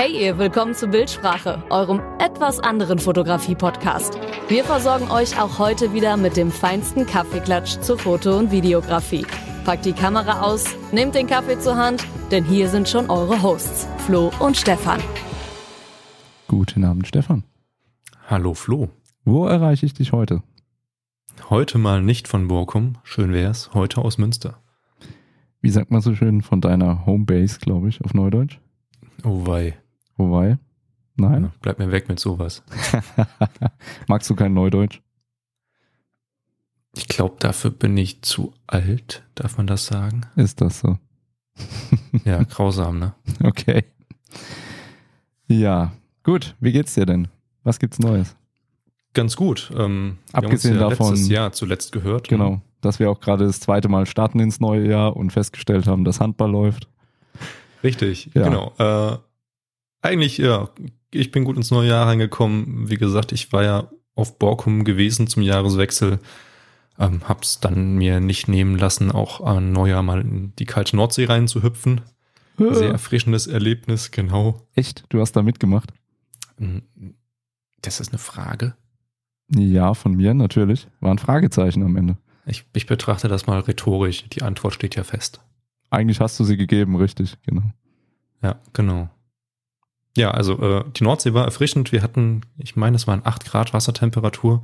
[0.00, 4.16] Hey ihr, willkommen zu Bildsprache, eurem etwas anderen Fotografie-Podcast.
[4.46, 9.26] Wir versorgen euch auch heute wieder mit dem feinsten Kaffeeklatsch zur Foto- und Videografie.
[9.64, 13.88] Packt die Kamera aus, nehmt den Kaffee zur Hand, denn hier sind schon eure Hosts,
[14.06, 15.00] Flo und Stefan.
[16.46, 17.42] Guten Abend, Stefan.
[18.28, 18.90] Hallo Flo.
[19.24, 20.44] Wo erreiche ich dich heute?
[21.50, 24.62] Heute mal nicht von Borkum, schön wär's, heute aus Münster.
[25.60, 28.60] Wie sagt man so schön von deiner Homebase, glaube ich, auf Neudeutsch?
[29.24, 29.76] Oh wei.
[30.18, 30.58] Wobei?
[31.16, 31.44] Nein?
[31.44, 32.62] Ja, bleib mir weg mit sowas.
[34.06, 35.00] Magst du kein Neudeutsch?
[36.96, 40.22] Ich glaube, dafür bin ich zu alt, darf man das sagen?
[40.36, 40.98] Ist das so?
[42.24, 43.14] ja, grausam, ne?
[43.42, 43.84] Okay.
[45.46, 45.92] Ja,
[46.24, 46.54] gut.
[46.60, 47.28] Wie geht's dir denn?
[47.64, 48.36] Was gibt's Neues?
[49.14, 49.72] Ganz gut.
[49.76, 52.28] Ähm, Abgesehen ja davon- letztes Jahr zuletzt gehört.
[52.28, 56.04] Genau, dass wir auch gerade das zweite Mal starten ins neue Jahr und festgestellt haben,
[56.04, 56.88] dass Handball läuft.
[57.82, 58.44] Richtig, Ja.
[58.44, 58.72] genau.
[58.78, 59.18] Äh,
[60.02, 60.70] eigentlich, ja,
[61.10, 62.88] ich bin gut ins neue Jahr reingekommen.
[62.90, 66.18] Wie gesagt, ich war ja auf Borkum gewesen zum Jahreswechsel.
[66.98, 71.26] Ähm, hab's dann mir nicht nehmen lassen, auch an Neujahr mal in die kalte Nordsee
[71.26, 72.00] reinzuhüpfen.
[72.58, 74.66] Sehr erfrischendes Erlebnis, genau.
[74.74, 75.04] Echt?
[75.10, 75.92] Du hast da mitgemacht?
[77.82, 78.74] Das ist eine Frage.
[79.54, 80.88] Ja, von mir natürlich.
[80.98, 82.18] War ein Fragezeichen am Ende.
[82.46, 84.28] Ich, ich betrachte das mal rhetorisch.
[84.30, 85.40] Die Antwort steht ja fest.
[85.90, 87.70] Eigentlich hast du sie gegeben, richtig, genau.
[88.42, 89.08] Ja, genau.
[90.18, 91.92] Ja, also äh, die Nordsee war erfrischend.
[91.92, 94.62] Wir hatten, ich meine, es waren 8 Grad Wassertemperatur.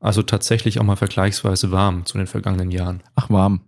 [0.00, 3.02] Also tatsächlich auch mal vergleichsweise warm zu den vergangenen Jahren.
[3.14, 3.60] Ach, warm.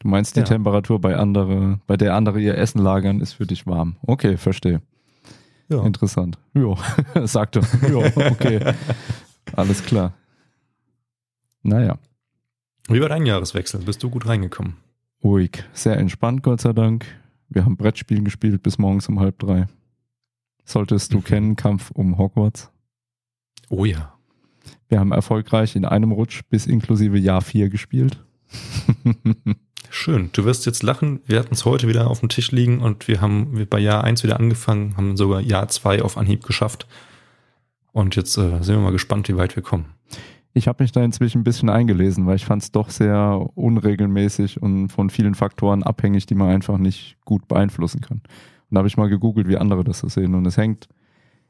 [0.00, 0.44] Du meinst, die Ja.
[0.46, 3.96] Temperatur bei andere, bei der andere ihr Essen lagern, ist für dich warm.
[4.02, 4.82] Okay, verstehe.
[5.68, 5.82] Ja.
[5.84, 6.36] Interessant.
[6.52, 6.76] Jo,
[7.24, 7.60] sagte.
[7.88, 8.74] Jo, okay.
[9.54, 10.12] Alles klar.
[11.62, 11.96] Naja,
[12.88, 13.80] Wie war dein Jahreswechsel?
[13.80, 14.76] Bist du gut reingekommen?
[15.22, 15.64] ruhig.
[15.72, 17.06] Sehr entspannt, Gott sei Dank.
[17.48, 19.66] Wir haben Brettspiel gespielt bis morgens um halb drei.
[20.64, 22.70] Solltest du kennen, Kampf um Hogwarts.
[23.68, 24.14] Oh ja.
[24.88, 28.24] Wir haben erfolgreich in einem Rutsch bis inklusive Jahr 4 gespielt.
[29.90, 30.30] Schön.
[30.32, 31.20] Du wirst jetzt lachen.
[31.26, 34.24] Wir hatten es heute wieder auf dem Tisch liegen und wir haben bei Jahr 1
[34.24, 36.86] wieder angefangen, haben sogar Jahr 2 auf Anhieb geschafft.
[37.92, 39.86] Und jetzt äh, sind wir mal gespannt, wie weit wir kommen.
[40.52, 44.62] Ich habe mich da inzwischen ein bisschen eingelesen, weil ich fand es doch sehr unregelmäßig
[44.62, 48.20] und von vielen Faktoren abhängig, die man einfach nicht gut beeinflussen kann.
[48.70, 50.34] Und da habe ich mal gegoogelt, wie andere das so sehen.
[50.34, 50.88] Und es hängt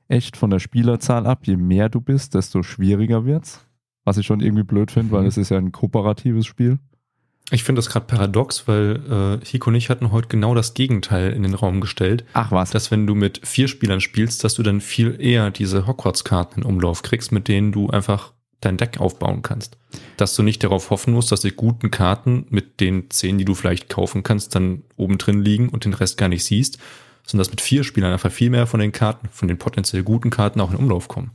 [0.09, 1.47] echt von der Spielerzahl ab.
[1.47, 3.65] Je mehr du bist, desto schwieriger wird's.
[4.05, 5.29] Was ich schon irgendwie blöd finde, weil Mhm.
[5.29, 6.79] es ist ja ein kooperatives Spiel.
[7.51, 11.33] Ich finde das gerade paradox, weil äh, Hiko und ich hatten heute genau das Gegenteil
[11.33, 12.25] in den Raum gestellt.
[12.33, 12.71] Ach was.
[12.71, 16.67] dass wenn du mit vier Spielern spielst, dass du dann viel eher diese Hogwarts-Karten in
[16.67, 18.33] Umlauf kriegst, mit denen du einfach
[18.65, 19.79] dein Deck aufbauen kannst.
[20.17, 23.55] Dass du nicht darauf hoffen musst, dass die guten Karten mit den zehn, die du
[23.55, 26.79] vielleicht kaufen kannst, dann oben drin liegen und den Rest gar nicht siehst,
[27.27, 30.31] sondern dass mit vier Spielern einfach viel mehr von den Karten, von den potenziell guten
[30.31, 31.33] Karten auch in Umlauf kommen.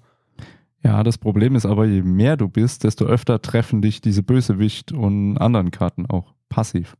[0.84, 4.92] Ja, das Problem ist aber, je mehr du bist, desto öfter treffen dich diese Bösewicht
[4.92, 6.96] und anderen Karten auch passiv.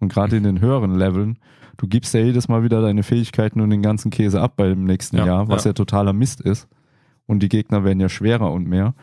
[0.00, 1.38] Und gerade in den höheren Leveln,
[1.76, 5.16] du gibst ja jedes Mal wieder deine Fähigkeiten und den ganzen Käse ab beim nächsten
[5.16, 5.70] Ja, Jahr, was ja.
[5.70, 5.74] ja.
[5.74, 6.68] totaler Mist ist.
[7.26, 8.94] Und die Gegner werden ja schwerer und mehr.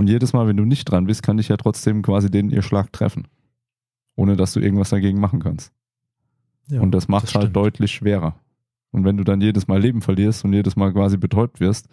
[0.00, 2.62] Und jedes Mal, wenn du nicht dran bist, kann dich ja trotzdem quasi den ihr
[2.62, 3.28] Schlag treffen.
[4.16, 5.74] Ohne dass du irgendwas dagegen machen kannst.
[6.68, 7.56] Ja, und das macht das halt stimmt.
[7.56, 8.34] deutlich schwerer.
[8.92, 11.90] Und wenn du dann jedes Mal Leben verlierst und jedes Mal quasi betäubt wirst,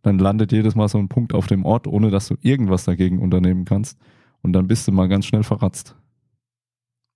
[0.00, 3.18] dann landet jedes Mal so ein Punkt auf dem Ort, ohne dass du irgendwas dagegen
[3.18, 3.98] unternehmen kannst.
[4.40, 5.94] Und dann bist du mal ganz schnell verratzt.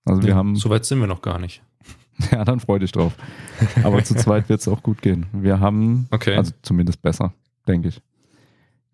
[0.05, 1.63] Also wir Ja, haben, So weit sind wir noch gar nicht.
[2.31, 3.17] ja, dann freu dich drauf.
[3.83, 5.25] Aber zu zweit wird es auch gut gehen.
[5.33, 6.37] Wir haben, Okay.
[6.37, 7.33] also zumindest besser,
[7.67, 8.03] denke ich.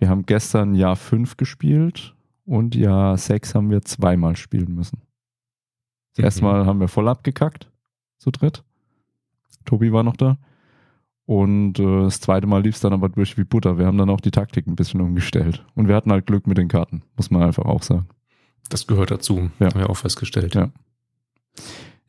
[0.01, 2.15] Wir haben gestern Jahr 5 gespielt
[2.47, 5.03] und Jahr 6 haben wir zweimal spielen müssen.
[6.17, 6.49] Das erste Mhm.
[6.51, 7.71] Mal haben wir voll abgekackt,
[8.19, 8.65] zu dritt.
[9.67, 10.39] Tobi war noch da.
[11.27, 13.79] Und äh, das zweite Mal lief es dann aber durch wie Butter.
[13.79, 15.65] Wir haben dann auch die Taktik ein bisschen umgestellt.
[15.77, 18.09] Und wir hatten halt Glück mit den Karten, muss man einfach auch sagen.
[18.69, 19.67] Das gehört dazu, Ja.
[19.67, 20.55] haben wir auch festgestellt.
[20.55, 20.71] Ja.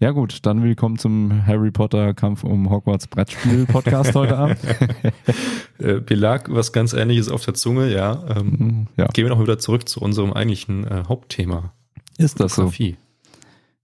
[0.02, 4.58] Ja gut, dann willkommen zum Harry Potter Kampf um Hogwarts Brettspiel Podcast heute Abend.
[5.80, 8.24] Äh, mir lag was ganz ähnliches auf der Zunge, ja.
[8.36, 11.74] Ähm, ja, Gehen wir noch wieder zurück zu unserem eigentlichen äh, Hauptthema.
[12.20, 12.64] ist das so?
[12.64, 12.98] Fotografie.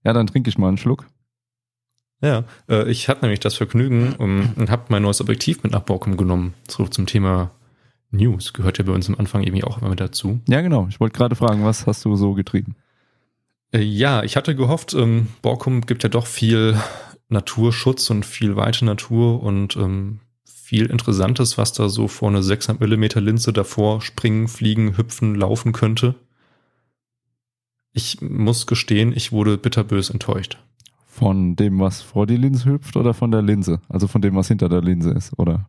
[0.04, 1.06] Ja, dann trinke ich mal einen Schluck.
[2.20, 5.82] Ja, äh, ich hatte nämlich das Vergnügen um, und habe mein neues Objektiv mit nach
[5.82, 6.54] Borkum genommen.
[6.68, 7.50] Zurück zum Thema
[8.12, 8.52] News.
[8.52, 10.40] Gehört ja bei uns am Anfang irgendwie auch immer mit dazu.
[10.48, 10.86] Ja, genau.
[10.88, 12.76] Ich wollte gerade fragen, was hast du so getrieben?
[13.72, 16.78] Äh, ja, ich hatte gehofft, ähm, Borkum gibt ja doch viel
[17.28, 22.80] Naturschutz und viel weite Natur und ähm, viel Interessantes, was da so vor eine 600
[22.80, 26.14] Millimeter Linse davor springen, fliegen, hüpfen, laufen könnte.
[27.92, 30.58] Ich muss gestehen, ich wurde bitterbös enttäuscht.
[31.06, 33.80] Von dem, was vor die Linse hüpft oder von der Linse?
[33.88, 35.68] Also von dem, was hinter der Linse ist, oder?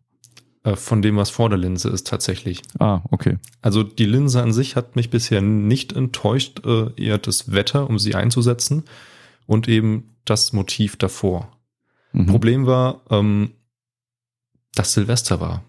[0.64, 2.62] Äh, von dem, was vor der Linse ist, tatsächlich.
[2.80, 3.38] Ah, okay.
[3.62, 7.98] Also die Linse an sich hat mich bisher nicht enttäuscht, äh, eher das Wetter, um
[7.98, 8.84] sie einzusetzen
[9.46, 11.50] und eben das Motiv davor.
[12.12, 12.26] Mhm.
[12.26, 13.52] Problem war, ähm,
[14.76, 15.64] dass Silvester war.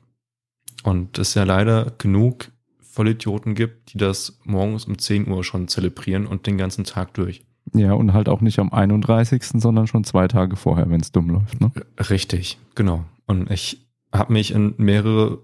[0.82, 2.50] Und es ja leider genug
[2.80, 7.44] Vollidioten gibt, die das morgens um 10 Uhr schon zelebrieren und den ganzen Tag durch.
[7.74, 11.30] Ja, und halt auch nicht am 31., sondern schon zwei Tage vorher, wenn es dumm
[11.30, 11.60] läuft.
[11.60, 11.70] Ne?
[11.98, 13.04] Richtig, genau.
[13.26, 15.38] Und ich habe mich in mehrere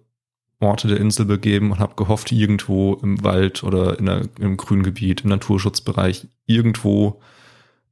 [0.61, 5.23] Orte der Insel begeben und habe gehofft, irgendwo im Wald oder in einer, im Grüngebiet,
[5.23, 7.21] im Naturschutzbereich, irgendwo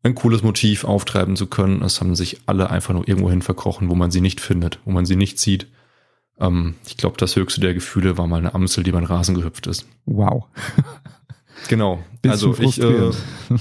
[0.03, 1.83] ein cooles Motiv auftreiben zu können.
[1.83, 4.93] Es haben sich alle einfach nur irgendwo hin verkrochen, wo man sie nicht findet, wo
[4.93, 5.67] man sie nicht sieht.
[6.39, 9.67] Ähm, ich glaube, das höchste der Gefühle war mal eine Amsel, die beim Rasen gehüpft
[9.67, 9.87] ist.
[10.05, 10.47] Wow.
[11.69, 12.03] Genau.
[12.21, 13.11] Bisschen also ich, äh,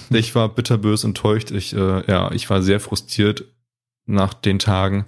[0.18, 1.51] ich war bitterbös enttäuscht.
[1.51, 3.45] Ich, äh, ja, ich war sehr frustriert
[4.06, 5.06] nach den Tagen.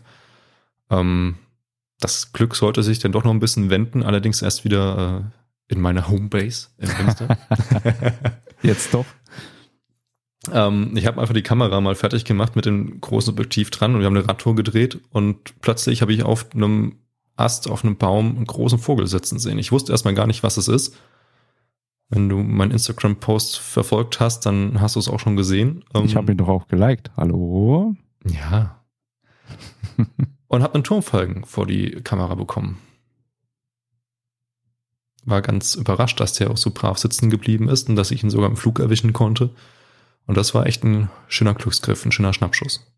[0.90, 1.36] Ähm,
[2.00, 5.32] das Glück sollte sich dann doch noch ein bisschen wenden, allerdings erst wieder
[5.70, 7.38] äh, in meiner Homebase in Münster.
[8.62, 9.06] Jetzt doch.
[10.52, 14.00] ähm, ich habe einfach die Kamera mal fertig gemacht mit dem großen Objektiv dran und
[14.02, 16.98] wir haben eine Radtour gedreht und plötzlich habe ich auf einem
[17.38, 19.58] Ast, auf einem Baum einen großen Vogel sitzen sehen.
[19.60, 20.96] Ich wusste erstmal gar nicht, was es ist.
[22.08, 25.84] Wenn du meinen Instagram-Post verfolgt hast, dann hast du es auch schon gesehen.
[26.06, 27.12] Ich Ähm, habe ihn doch auch geliked.
[27.18, 27.96] Hallo?
[28.26, 28.84] Ja.
[30.56, 32.78] Und habe einen Turmfalken vor die Kamera bekommen.
[35.26, 38.30] War ganz überrascht, dass der auch so brav sitzen geblieben ist und dass ich ihn
[38.30, 39.50] sogar im Flug erwischen konnte.
[40.26, 42.90] Und das war echt ein schöner Glücksgriff, ein schöner Schnappschuss.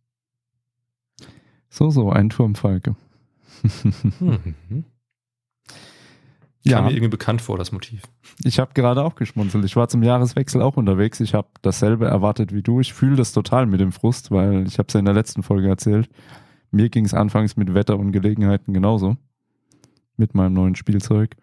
[1.71, 2.95] So, so, ein Turmfalke.
[4.19, 4.85] Mhm.
[6.63, 6.77] Ja.
[6.77, 8.01] Kam mir irgendwie bekannt vor, das Motiv.
[8.43, 9.63] Ich habe gerade auch geschmunzelt.
[9.63, 11.21] Ich war zum Jahreswechsel auch unterwegs.
[11.21, 12.81] Ich habe dasselbe erwartet wie du.
[12.81, 15.43] Ich fühle das total mit dem Frust, weil ich habe es ja in der letzten
[15.43, 16.09] Folge erzählt.
[16.71, 19.17] Mir ging es anfangs mit Wetter und Gelegenheiten genauso.
[20.17, 21.35] Mit meinem neuen Spielzeug.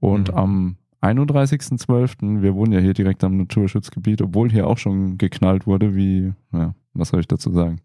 [0.00, 0.34] Und Mhm.
[0.34, 5.94] am 31.12., wir wohnen ja hier direkt am Naturschutzgebiet, obwohl hier auch schon geknallt wurde,
[5.94, 7.80] wie, ja, was soll ich dazu sagen?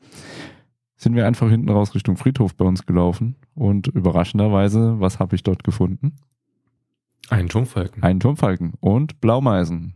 [0.97, 5.43] Sind wir einfach hinten raus Richtung Friedhof bei uns gelaufen und überraschenderweise, was habe ich
[5.43, 6.15] dort gefunden?
[7.29, 8.03] Ein Turmfalken.
[8.03, 9.93] Einen Turmfalken und Blaumeisen.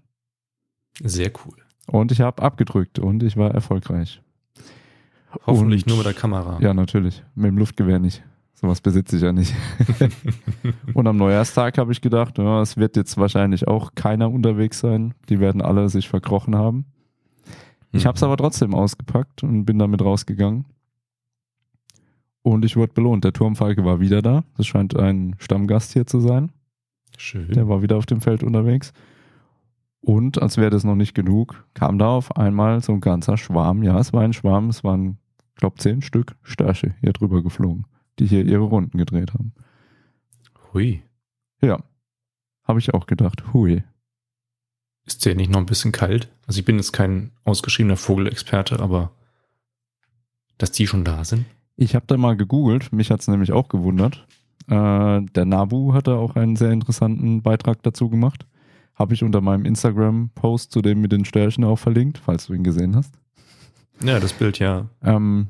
[1.03, 1.57] Sehr cool.
[1.87, 4.21] Und ich habe abgedrückt und ich war erfolgreich.
[5.45, 6.57] Hoffentlich Und- nur mit der Kamera.
[6.61, 7.23] Ja, natürlich.
[7.35, 8.23] Mit dem Luftgewehr nicht.
[8.53, 9.53] Sowas besitze ich ja nicht.
[10.93, 15.13] und am Neujahrstag habe ich gedacht, ja, es wird jetzt wahrscheinlich auch keiner unterwegs sein.
[15.29, 16.85] Die werden alle sich verkrochen haben.
[17.91, 20.65] Ich habe es aber trotzdem ausgepackt und bin damit rausgegangen.
[22.41, 23.23] Und ich wurde belohnt.
[23.23, 24.43] Der Turmfalke war wieder da.
[24.57, 26.51] Das scheint ein Stammgast hier zu sein.
[27.17, 27.49] Schön.
[27.51, 28.93] Der war wieder auf dem Feld unterwegs.
[30.01, 33.81] Und als wäre das noch nicht genug, kam da auf einmal so ein ganzer Schwarm.
[33.81, 34.69] Ja, es war ein Schwarm.
[34.69, 35.17] Es waren,
[35.55, 37.85] glaube zehn Stück Störche hier drüber geflogen,
[38.19, 39.53] die hier ihre Runden gedreht haben.
[40.73, 41.01] Hui.
[41.61, 41.83] Ja,
[42.63, 43.53] habe ich auch gedacht.
[43.53, 43.83] Hui.
[45.05, 46.31] Ist der nicht noch ein bisschen kalt?
[46.47, 49.11] Also ich bin jetzt kein ausgeschriebener Vogelexperte, aber
[50.57, 51.45] dass die schon da sind?
[51.75, 52.93] Ich habe da mal gegoogelt.
[52.93, 54.25] Mich hat's nämlich auch gewundert.
[54.67, 58.45] Äh, der Nabu hat da auch einen sehr interessanten Beitrag dazu gemacht.
[58.95, 62.63] Habe ich unter meinem Instagram-Post zu dem mit den Störchen auch verlinkt, falls du ihn
[62.63, 63.13] gesehen hast.
[64.03, 64.87] Ja, das Bild ja.
[65.03, 65.47] Ähm,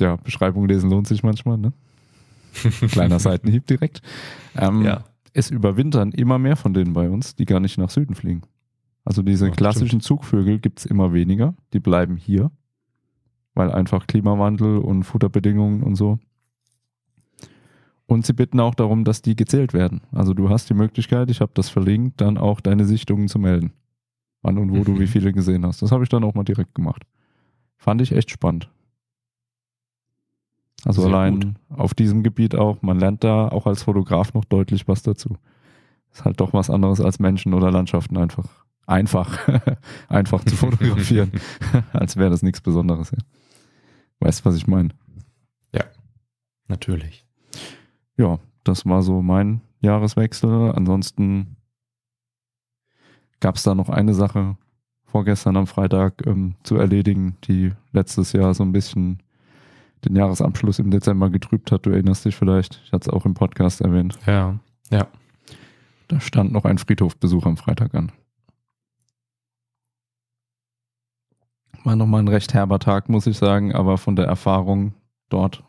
[0.00, 1.72] ja, Beschreibung lesen lohnt sich manchmal, ne?
[2.90, 4.02] Kleiner Seitenhieb direkt.
[4.56, 5.04] Ähm, Ja.
[5.34, 8.42] Es überwintern immer mehr von denen bei uns, die gar nicht nach Süden fliegen.
[9.04, 11.54] Also diese Ja, klassischen Zugvögel gibt's immer weniger.
[11.72, 12.50] Die bleiben hier,
[13.54, 16.18] weil einfach Klimawandel und Futterbedingungen und so.
[18.06, 20.00] Und sie bitten auch darum, dass die gezählt werden.
[20.12, 23.72] Also du hast die Möglichkeit, ich habe das verlinkt, dann auch deine Sichtungen zu melden.
[24.42, 25.00] Wann und wo du Mhm.
[25.00, 25.82] wie viele gesehen hast.
[25.82, 27.04] Das habe ich dann auch mal direkt gemacht.
[27.78, 28.70] Fand ich echt spannend.
[30.84, 31.54] Also Sehr allein gut.
[31.70, 35.36] auf diesem Gebiet auch, man lernt da auch als Fotograf noch deutlich was dazu.
[36.12, 38.48] Ist halt doch was anderes als Menschen oder Landschaften einfach.
[38.86, 39.38] Einfach,
[40.08, 41.32] einfach zu fotografieren,
[41.92, 43.10] als wäre das nichts Besonderes.
[43.10, 43.18] Ja.
[44.20, 44.90] Weißt, was ich meine?
[46.68, 47.26] Natürlich.
[48.16, 50.72] Ja, das war so mein Jahreswechsel.
[50.72, 51.56] Ansonsten
[53.40, 54.56] gab es da noch eine Sache
[55.10, 59.22] vorgestern am Freitag ähm, zu erledigen, die letztes Jahr so ein bisschen
[60.04, 61.86] den Jahresabschluss im Dezember getrübt hat.
[61.86, 64.18] Du erinnerst dich vielleicht, ich hatte es auch im Podcast erwähnt.
[64.26, 64.58] Ja.
[64.90, 65.08] Ja.
[66.08, 68.12] Da stand noch ein Friedhofbesuch am Freitag an.
[71.84, 74.94] War nochmal ein recht herber Tag, muss ich sagen, aber von der Erfahrung
[75.28, 75.62] dort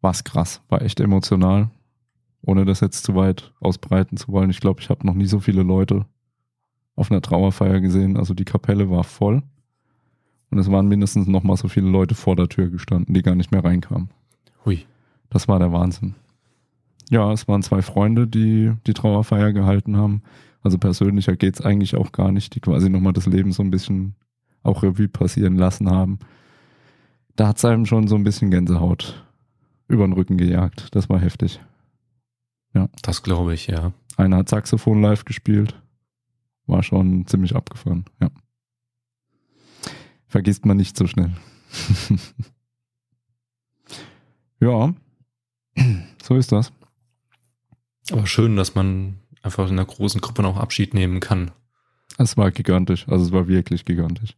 [0.00, 1.70] war es krass, war echt emotional.
[2.44, 4.50] Ohne das jetzt zu weit ausbreiten zu wollen.
[4.50, 6.06] Ich glaube, ich habe noch nie so viele Leute
[6.96, 8.16] auf einer Trauerfeier gesehen.
[8.16, 9.42] Also die Kapelle war voll.
[10.50, 13.34] Und es waren mindestens noch mal so viele Leute vor der Tür gestanden, die gar
[13.34, 14.10] nicht mehr reinkamen.
[14.64, 14.84] Hui.
[15.30, 16.14] Das war der Wahnsinn.
[17.10, 20.22] Ja, es waren zwei Freunde, die die Trauerfeier gehalten haben.
[20.62, 24.14] Also persönlicher geht's eigentlich auch gar nicht, die quasi nochmal das Leben so ein bisschen
[24.62, 26.18] auch Revue passieren lassen haben.
[27.34, 29.24] Da hat's einem schon so ein bisschen Gänsehaut
[29.88, 30.94] über den Rücken gejagt.
[30.94, 31.60] Das war heftig.
[33.02, 33.92] Das glaube ich, ja.
[34.16, 35.81] Einer hat Saxophon live gespielt.
[36.66, 38.30] War schon ziemlich abgefahren, ja.
[40.26, 41.32] Vergisst man nicht so schnell.
[44.60, 44.94] ja,
[46.22, 46.72] so ist das.
[48.10, 51.50] Aber schön, dass man einfach in einer großen Gruppe noch Abschied nehmen kann.
[52.18, 54.36] Es war gigantisch, also es war wirklich gigantisch.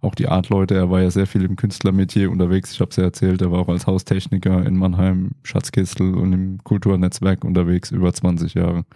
[0.00, 2.72] Auch die Art-Leute, er war ja sehr viel im Künstlermetier unterwegs.
[2.72, 6.64] Ich habe es ja erzählt, er war auch als Haustechniker in Mannheim, Schatzkistel und im
[6.64, 8.86] Kulturnetzwerk unterwegs über 20 Jahre.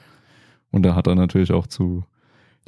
[0.71, 2.04] Und da hat er natürlich auch zu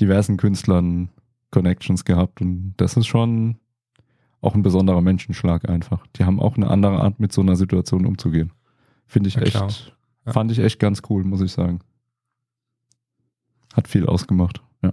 [0.00, 1.11] diversen Künstlern
[1.50, 3.57] Connections gehabt und das ist schon
[4.41, 6.07] auch ein besonderer Menschenschlag einfach.
[6.17, 8.53] Die haben auch eine andere Art, mit so einer Situation umzugehen.
[9.07, 9.93] Finde ich Ja, echt.
[10.26, 10.33] Ja.
[10.33, 11.81] fand ich echt ganz cool, muss ich sagen.
[13.75, 14.93] Hat viel ausgemacht, ja.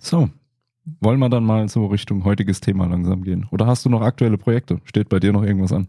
[0.00, 0.30] So,
[1.00, 3.46] wollen wir dann mal so Richtung heutiges Thema langsam gehen?
[3.50, 4.80] Oder hast du noch aktuelle Projekte?
[4.84, 5.88] Steht bei dir noch irgendwas an?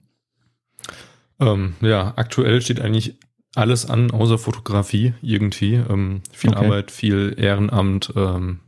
[1.39, 3.17] Ähm, ja, aktuell steht eigentlich
[3.55, 5.75] alles an, außer Fotografie irgendwie.
[5.75, 6.65] Ähm, viel Okay.
[6.65, 8.13] Arbeit, viel Ehrenamt.
[8.15, 8.59] Ähm,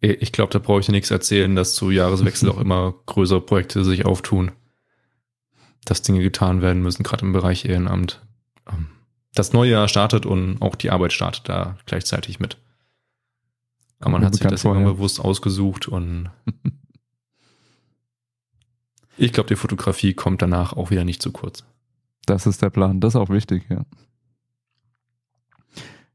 [0.00, 3.84] ich glaube, da brauche ich dir nichts erzählen, dass zu Jahreswechsel auch immer größere Projekte
[3.84, 4.52] sich auftun.
[5.84, 8.22] Dass Dinge getan werden müssen, gerade im Bereich Ehrenamt.
[8.70, 8.88] Ähm,
[9.34, 12.56] das neue Jahr startet und auch die Arbeit startet da gleichzeitig mit.
[14.00, 14.88] Aber man hat sich das immer vor, ja.
[14.88, 16.30] bewusst ausgesucht und
[19.16, 21.64] ich glaube, die Fotografie kommt danach auch wieder nicht zu kurz.
[22.26, 23.00] Das ist der Plan.
[23.00, 23.84] Das ist auch wichtig, ja.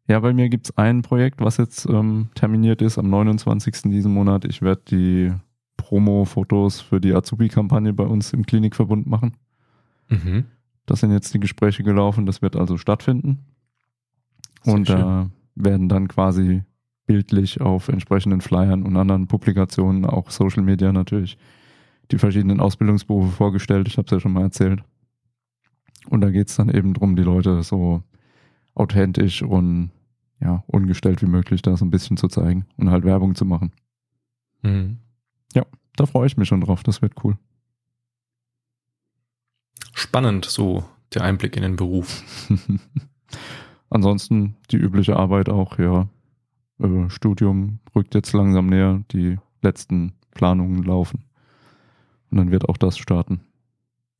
[0.07, 3.91] Ja, bei mir gibt's ein Projekt, was jetzt ähm, terminiert ist am 29.
[3.91, 4.45] diesen Monat.
[4.45, 5.33] Ich werde die
[5.77, 9.35] Promo-Fotos für die Azubi-Kampagne bei uns im Klinikverbund machen.
[10.09, 10.45] Mhm.
[10.85, 12.27] Das sind jetzt die Gespräche gelaufen.
[12.27, 13.39] Das wird also stattfinden.
[14.61, 16.63] Sehr und da werden dann quasi
[17.07, 21.37] bildlich auf entsprechenden Flyern und anderen Publikationen, auch Social Media natürlich,
[22.11, 23.87] die verschiedenen Ausbildungsberufe vorgestellt.
[23.87, 24.83] Ich habe es ja schon mal erzählt.
[26.09, 28.03] Und da geht's dann eben drum, die Leute so
[28.75, 29.91] authentisch und
[30.41, 33.71] ja, ungestellt wie möglich da so ein bisschen zu zeigen und halt Werbung zu machen.
[34.61, 34.99] Mhm.
[35.95, 37.37] Da freue ich mich schon drauf, das wird cool.
[39.93, 40.83] Spannend, so
[41.13, 42.23] der Einblick in den Beruf.
[43.89, 46.09] Ansonsten die übliche Arbeit auch, ja.
[46.79, 51.23] Äh, Studium rückt jetzt langsam näher, die letzten Planungen laufen.
[52.29, 53.39] Und dann wird auch das starten.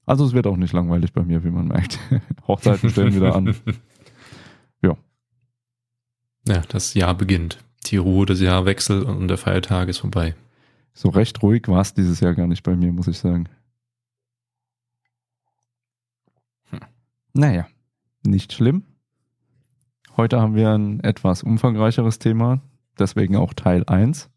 [0.06, 2.00] Also es wird auch nicht langweilig bei mir, wie man merkt.
[2.48, 3.56] Hochzeiten stellen wieder an.
[4.82, 4.98] Ja.
[6.48, 7.64] Ja, das Jahr beginnt.
[7.86, 10.36] Die Ruhe des Jahrwechsel und der Feiertag ist vorbei.
[10.94, 13.50] So recht ruhig war es dieses Jahr gar nicht bei mir, muss ich sagen.
[16.70, 16.82] Hm.
[17.34, 17.68] Naja,
[18.24, 18.84] nicht schlimm.
[20.18, 22.62] Heute haben wir ein etwas umfangreicheres Thema,
[23.00, 24.30] deswegen auch Teil 1.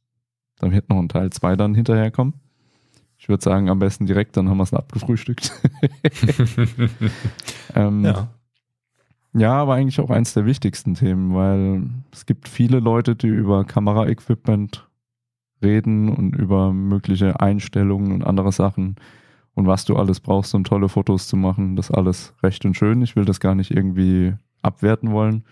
[0.59, 2.35] Da wird noch ein Teil 2 dann hinterherkommen.
[3.19, 5.53] Ich würde sagen, am besten direkt, dann haben wir es abgefrühstückt.
[7.75, 8.29] ähm, ja.
[9.35, 13.65] ja, aber eigentlich auch eins der wichtigsten Themen, weil es gibt viele Leute, die über
[13.65, 14.89] Kameraequipment
[15.63, 18.97] reden und über mögliche Einstellungen und andere Sachen
[19.55, 21.75] und was du alles brauchst, um tolle Fotos zu machen.
[21.75, 23.03] Das alles recht und schön.
[23.03, 25.43] Ich will das gar nicht irgendwie abwerten wollen.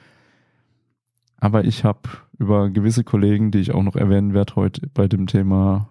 [1.38, 2.08] Aber ich habe
[2.38, 5.88] über gewisse Kollegen, die ich auch noch erwähnen werde heute bei dem Thema,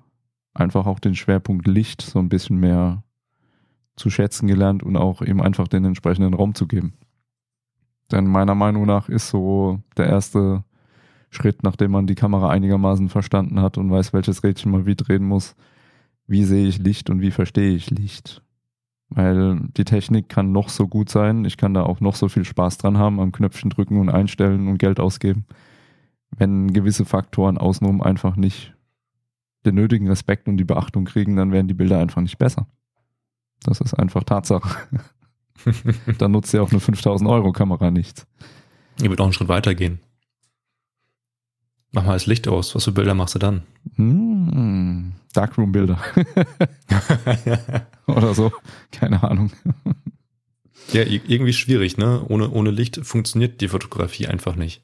[0.55, 3.03] einfach auch den Schwerpunkt Licht so ein bisschen mehr
[3.95, 6.93] zu schätzen gelernt und auch eben einfach den entsprechenden Raum zu geben.
[8.12, 10.63] Denn meiner Meinung nach ist so der erste
[11.29, 15.25] Schritt, nachdem man die Kamera einigermaßen verstanden hat und weiß, welches Rädchen man wie drehen
[15.25, 15.55] muss,
[16.27, 18.41] wie sehe ich Licht und wie verstehe ich Licht.
[19.09, 22.45] Weil die Technik kann noch so gut sein, ich kann da auch noch so viel
[22.45, 25.45] Spaß dran haben, am Knöpfchen drücken und einstellen und Geld ausgeben.
[26.31, 28.75] Wenn gewisse Faktoren außenrum einfach nicht
[29.65, 32.67] den nötigen Respekt und die Beachtung kriegen, dann werden die Bilder einfach nicht besser.
[33.63, 34.69] Das ist einfach Tatsache.
[36.19, 38.27] Dann nutzt ja auch eine 5000 Euro Kamera nichts.
[38.98, 40.00] Ich würde auch einen Schritt weiter gehen.
[41.91, 42.75] Mach mal das Licht aus.
[42.75, 43.63] Was für Bilder machst du dann?
[43.95, 46.00] Hm, Darkroom-Bilder
[48.07, 48.51] oder so.
[48.91, 49.51] Keine Ahnung.
[50.91, 52.24] ja, irgendwie schwierig, ne?
[52.27, 54.81] Ohne, ohne Licht funktioniert die Fotografie einfach nicht.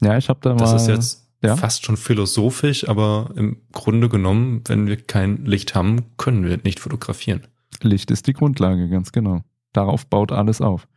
[0.00, 0.60] Ja, ich habe da mal.
[0.60, 1.56] Das ist jetzt ja?
[1.56, 6.80] fast schon philosophisch, aber im Grunde genommen, wenn wir kein Licht haben, können wir nicht
[6.80, 7.46] fotografieren.
[7.82, 9.42] Licht ist die Grundlage, ganz genau.
[9.72, 10.88] Darauf baut alles auf.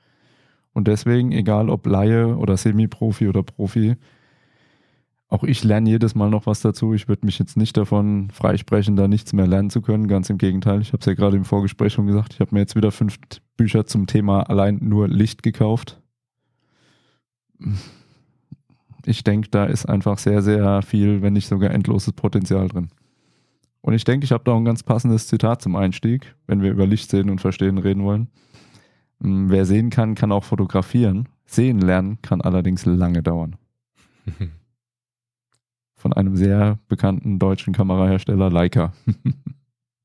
[0.74, 3.98] Und deswegen, egal ob Laie oder Semi-Profi oder Profi,
[5.28, 6.94] auch ich lerne jedes Mal noch was dazu.
[6.94, 10.10] Ich würde mich jetzt nicht davon freisprechen, da nichts mehr lernen zu können.
[10.10, 10.82] Ganz im Gegenteil.
[10.82, 12.34] Ich habe es ja gerade im Vorgespräch schon gesagt.
[12.34, 13.18] Ich habe mir jetzt wieder fünf
[13.56, 16.02] Bücher zum Thema allein nur Licht gekauft.
[19.06, 22.90] Ich denke, da ist einfach sehr, sehr viel, wenn nicht sogar endloses Potenzial drin.
[23.82, 26.72] Und ich denke, ich habe da auch ein ganz passendes Zitat zum Einstieg, wenn wir
[26.72, 28.28] über Licht sehen und verstehen reden wollen.
[29.22, 31.28] Hm, wer sehen kann, kann auch fotografieren.
[31.46, 33.56] Sehen lernen kann allerdings lange dauern.
[35.96, 38.94] von einem sehr bekannten deutschen Kamerahersteller Leica.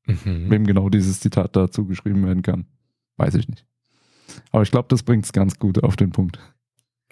[0.05, 0.49] mhm.
[0.49, 2.65] Wem genau dieses Zitat dazu geschrieben werden kann,
[3.17, 3.65] weiß ich nicht.
[4.51, 6.39] Aber ich glaube, das bringt es ganz gut auf den Punkt.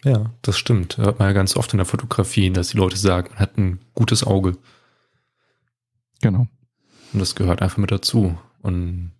[0.05, 0.97] Ja, das stimmt.
[0.97, 3.79] Hört man ja ganz oft in der Fotografie, dass die Leute sagen, man hat ein
[3.95, 4.55] gutes Auge.
[6.21, 6.47] Genau.
[7.12, 8.38] Und das gehört einfach mit dazu.
[8.62, 9.13] Und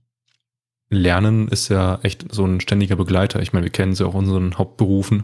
[0.90, 3.42] Lernen ist ja echt so ein ständiger Begleiter.
[3.42, 5.24] Ich meine, wir kennen es ja auch in unseren Hauptberufen.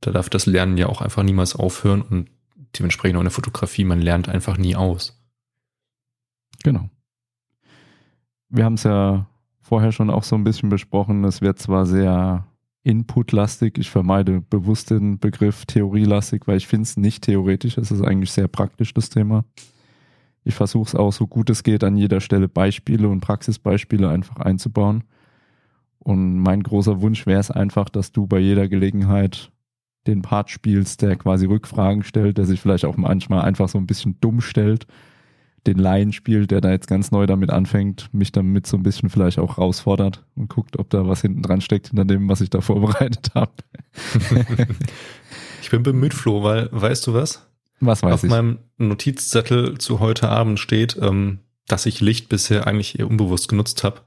[0.00, 2.02] Da darf das Lernen ja auch einfach niemals aufhören.
[2.02, 2.28] Und
[2.76, 5.22] dementsprechend auch in der Fotografie, man lernt einfach nie aus.
[6.64, 6.90] Genau.
[8.48, 9.28] Wir haben es ja
[9.60, 11.22] vorher schon auch so ein bisschen besprochen.
[11.22, 12.49] Es wird zwar sehr
[12.82, 18.02] inputlastig, ich vermeide bewusst den Begriff theorielastig, weil ich finde es nicht theoretisch, es ist
[18.02, 19.44] eigentlich sehr praktisch, das Thema.
[20.44, 24.36] Ich versuche es auch so gut es geht an jeder Stelle Beispiele und Praxisbeispiele einfach
[24.36, 25.04] einzubauen.
[25.98, 29.52] Und mein großer Wunsch wäre es einfach, dass du bei jeder Gelegenheit
[30.06, 33.86] den Part spielst, der quasi Rückfragen stellt, der sich vielleicht auch manchmal einfach so ein
[33.86, 34.86] bisschen dumm stellt,
[35.66, 39.10] den Laien spielt, der da jetzt ganz neu damit anfängt, mich damit so ein bisschen
[39.10, 42.50] vielleicht auch herausfordert und guckt, ob da was hinten dran steckt hinter dem, was ich
[42.50, 43.52] da vorbereitet habe.
[45.62, 47.46] ich bin bemüht, Flo, weil, weißt du was?
[47.80, 48.30] Was weiß Auf ich?
[48.30, 53.48] Auf meinem Notizzettel zu heute Abend steht, ähm, dass ich Licht bisher eigentlich eher unbewusst
[53.48, 54.02] genutzt habe.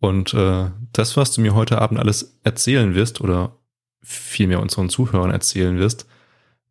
[0.00, 3.56] Und äh, das, was du mir heute Abend alles erzählen wirst oder
[4.02, 6.06] viel mehr unseren Zuhörern erzählen wirst.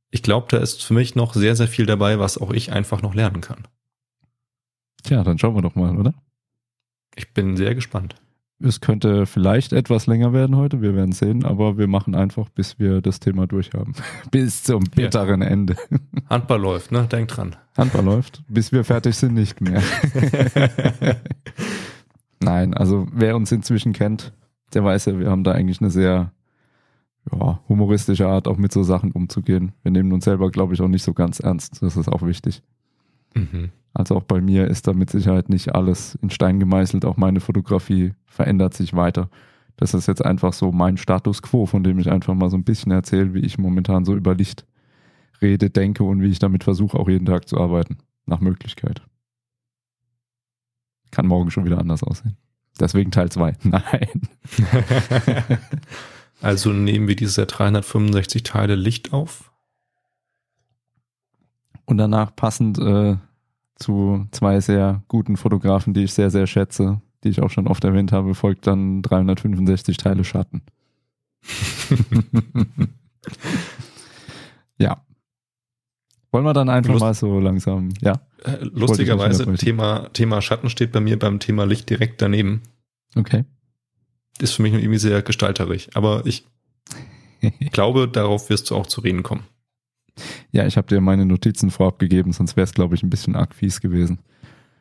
[0.10, 3.02] Ich glaube, da ist für mich noch sehr, sehr viel dabei, was auch ich einfach
[3.02, 3.68] noch lernen kann.
[5.04, 6.14] Tja, dann schauen wir doch mal, oder?
[7.16, 8.16] Ich bin sehr gespannt.
[8.62, 12.78] Es könnte vielleicht etwas länger werden heute, wir werden sehen, aber wir machen einfach, bis
[12.78, 13.94] wir das Thema durchhaben.
[14.32, 15.48] bis zum bitteren ja.
[15.48, 15.78] Ende.
[16.30, 17.08] Handball läuft, ne?
[17.10, 17.56] Denk dran.
[17.78, 19.82] Handball läuft, bis wir fertig sind, nicht mehr.
[22.42, 24.34] Nein, also wer uns inzwischen kennt,
[24.74, 26.34] der weiß ja, wir haben da eigentlich eine sehr
[27.32, 29.72] ja, humoristische Art, auch mit so Sachen umzugehen.
[29.84, 31.82] Wir nehmen uns selber, glaube ich, auch nicht so ganz ernst.
[31.82, 32.62] Das ist auch wichtig.
[33.36, 33.72] Mhm.
[33.94, 37.06] Also auch bei mir ist da mit Sicherheit nicht alles in Stein gemeißelt.
[37.06, 39.30] Auch meine Fotografie verändert sich weiter.
[39.78, 42.64] Das ist jetzt einfach so mein Status quo, von dem ich einfach mal so ein
[42.64, 44.66] bisschen erzähle, wie ich momentan so über Licht
[45.42, 47.98] rede, denke und wie ich damit versuche, auch jeden Tag zu arbeiten.
[48.26, 49.02] Nach Möglichkeit.
[51.12, 52.38] Kann morgen schon wieder anders aussehen.
[52.80, 53.56] Deswegen Teil 2.
[53.64, 54.22] Nein.
[56.42, 59.52] Also nehmen wir diese 365 Teile Licht auf.
[61.86, 63.18] Und danach passend äh,
[63.80, 67.84] zu zwei sehr guten Fotografen, die ich sehr, sehr schätze, die ich auch schon oft
[67.84, 70.62] erwähnt habe, folgt dann 365 Teile Schatten.
[74.78, 75.04] ja.
[76.32, 78.22] Wollen wir dann einfach Lust mal so langsam, ja.
[78.44, 82.62] Äh, lustigerweise, Thema, Thema Schatten steht bei mir beim Thema Licht direkt daneben.
[83.16, 83.46] Okay
[84.42, 85.90] ist für mich irgendwie sehr gestalterisch.
[85.94, 86.46] Aber ich
[87.72, 89.44] glaube, darauf wirst du auch zu reden kommen.
[90.52, 93.36] Ja, ich habe dir meine Notizen vorab gegeben, sonst wäre es, glaube ich, ein bisschen
[93.36, 94.20] arg fies gewesen.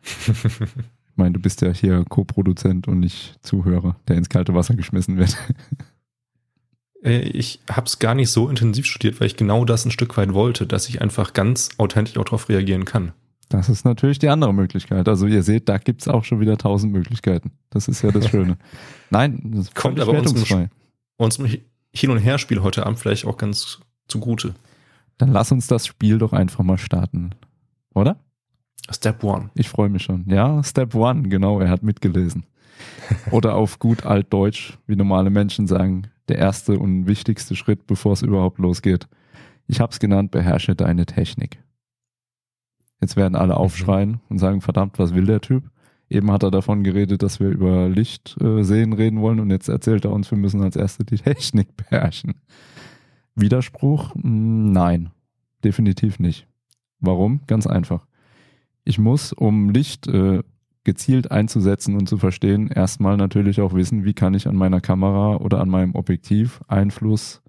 [0.26, 5.16] ich meine, du bist ja hier Co-Produzent und nicht Zuhörer, der ins kalte Wasser geschmissen
[5.18, 5.36] wird.
[7.04, 10.16] Äh, ich habe es gar nicht so intensiv studiert, weil ich genau das ein Stück
[10.16, 13.12] weit wollte, dass ich einfach ganz authentisch auch darauf reagieren kann.
[13.48, 15.08] Das ist natürlich die andere Möglichkeit.
[15.08, 17.52] Also ihr seht, da gibt's auch schon wieder tausend Möglichkeiten.
[17.70, 18.58] Das ist ja das Schöne.
[19.10, 20.68] Nein, das kommt aber unserem,
[21.16, 21.56] unserem
[21.92, 24.54] Hin- und Herspiel heute Abend vielleicht auch ganz zugute.
[25.18, 27.30] Dann lass uns das Spiel doch einfach mal starten.
[27.94, 28.16] Oder?
[28.90, 29.50] Step One.
[29.54, 30.24] Ich freue mich schon.
[30.28, 32.46] Ja, Step One, genau, er hat mitgelesen.
[33.30, 38.22] Oder auf gut altdeutsch, wie normale Menschen sagen, der erste und wichtigste Schritt, bevor es
[38.22, 39.08] überhaupt losgeht.
[39.66, 41.58] Ich habe es genannt, beherrsche deine Technik.
[43.00, 43.58] Jetzt werden alle mhm.
[43.58, 45.70] aufschreien und sagen, verdammt, was will der Typ?
[46.10, 49.68] Eben hat er davon geredet, dass wir über Licht äh, sehen reden wollen und jetzt
[49.68, 52.34] erzählt er uns, wir müssen als Erste die Technik beherrschen.
[53.40, 54.14] Widerspruch?
[54.14, 55.10] Hm, nein,
[55.64, 56.46] definitiv nicht.
[57.00, 57.40] Warum?
[57.46, 58.06] Ganz einfach.
[58.84, 60.42] Ich muss, um Licht äh,
[60.84, 65.36] gezielt einzusetzen und zu verstehen, erstmal natürlich auch wissen, wie kann ich an meiner Kamera
[65.36, 67.42] oder an meinem Objektiv Einfluss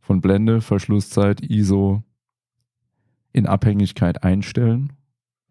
[0.00, 2.04] von Blende, Verschlusszeit, ISO,
[3.32, 4.92] in Abhängigkeit einstellen,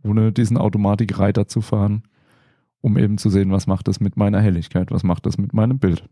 [0.01, 2.03] ohne diesen Automatikreiter zu fahren,
[2.79, 5.77] um eben zu sehen, was macht das mit meiner Helligkeit, was macht das mit meinem
[5.77, 6.07] Bild.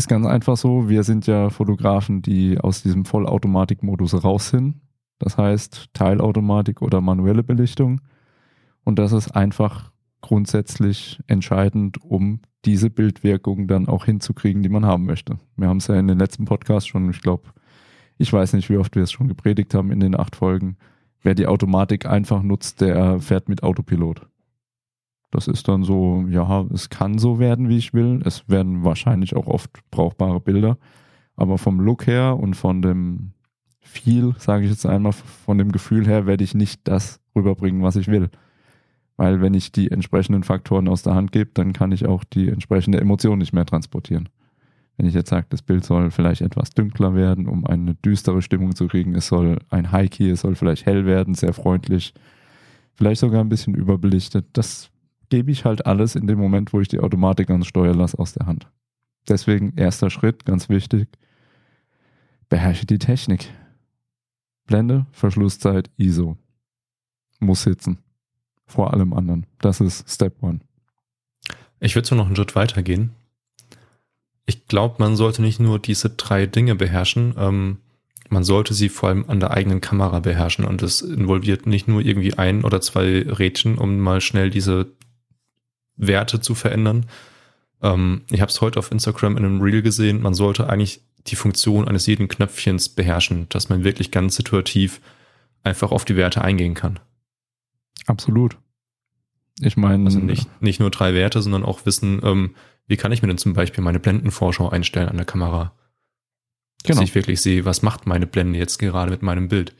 [0.00, 4.76] Ist ganz einfach so, wir sind ja Fotografen, die aus diesem Vollautomatikmodus raus sind.
[5.18, 8.00] Das heißt Teilautomatik oder manuelle Belichtung.
[8.82, 15.04] Und das ist einfach grundsätzlich entscheidend, um diese Bildwirkung dann auch hinzukriegen, die man haben
[15.04, 15.36] möchte.
[15.58, 17.50] Wir haben es ja in den letzten Podcasts schon, ich glaube,
[18.16, 20.78] ich weiß nicht, wie oft wir es schon gepredigt haben in den acht Folgen.
[21.20, 24.29] Wer die Automatik einfach nutzt, der fährt mit Autopilot.
[25.30, 28.20] Das ist dann so, ja, es kann so werden, wie ich will.
[28.24, 30.76] Es werden wahrscheinlich auch oft brauchbare Bilder.
[31.36, 33.32] Aber vom Look her und von dem
[33.80, 37.96] Feel, sage ich jetzt einmal, von dem Gefühl her, werde ich nicht das rüberbringen, was
[37.96, 38.28] ich will.
[39.16, 42.48] Weil wenn ich die entsprechenden Faktoren aus der Hand gebe, dann kann ich auch die
[42.48, 44.28] entsprechende Emotion nicht mehr transportieren.
[44.96, 48.74] Wenn ich jetzt sage, das Bild soll vielleicht etwas dünkler werden, um eine düstere Stimmung
[48.74, 52.12] zu kriegen, es soll ein High-Key, es soll vielleicht hell werden, sehr freundlich,
[52.94, 54.90] vielleicht sogar ein bisschen überbelichtet, das
[55.30, 58.34] gebe ich halt alles in dem Moment, wo ich die Automatik ans Steuer lasse, aus
[58.34, 58.68] der Hand.
[59.28, 61.08] Deswegen erster Schritt, ganz wichtig,
[62.48, 63.50] beherrsche die Technik.
[64.66, 66.36] Blende, Verschlusszeit, ISO.
[67.38, 67.98] Muss sitzen.
[68.66, 69.46] Vor allem anderen.
[69.60, 70.60] Das ist Step One.
[71.80, 73.10] Ich würde so noch einen Schritt weiter gehen.
[74.46, 77.78] Ich glaube, man sollte nicht nur diese drei Dinge beherrschen, ähm,
[78.28, 82.00] man sollte sie vor allem an der eigenen Kamera beherrschen und das involviert nicht nur
[82.00, 84.92] irgendwie ein oder zwei Rädchen, um mal schnell diese
[86.00, 87.06] Werte zu verändern.
[87.82, 91.36] Ähm, ich habe es heute auf Instagram in einem Reel gesehen, man sollte eigentlich die
[91.36, 95.00] Funktion eines jeden Knöpfchens beherrschen, dass man wirklich ganz situativ
[95.62, 96.98] einfach auf die Werte eingehen kann.
[98.06, 98.56] Absolut.
[99.60, 100.06] Ich meine.
[100.06, 102.54] Also nicht, nicht nur drei Werte, sondern auch wissen, ähm,
[102.86, 105.72] wie kann ich mir denn zum Beispiel meine Blendenvorschau einstellen an der Kamera?
[106.82, 107.02] Dass genau.
[107.02, 109.74] ich wirklich sehe, was macht meine Blende jetzt gerade mit meinem Bild.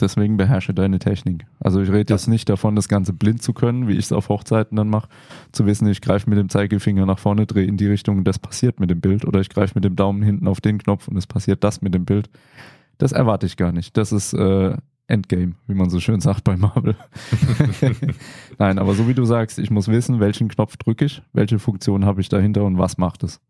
[0.00, 1.46] Deswegen beherrsche deine Technik.
[1.60, 4.28] Also ich rede jetzt nicht davon, das Ganze blind zu können, wie ich es auf
[4.28, 5.08] Hochzeiten dann mache,
[5.52, 8.40] zu wissen, ich greife mit dem Zeigefinger nach vorne, drehe in die Richtung und das
[8.40, 11.16] passiert mit dem Bild oder ich greife mit dem Daumen hinten auf den Knopf und
[11.16, 12.28] es passiert das mit dem Bild.
[12.98, 13.96] Das erwarte ich gar nicht.
[13.96, 14.76] Das ist äh,
[15.06, 16.96] Endgame, wie man so schön sagt bei Marvel.
[18.58, 22.04] Nein, aber so wie du sagst, ich muss wissen, welchen Knopf drücke ich, welche Funktion
[22.04, 23.40] habe ich dahinter und was macht es.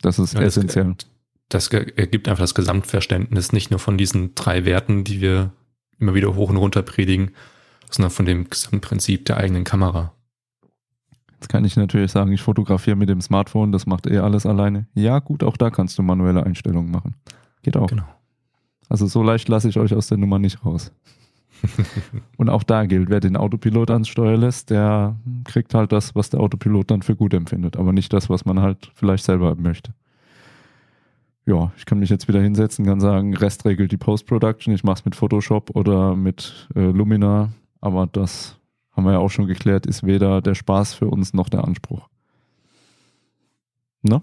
[0.00, 0.94] Das ist ja, essentiell.
[0.96, 1.10] Das,
[1.48, 5.52] das ergibt einfach das Gesamtverständnis nicht nur von diesen drei Werten, die wir
[5.98, 7.30] immer wieder hoch und runter predigen,
[7.90, 10.12] sondern von dem Gesamtprinzip der eigenen Kamera.
[11.32, 14.86] Jetzt kann ich natürlich sagen, ich fotografiere mit dem Smartphone, das macht eh alles alleine.
[14.94, 17.14] Ja, gut, auch da kannst du manuelle Einstellungen machen.
[17.62, 17.88] Geht auch.
[17.88, 18.08] Genau.
[18.88, 20.92] Also so leicht lasse ich euch aus der Nummer nicht raus.
[22.36, 26.30] und auch da gilt, wer den Autopilot ans Steuer lässt, der kriegt halt das, was
[26.30, 29.94] der Autopilot dann für gut empfindet, aber nicht das, was man halt vielleicht selber möchte
[31.46, 35.00] ja, ich kann mich jetzt wieder hinsetzen, kann sagen, Rest regelt die Post-Production, ich mache
[35.00, 38.58] es mit Photoshop oder mit äh, Lumina, aber das
[38.92, 42.08] haben wir ja auch schon geklärt, ist weder der Spaß für uns noch der Anspruch.
[44.02, 44.22] Ne?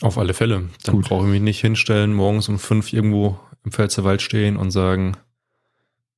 [0.00, 0.70] Auf alle Fälle.
[0.84, 5.16] Dann brauche ich mich nicht hinstellen, morgens um fünf irgendwo im Pfälzerwald stehen und sagen,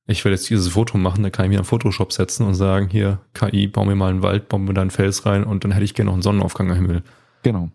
[0.05, 2.89] ich will jetzt dieses Foto machen, dann kann ich mir am Photoshop setzen und sagen,
[2.89, 5.71] hier, KI, bau mir mal einen Wald, bau mir da einen Fels rein und dann
[5.71, 7.03] hätte ich gerne noch einen Sonnenaufgang am Himmel.
[7.43, 7.69] Genau.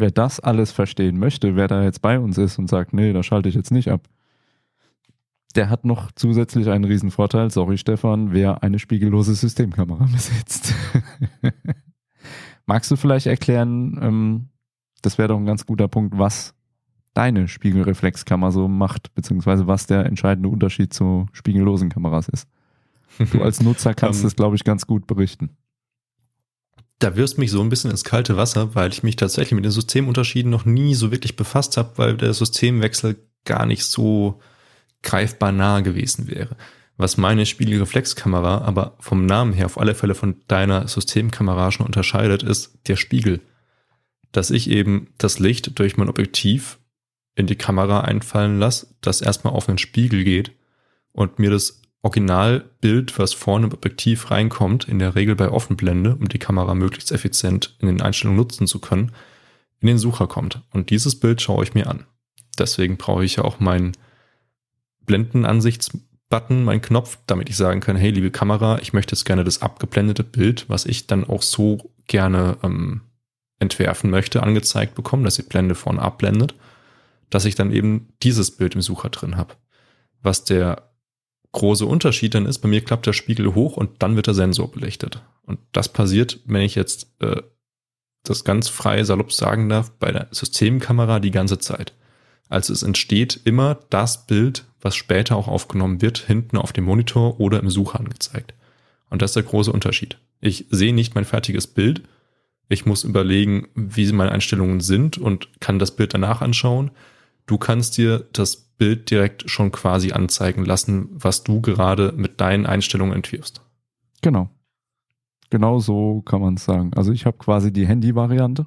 [0.00, 3.22] Wer das alles verstehen möchte, wer da jetzt bei uns ist und sagt, nee, da
[3.22, 4.08] schalte ich jetzt nicht ab,
[5.56, 10.74] der hat noch zusätzlich einen riesen Vorteil, sorry Stefan, wer eine spiegellose Systemkamera besitzt.
[12.66, 14.48] Magst du vielleicht erklären, ähm,
[15.02, 16.54] das wäre doch ein ganz guter Punkt, was
[17.14, 22.46] deine Spiegelreflexkamera so macht, beziehungsweise was der entscheidende Unterschied zu spiegellosen Kameras ist.
[23.32, 25.50] Du als Nutzer kannst es, glaube ich, ganz gut berichten
[26.98, 29.72] da wirst mich so ein bisschen ins kalte Wasser, weil ich mich tatsächlich mit den
[29.72, 34.40] Systemunterschieden noch nie so wirklich befasst habe, weil der Systemwechsel gar nicht so
[35.02, 36.56] greifbar nah gewesen wäre.
[36.96, 42.42] Was meine Spiegelreflexkamera aber vom Namen her auf alle Fälle von deiner Systemkamera schon unterscheidet,
[42.42, 43.40] ist der Spiegel.
[44.32, 46.80] Dass ich eben das Licht durch mein Objektiv
[47.36, 50.50] in die Kamera einfallen lasse, das erstmal auf einen Spiegel geht
[51.12, 56.28] und mir das Originalbild, was vorne im Objektiv reinkommt, in der Regel bei Offenblende, um
[56.28, 59.12] die Kamera möglichst effizient in den Einstellungen nutzen zu können,
[59.80, 60.62] in den Sucher kommt.
[60.70, 62.06] Und dieses Bild schaue ich mir an.
[62.58, 63.92] Deswegen brauche ich ja auch meinen
[65.06, 69.62] Blendenansichtsbutton, meinen Knopf, damit ich sagen kann, hey, liebe Kamera, ich möchte jetzt gerne das
[69.62, 73.02] abgeblendete Bild, was ich dann auch so gerne ähm,
[73.58, 76.54] entwerfen möchte, angezeigt bekommen, dass die Blende vorne abblendet,
[77.30, 79.54] dass ich dann eben dieses Bild im Sucher drin habe.
[80.22, 80.90] Was der
[81.52, 84.70] große Unterschied dann ist, bei mir klappt der Spiegel hoch und dann wird der Sensor
[84.70, 85.22] belichtet.
[85.42, 87.42] Und das passiert, wenn ich jetzt äh,
[88.24, 91.94] das ganz frei salopp sagen darf, bei der Systemkamera die ganze Zeit.
[92.48, 97.40] Also es entsteht immer das Bild, was später auch aufgenommen wird, hinten auf dem Monitor
[97.40, 98.54] oder im Sucher angezeigt.
[99.10, 100.18] Und das ist der große Unterschied.
[100.40, 102.02] Ich sehe nicht mein fertiges Bild.
[102.68, 106.90] Ich muss überlegen, wie meine Einstellungen sind und kann das Bild danach anschauen.
[107.46, 112.64] Du kannst dir das Bild direkt schon quasi anzeigen lassen, was du gerade mit deinen
[112.64, 113.60] Einstellungen entwirfst.
[114.22, 114.48] Genau.
[115.50, 116.92] Genau so kann man es sagen.
[116.94, 118.66] Also ich habe quasi die Handy-Variante.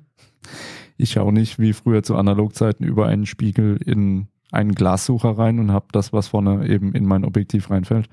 [0.98, 5.72] Ich schaue nicht wie früher zu Analogzeiten über einen Spiegel in einen Glassucher rein und
[5.72, 8.10] habe das, was vorne eben in mein Objektiv reinfällt,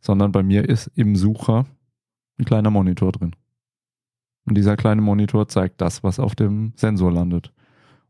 [0.00, 1.66] sondern bei mir ist im Sucher
[2.38, 3.34] ein kleiner Monitor drin.
[4.44, 7.52] Und dieser kleine Monitor zeigt das, was auf dem Sensor landet.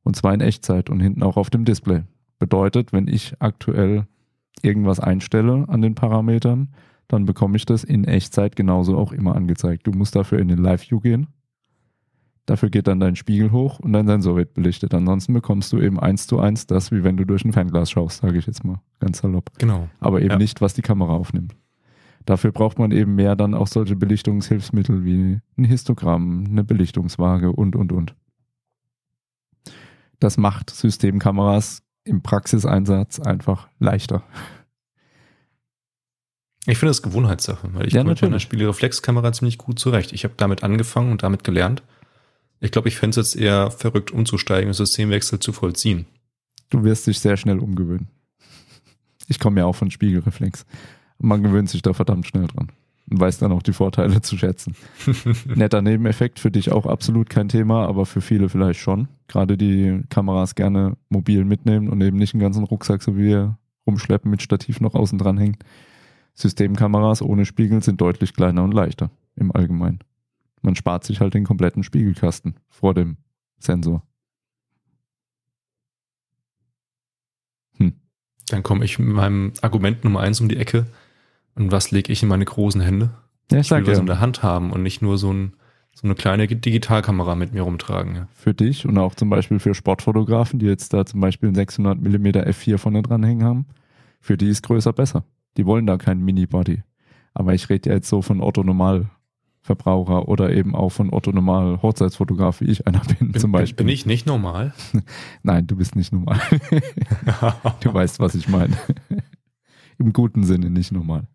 [0.03, 2.05] Und zwar in Echtzeit und hinten auch auf dem Display.
[2.39, 4.07] Bedeutet, wenn ich aktuell
[4.63, 6.69] irgendwas einstelle an den Parametern,
[7.09, 9.87] dann bekomme ich das in Echtzeit genauso auch immer angezeigt.
[9.87, 11.29] Du musst dafür in den Live-View gehen.
[12.47, 14.95] Dafür geht dann dein Spiegel hoch und dein Sensor wird belichtet.
[14.95, 18.21] Ansonsten bekommst du eben eins zu eins das, wie wenn du durch ein Fernglas schaust,
[18.23, 19.51] sage ich jetzt mal ganz salopp.
[19.59, 19.89] Genau.
[20.01, 20.39] Aber eben Ja.
[20.39, 21.55] nicht, was die Kamera aufnimmt.
[22.25, 27.75] Dafür braucht man eben mehr dann auch solche Belichtungshilfsmittel wie ein Histogramm, eine Belichtungswaage und,
[27.77, 28.15] und, und.
[30.21, 34.23] Das macht Systemkameras im Praxiseinsatz einfach leichter.
[36.67, 38.43] Ich finde das Gewohnheitssache, weil ich Ja, komme mit meiner natürlich.
[38.43, 40.13] Spiegelreflexkamera ziemlich gut zurecht.
[40.13, 41.83] Ich habe damit angefangen und damit gelernt.
[42.61, 46.07] Ich glaube, ich fände es jetzt eher verrückt, umzusteigen und Systemwechsel zu vollziehen.
[46.71, 48.09] Du wirst dich sehr schnell umgewöhnen.
[49.29, 50.67] Ich komme ja auch von Spiegelreflex.
[51.19, 52.73] Man gewöhnt sich da verdammt schnell dran
[53.11, 54.75] weiß dann auch die Vorteile zu schätzen.
[55.55, 59.09] Netter Nebeneffekt für dich auch absolut kein Thema, aber für viele vielleicht schon.
[59.29, 63.59] Gerade die Kameras gerne mobil mitnehmen und eben nicht einen ganzen Rucksack, so wie wir
[63.87, 65.57] rumschleppen, mit Stativ noch außen dran hängen.
[66.35, 70.01] Systemkameras ohne Spiegel sind deutlich kleiner und leichter im Allgemeinen.
[70.63, 73.17] Man spart sich halt den kompletten Spiegelkasten vor dem
[73.59, 74.03] Sensor.
[78.49, 80.87] Dann komme ich mit meinem Argument Nummer eins um die Ecke.
[81.59, 83.11] Und was lege ich in meine großen Hände?
[83.51, 85.55] Ja, ich sag ja, in der Hand haben und nicht nur so, ein,
[85.95, 88.15] so eine kleine Digitalkamera mit mir rumtragen.
[88.15, 88.29] Ja.
[88.33, 92.01] für dich und auch zum Beispiel für Sportfotografen, die jetzt da zum Beispiel einen 600
[92.01, 93.67] mm f4 vorne dranhängen haben,
[94.21, 95.25] für die ist größer besser.
[95.57, 96.83] Die wollen da keinen Mini-Body.
[97.35, 101.83] Aber ich rede ja jetzt so von Otto Normalverbraucher oder eben auch von Otto Normal
[101.83, 103.85] Hochzeitsfotograf, wie ich einer bin, Bin, zum Beispiel.
[103.85, 104.75] bin ich nicht normal?
[105.43, 106.41] Nein, du bist nicht normal.
[107.81, 108.77] du weißt, was ich meine.
[109.99, 111.27] Im guten Sinne nicht normal.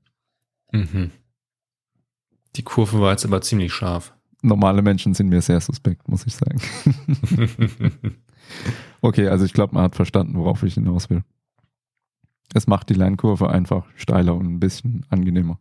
[0.73, 1.11] Mhm.
[2.55, 4.13] Die Kurve war jetzt aber ziemlich scharf.
[4.41, 6.59] Normale Menschen sind mir sehr suspekt, muss ich sagen.
[9.01, 11.23] Okay, also ich glaube, man hat verstanden, worauf ich hinaus will.
[12.53, 15.59] Es macht die Lernkurve einfach steiler und ein bisschen angenehmer.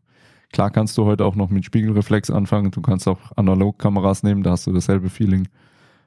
[0.53, 2.71] Klar kannst du heute auch noch mit Spiegelreflex anfangen.
[2.71, 5.49] Du kannst auch Analogkameras nehmen, da hast du dasselbe Feeling.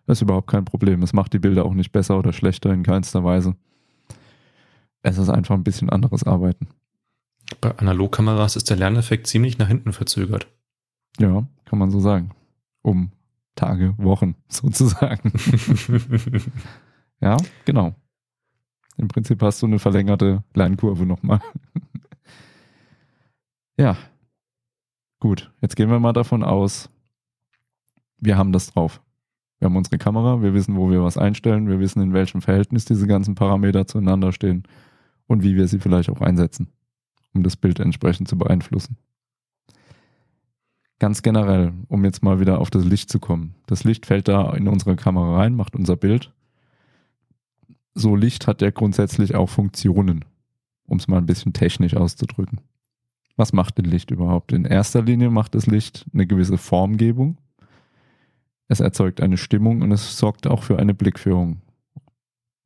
[0.06, 1.02] Das ist überhaupt kein Problem.
[1.02, 3.56] Es macht die Bilder auch nicht besser oder schlechter in keinster Weise.
[5.02, 6.68] Es ist einfach ein bisschen anderes Arbeiten.
[7.62, 10.48] Bei Analogkameras ist der Lerneffekt ziemlich nach hinten verzögert.
[11.20, 12.32] Ja, kann man so sagen.
[12.82, 13.12] Um
[13.56, 15.32] Tage, Wochen sozusagen.
[17.22, 17.96] Ja, genau.
[18.98, 21.40] Im Prinzip hast du eine verlängerte Lernkurve nochmal.
[23.78, 23.98] ja.
[25.20, 26.90] Gut, jetzt gehen wir mal davon aus,
[28.18, 29.02] wir haben das drauf.
[29.60, 32.86] Wir haben unsere Kamera, wir wissen, wo wir was einstellen, wir wissen, in welchem Verhältnis
[32.86, 34.64] diese ganzen Parameter zueinander stehen
[35.28, 36.70] und wie wir sie vielleicht auch einsetzen,
[37.36, 38.98] um das Bild entsprechend zu beeinflussen.
[41.00, 43.56] Ganz generell, um jetzt mal wieder auf das Licht zu kommen.
[43.68, 46.32] Das Licht fällt da in unsere Kamera rein, macht unser Bild
[47.96, 50.26] so Licht hat ja grundsätzlich auch Funktionen,
[50.86, 52.60] um es mal ein bisschen technisch auszudrücken.
[53.38, 54.52] Was macht denn Licht überhaupt?
[54.52, 57.38] In erster Linie macht das Licht eine gewisse Formgebung.
[58.68, 61.62] Es erzeugt eine Stimmung und es sorgt auch für eine Blickführung.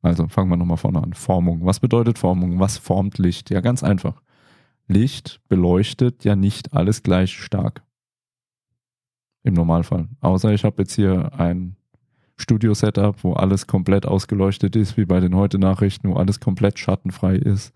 [0.02, 1.12] Also fangen wir nochmal vorne an.
[1.12, 1.64] Formung.
[1.64, 2.58] Was bedeutet Formung?
[2.58, 3.50] Was formt Licht?
[3.50, 4.22] Ja, ganz einfach.
[4.90, 7.82] Licht beleuchtet ja nicht alles gleich stark.
[9.42, 10.08] Im Normalfall.
[10.20, 11.76] Außer ich habe jetzt hier ein
[12.36, 17.72] Studio-Setup, wo alles komplett ausgeleuchtet ist, wie bei den Heute-Nachrichten, wo alles komplett schattenfrei ist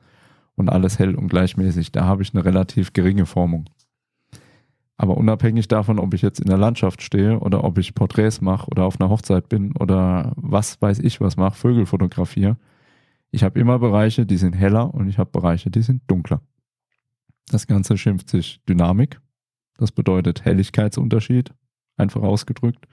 [0.57, 1.93] und alles hell und gleichmäßig.
[1.93, 3.71] Da habe ich eine relativ geringe Formung.
[4.97, 8.69] Aber unabhängig davon, ob ich jetzt in der Landschaft stehe oder ob ich Porträts mache
[8.71, 12.57] oder auf einer Hochzeit bin oder was weiß ich was mache, Vögel fotografiere,
[13.31, 16.41] ich habe immer Bereiche, die sind heller und ich habe Bereiche, die sind dunkler.
[17.49, 19.21] Das Ganze schimpft sich Dynamik.
[19.77, 21.53] Das bedeutet Helligkeitsunterschied,
[21.97, 22.87] einfach ausgedrückt.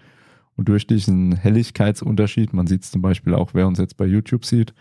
[0.55, 4.45] Und durch diesen Helligkeitsunterschied, man sieht es zum Beispiel auch, wer uns jetzt bei YouTube
[4.45, 4.73] sieht,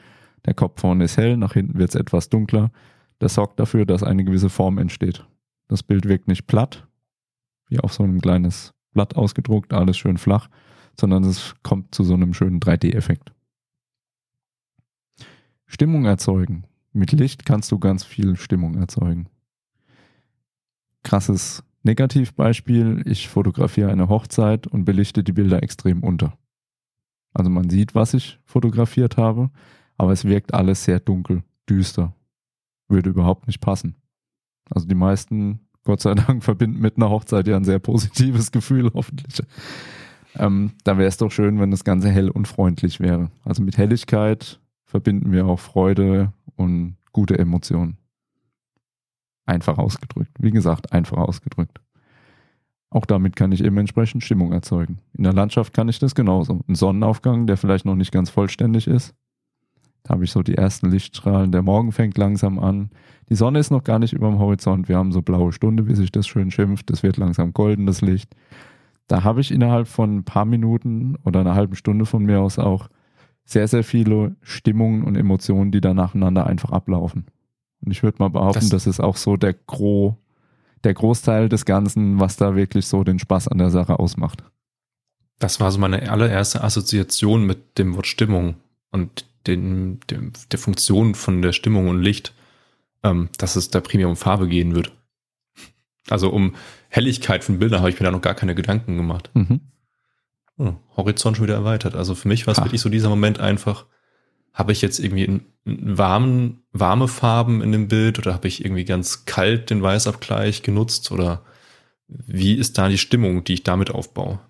[0.44, 2.70] der Kopf vorne ist hell, nach hinten wird es etwas dunkler.
[3.18, 5.26] Das sorgt dafür, dass eine gewisse Form entsteht.
[5.68, 6.88] Das Bild wirkt nicht platt,
[7.68, 10.48] wie auf so einem kleines Blatt ausgedruckt, alles schön flach,
[10.98, 13.32] sondern es kommt zu so einem schönen 3D-Effekt.
[15.66, 16.64] Stimmung erzeugen.
[16.92, 19.28] Mit Licht kannst du ganz viel Stimmung erzeugen.
[21.02, 26.36] Krasses Negativbeispiel, ich fotografiere eine Hochzeit und belichte die Bilder extrem unter.
[27.32, 29.50] Also man sieht, was ich fotografiert habe,
[29.96, 32.14] aber es wirkt alles sehr dunkel, düster.
[32.88, 33.96] Würde überhaupt nicht passen.
[34.68, 38.90] Also die meisten, Gott sei Dank, verbinden mit einer Hochzeit ja ein sehr positives Gefühl,
[38.92, 39.42] hoffentlich.
[40.36, 43.30] Ähm, da wäre es doch schön, wenn das Ganze hell und freundlich wäre.
[43.44, 47.96] Also mit Helligkeit verbinden wir auch Freude und gute Emotionen.
[49.50, 50.30] Einfach ausgedrückt.
[50.38, 51.80] Wie gesagt, einfach ausgedrückt.
[52.88, 54.98] Auch damit kann ich eben entsprechend Stimmung erzeugen.
[55.12, 56.60] In der Landschaft kann ich das genauso.
[56.68, 59.12] Ein Sonnenaufgang, der vielleicht noch nicht ganz vollständig ist.
[60.04, 61.50] Da habe ich so die ersten Lichtstrahlen.
[61.50, 62.90] Der Morgen fängt langsam an.
[63.28, 64.88] Die Sonne ist noch gar nicht über dem Horizont.
[64.88, 66.88] Wir haben so blaue Stunde, wie sich das schön schimpft.
[66.88, 68.32] Das wird langsam goldenes Licht.
[69.08, 72.60] Da habe ich innerhalb von ein paar Minuten oder einer halben Stunde von mir aus
[72.60, 72.88] auch
[73.44, 77.26] sehr, sehr viele Stimmungen und Emotionen, die da nacheinander einfach ablaufen.
[77.82, 80.16] Und ich würde mal behaupten, das, das, ist auch so der, Gro,
[80.84, 84.42] der Großteil des Ganzen, was da wirklich so den Spaß an der Sache ausmacht.
[85.38, 88.56] Das war so meine allererste Assoziation mit dem Wort Stimmung
[88.90, 92.34] und den, dem, der Funktion von der Stimmung und Licht,
[93.02, 94.92] ähm, dass es da primär um Farbe gehen wird.
[96.10, 96.54] Also um
[96.88, 99.30] Helligkeit von Bildern habe ich mir da noch gar keine Gedanken gemacht.
[99.34, 99.60] Mhm.
[100.58, 101.94] Oh, Horizont schon wieder erweitert.
[101.94, 103.86] Also für mich war es wirklich so dieser Moment einfach,
[104.52, 108.64] habe ich jetzt irgendwie einen, einen warmen, warme Farben in dem Bild oder habe ich
[108.64, 111.42] irgendwie ganz kalt den Weißabgleich genutzt oder
[112.08, 114.40] wie ist da die Stimmung, die ich damit aufbaue?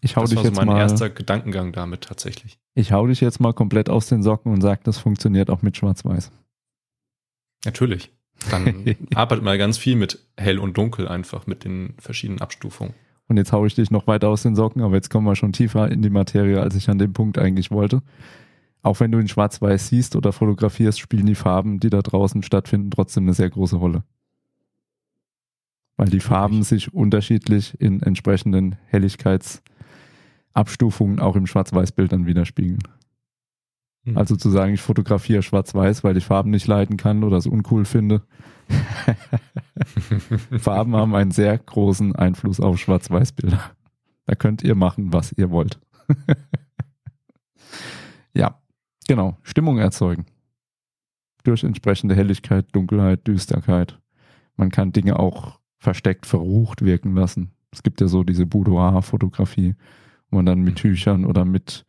[0.00, 2.58] Ich hau das dich war jetzt so mein mal, erster Gedankengang damit tatsächlich.
[2.74, 5.76] Ich hau dich jetzt mal komplett aus den Socken und sag, das funktioniert auch mit
[5.76, 6.30] Schwarz-Weiß.
[7.64, 8.12] Natürlich.
[8.50, 12.94] Dann arbeitet man ganz viel mit hell und dunkel einfach, mit den verschiedenen Abstufungen.
[13.28, 15.52] Und jetzt haue ich dich noch weiter aus den Socken, aber jetzt kommen wir schon
[15.52, 18.02] tiefer in die Materie, als ich an dem Punkt eigentlich wollte.
[18.84, 22.90] Auch wenn du in Schwarz-Weiß siehst oder fotografierst, spielen die Farben, die da draußen stattfinden,
[22.90, 24.04] trotzdem eine sehr große Rolle.
[25.96, 32.82] Weil die Farben sich unterschiedlich in entsprechenden Helligkeitsabstufungen auch im Schwarz-Weiß-Bild dann widerspiegeln.
[34.04, 34.18] Hm.
[34.18, 37.86] Also zu sagen, ich fotografiere schwarz-weiß, weil ich Farben nicht leiten kann oder es uncool
[37.86, 38.20] finde.
[40.58, 43.62] Farben haben einen sehr großen Einfluss auf Schwarz-Weiß-Bilder.
[44.26, 45.80] Da könnt ihr machen, was ihr wollt.
[48.34, 48.58] ja,
[49.08, 49.36] genau.
[49.42, 50.26] Stimmung erzeugen.
[51.42, 54.00] Durch entsprechende Helligkeit, Dunkelheit, Düsterkeit.
[54.56, 57.52] Man kann Dinge auch versteckt, verrucht wirken lassen.
[57.70, 59.74] Es gibt ja so diese Boudoir-Fotografie,
[60.30, 61.84] wo man dann mit Tüchern oder mit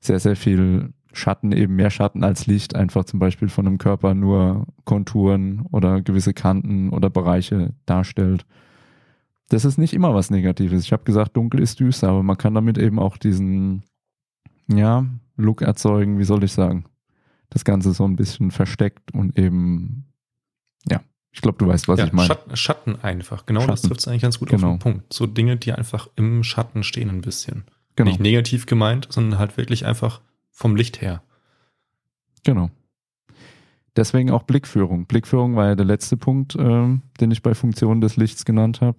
[0.00, 4.14] sehr, sehr viel Schatten eben mehr Schatten als Licht, einfach zum Beispiel von einem Körper
[4.14, 8.46] nur Konturen oder gewisse Kanten oder Bereiche darstellt.
[9.48, 10.84] Das ist nicht immer was Negatives.
[10.84, 13.82] Ich habe gesagt, dunkel ist düster, aber man kann damit eben auch diesen,
[14.68, 15.04] ja,
[15.40, 16.84] Look erzeugen, wie soll ich sagen,
[17.48, 20.06] das Ganze so ein bisschen versteckt und eben,
[20.88, 21.00] ja,
[21.32, 22.26] ich glaube, du weißt, was ja, ich meine.
[22.28, 23.72] Schatten, Schatten einfach, genau, Schatten.
[23.72, 24.68] das trifft eigentlich ganz gut Genau.
[24.68, 25.12] auf den Punkt.
[25.12, 27.64] So Dinge, die einfach im Schatten stehen ein bisschen.
[27.96, 31.22] Genau, Nicht negativ gemeint, sondern halt wirklich einfach vom Licht her.
[32.44, 32.70] genau.
[33.96, 35.06] Deswegen auch Blickführung.
[35.06, 38.96] Blickführung war ja der letzte Punkt, ähm, den ich bei Funktionen des Lichts genannt habe.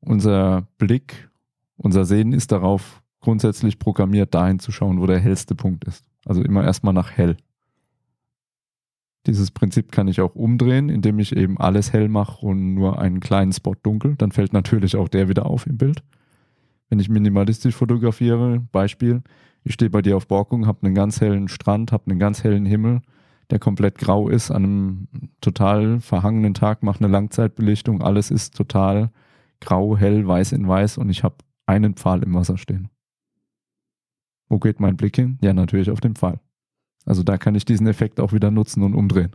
[0.00, 1.28] Unser Blick,
[1.76, 6.04] unser Sehen ist darauf grundsätzlich programmiert, dahin zu schauen, wo der hellste Punkt ist.
[6.26, 7.36] Also immer erstmal nach hell.
[9.26, 13.20] Dieses Prinzip kann ich auch umdrehen, indem ich eben alles hell mache und nur einen
[13.20, 14.16] kleinen Spot dunkel.
[14.16, 16.02] Dann fällt natürlich auch der wieder auf im Bild.
[16.90, 19.22] Wenn ich minimalistisch fotografiere, Beispiel,
[19.64, 22.66] ich stehe bei dir auf Borkung, habe einen ganz hellen Strand, habe einen ganz hellen
[22.66, 23.00] Himmel,
[23.48, 25.08] der komplett grau ist, an einem
[25.40, 29.10] total verhangenen Tag, mache eine Langzeitbelichtung, alles ist total
[29.60, 32.90] grau, hell, weiß in weiß und ich habe einen Pfahl im Wasser stehen.
[34.48, 35.38] Wo geht mein Blick hin?
[35.40, 36.40] Ja, natürlich auf den Pfahl.
[37.04, 39.34] Also da kann ich diesen Effekt auch wieder nutzen und umdrehen.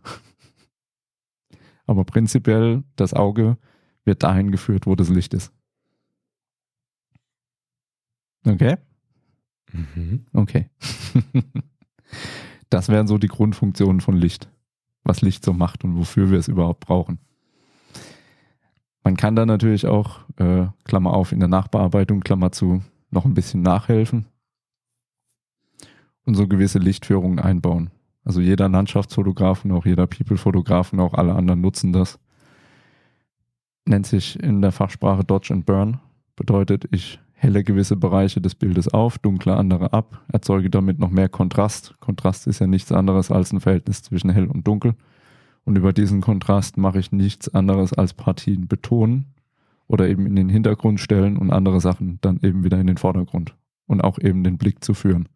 [1.85, 3.57] Aber prinzipiell, das Auge
[4.05, 5.51] wird dahin geführt, wo das Licht ist.
[8.45, 8.77] Okay?
[10.33, 10.69] Okay.
[12.69, 14.49] das wären so die Grundfunktionen von Licht.
[15.03, 17.19] Was Licht so macht und wofür wir es überhaupt brauchen.
[19.03, 23.33] Man kann da natürlich auch, äh, Klammer auf, in der Nachbearbeitung, Klammer zu, noch ein
[23.33, 24.25] bisschen nachhelfen
[26.29, 27.89] und so gewisse Lichtführungen einbauen.
[28.23, 32.19] Also jeder Landschaftsfotograf und auch jeder People-Fotograf und auch alle anderen nutzen das.
[33.85, 35.99] Nennt sich in der Fachsprache Dodge and Burn.
[36.35, 41.29] Bedeutet, ich helle gewisse Bereiche des Bildes auf, dunkle andere ab, erzeuge damit noch mehr
[41.29, 41.95] Kontrast.
[41.99, 44.93] Kontrast ist ja nichts anderes als ein Verhältnis zwischen hell und dunkel.
[45.65, 49.33] Und über diesen Kontrast mache ich nichts anderes als Partien betonen
[49.87, 53.55] oder eben in den Hintergrund stellen und andere Sachen dann eben wieder in den Vordergrund
[53.87, 55.27] und auch eben den Blick zu führen.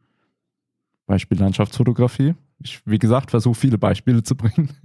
[1.05, 2.35] Beispiel Landschaftsfotografie.
[2.59, 4.69] Ich, wie gesagt, versuche viele Beispiele zu bringen.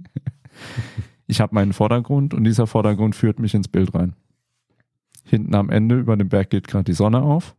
[1.27, 4.15] Ich habe meinen Vordergrund und dieser Vordergrund führt mich ins Bild rein.
[5.23, 7.55] Hinten am Ende über dem Berg geht gerade die Sonne auf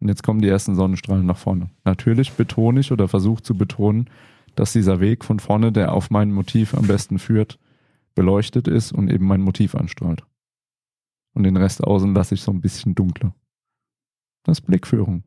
[0.00, 1.70] und jetzt kommen die ersten Sonnenstrahlen nach vorne.
[1.84, 4.10] Natürlich betone ich oder versuche zu betonen,
[4.54, 7.58] dass dieser Weg von vorne, der auf mein Motiv am besten führt,
[8.14, 10.22] beleuchtet ist und eben mein Motiv anstrahlt.
[11.32, 13.34] Und den Rest außen lasse ich so ein bisschen dunkler.
[14.42, 15.22] Das ist Blickführung.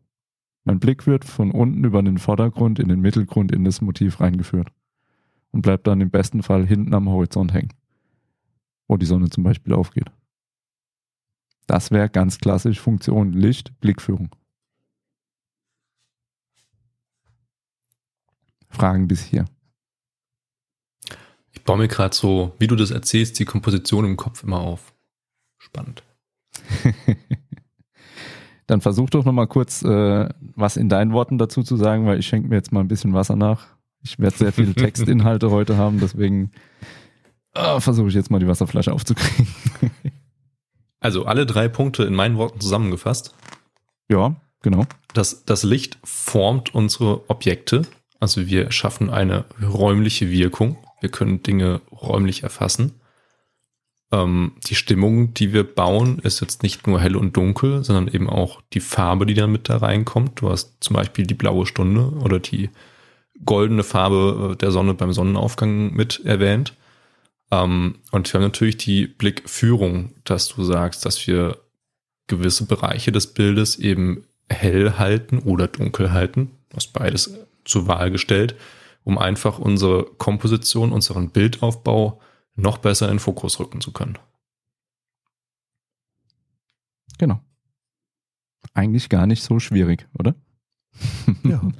[0.65, 4.69] Mein Blick wird von unten über den Vordergrund in den Mittelgrund in das Motiv reingeführt
[5.51, 7.73] und bleibt dann im besten Fall hinten am Horizont hängen,
[8.87, 10.09] wo die Sonne zum Beispiel aufgeht.
[11.67, 14.35] Das wäre ganz klassisch Funktion Licht, Blickführung.
[18.69, 19.45] Fragen bis hier.
[21.51, 24.93] Ich baue mir gerade so, wie du das erzählst, die Komposition im Kopf immer auf.
[25.57, 26.03] Spannend.
[28.67, 32.27] Dann versuch doch nochmal kurz äh, was in deinen Worten dazu zu sagen, weil ich
[32.27, 33.67] schenke mir jetzt mal ein bisschen Wasser nach.
[34.01, 36.51] Ich werde sehr viele Textinhalte heute haben, deswegen
[37.53, 39.47] äh, versuche ich jetzt mal die Wasserflasche aufzukriegen.
[40.99, 43.35] also alle drei Punkte in meinen Worten zusammengefasst.
[44.09, 44.85] Ja, genau.
[45.13, 47.83] Das, das Licht formt unsere Objekte.
[48.19, 50.77] Also wir schaffen eine räumliche Wirkung.
[51.01, 52.93] Wir können Dinge räumlich erfassen.
[54.13, 58.29] Ähm, die Stimmung, die wir bauen, ist jetzt nicht nur hell und dunkel, sondern eben
[58.29, 60.39] auch die Farbe, die dann mit da reinkommt.
[60.39, 62.69] Du hast zum Beispiel die blaue Stunde oder die
[63.43, 66.75] goldene Farbe äh, der Sonne beim Sonnenaufgang mit erwähnt.
[67.49, 71.57] Ähm, und wir haben natürlich die Blickführung, dass du sagst, dass wir
[72.27, 76.51] gewisse Bereiche des Bildes eben hell halten oder dunkel halten.
[76.69, 77.33] Du hast beides
[77.65, 78.53] zur Wahl gestellt,
[79.03, 82.21] um einfach unsere Komposition, unseren Bildaufbau
[82.55, 84.17] noch besser in Fokus rücken zu können.
[87.17, 87.39] Genau.
[88.73, 90.35] Eigentlich gar nicht so schwierig, oder?
[91.43, 91.61] Ja.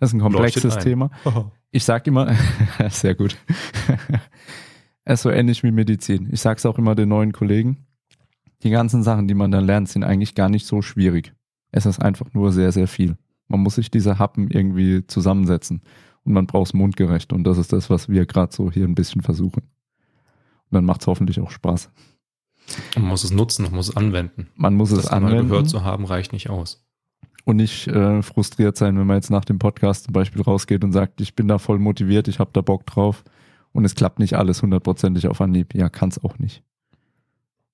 [0.00, 1.10] Das ist ein komplexes Thema.
[1.70, 2.34] Ich sage immer,
[2.90, 3.38] sehr gut.
[5.04, 6.28] Es ist so ähnlich wie Medizin.
[6.30, 7.86] Ich sage es auch immer den neuen Kollegen.
[8.62, 11.32] Die ganzen Sachen, die man dann lernt, sind eigentlich gar nicht so schwierig.
[11.70, 13.16] Es ist einfach nur sehr, sehr viel.
[13.48, 15.82] Man muss sich diese Happen irgendwie zusammensetzen
[16.24, 17.32] und man braucht es mundgerecht.
[17.32, 19.62] Und das ist das, was wir gerade so hier ein bisschen versuchen.
[20.70, 21.90] Und dann macht es hoffentlich auch Spaß.
[22.96, 24.48] Man muss es nutzen, man muss es anwenden.
[24.56, 25.36] Man muss das es anwenden.
[25.36, 26.84] Mal gehört zu haben, reicht nicht aus.
[27.44, 30.92] Und nicht äh, frustriert sein, wenn man jetzt nach dem Podcast zum Beispiel rausgeht und
[30.92, 33.22] sagt, ich bin da voll motiviert, ich habe da Bock drauf
[33.72, 35.74] und es klappt nicht alles hundertprozentig auf Anhieb.
[35.74, 36.62] Ja, kann es auch nicht.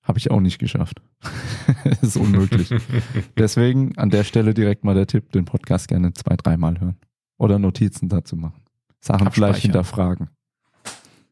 [0.03, 1.01] Habe ich auch nicht geschafft.
[2.01, 2.69] ist unmöglich.
[3.37, 6.97] Deswegen an der Stelle direkt mal der Tipp, den Podcast gerne zwei, dreimal hören.
[7.37, 8.61] Oder Notizen dazu machen.
[8.99, 10.29] Sachen vielleicht hinterfragen.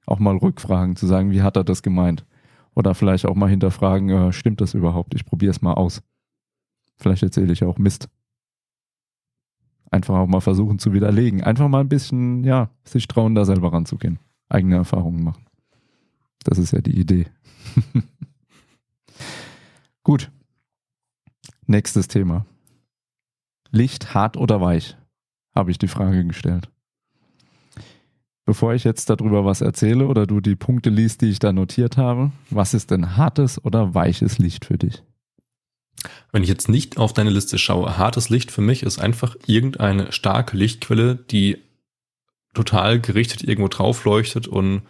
[0.09, 2.25] Auch mal rückfragen, zu sagen, wie hat er das gemeint?
[2.73, 5.13] Oder vielleicht auch mal hinterfragen, äh, stimmt das überhaupt?
[5.13, 6.01] Ich probiere es mal aus.
[6.97, 8.09] Vielleicht erzähle ich auch Mist.
[9.91, 11.43] Einfach auch mal versuchen zu widerlegen.
[11.43, 14.17] Einfach mal ein bisschen, ja, sich trauen, da selber ranzugehen.
[14.49, 15.45] Eigene Erfahrungen machen.
[16.43, 17.27] Das ist ja die Idee.
[20.03, 20.31] Gut.
[21.67, 22.47] Nächstes Thema.
[23.69, 24.97] Licht hart oder weich?
[25.53, 26.71] Habe ich die Frage gestellt.
[28.49, 31.97] Bevor ich jetzt darüber was erzähle oder du die Punkte liest, die ich da notiert
[31.97, 35.03] habe, was ist denn hartes oder weiches Licht für dich?
[36.31, 40.11] Wenn ich jetzt nicht auf deine Liste schaue, hartes Licht für mich ist einfach irgendeine
[40.11, 41.59] starke Lichtquelle, die
[42.55, 44.81] total gerichtet irgendwo drauf leuchtet und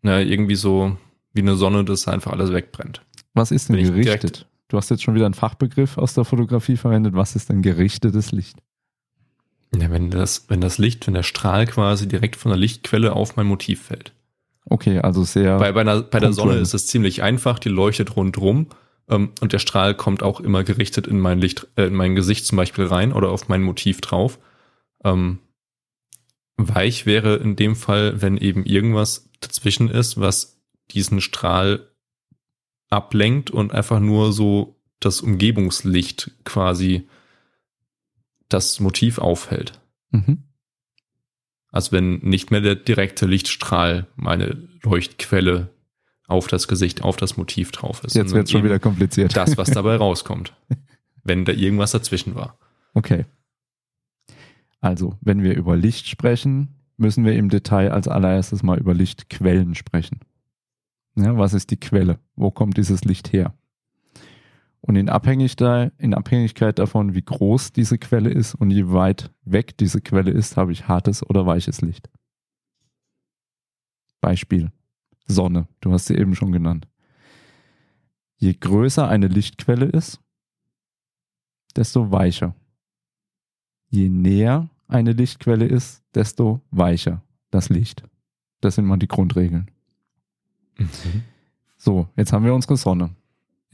[0.00, 0.96] na, irgendwie so
[1.34, 3.02] wie eine Sonne, dass einfach alles wegbrennt.
[3.34, 4.48] Was ist denn gerichtet?
[4.68, 7.12] Du hast jetzt schon wieder einen Fachbegriff aus der Fotografie verwendet.
[7.12, 8.56] Was ist denn gerichtetes Licht?
[9.80, 13.36] Ja, wenn das, wenn das Licht, wenn der Strahl quasi direkt von der Lichtquelle auf
[13.36, 14.12] mein Motiv fällt.
[14.66, 15.58] Okay, also sehr.
[15.58, 18.68] Bei, bei, einer, bei der Sonne ist es ziemlich einfach, die leuchtet rundrum
[19.08, 22.46] ähm, und der Strahl kommt auch immer gerichtet in mein Licht, äh, in mein Gesicht
[22.46, 24.38] zum Beispiel rein oder auf mein Motiv drauf.
[25.04, 25.38] Ähm,
[26.56, 31.88] weich wäre in dem Fall, wenn eben irgendwas dazwischen ist, was diesen Strahl
[32.90, 37.08] ablenkt und einfach nur so das Umgebungslicht quasi
[38.54, 39.80] das Motiv aufhält.
[40.10, 40.44] Mhm.
[41.70, 45.70] Also wenn nicht mehr der direkte Lichtstrahl meine Leuchtquelle
[46.26, 48.14] auf das Gesicht, auf das Motiv drauf ist.
[48.14, 49.36] Jetzt wird es schon wieder kompliziert.
[49.36, 50.54] Das, was dabei rauskommt.
[51.24, 52.58] wenn da irgendwas dazwischen war.
[52.94, 53.24] Okay.
[54.80, 59.74] Also, wenn wir über Licht sprechen, müssen wir im Detail als allererstes mal über Lichtquellen
[59.74, 60.20] sprechen.
[61.16, 62.18] Ja, was ist die Quelle?
[62.36, 63.54] Wo kommt dieses Licht her?
[64.86, 69.78] Und in, Abhängigkeit, in Abhängigkeit davon, wie groß diese Quelle ist und wie weit weg
[69.78, 72.10] diese Quelle ist, habe ich hartes oder weiches Licht.
[74.20, 74.70] Beispiel.
[75.26, 75.68] Sonne.
[75.80, 76.86] Du hast sie eben schon genannt.
[78.36, 80.20] Je größer eine Lichtquelle ist,
[81.74, 82.54] desto weicher.
[83.88, 88.02] Je näher eine Lichtquelle ist, desto weicher das Licht.
[88.60, 89.70] Das sind mal die Grundregeln.
[90.76, 91.22] Mhm.
[91.78, 93.16] So, jetzt haben wir unsere Sonne.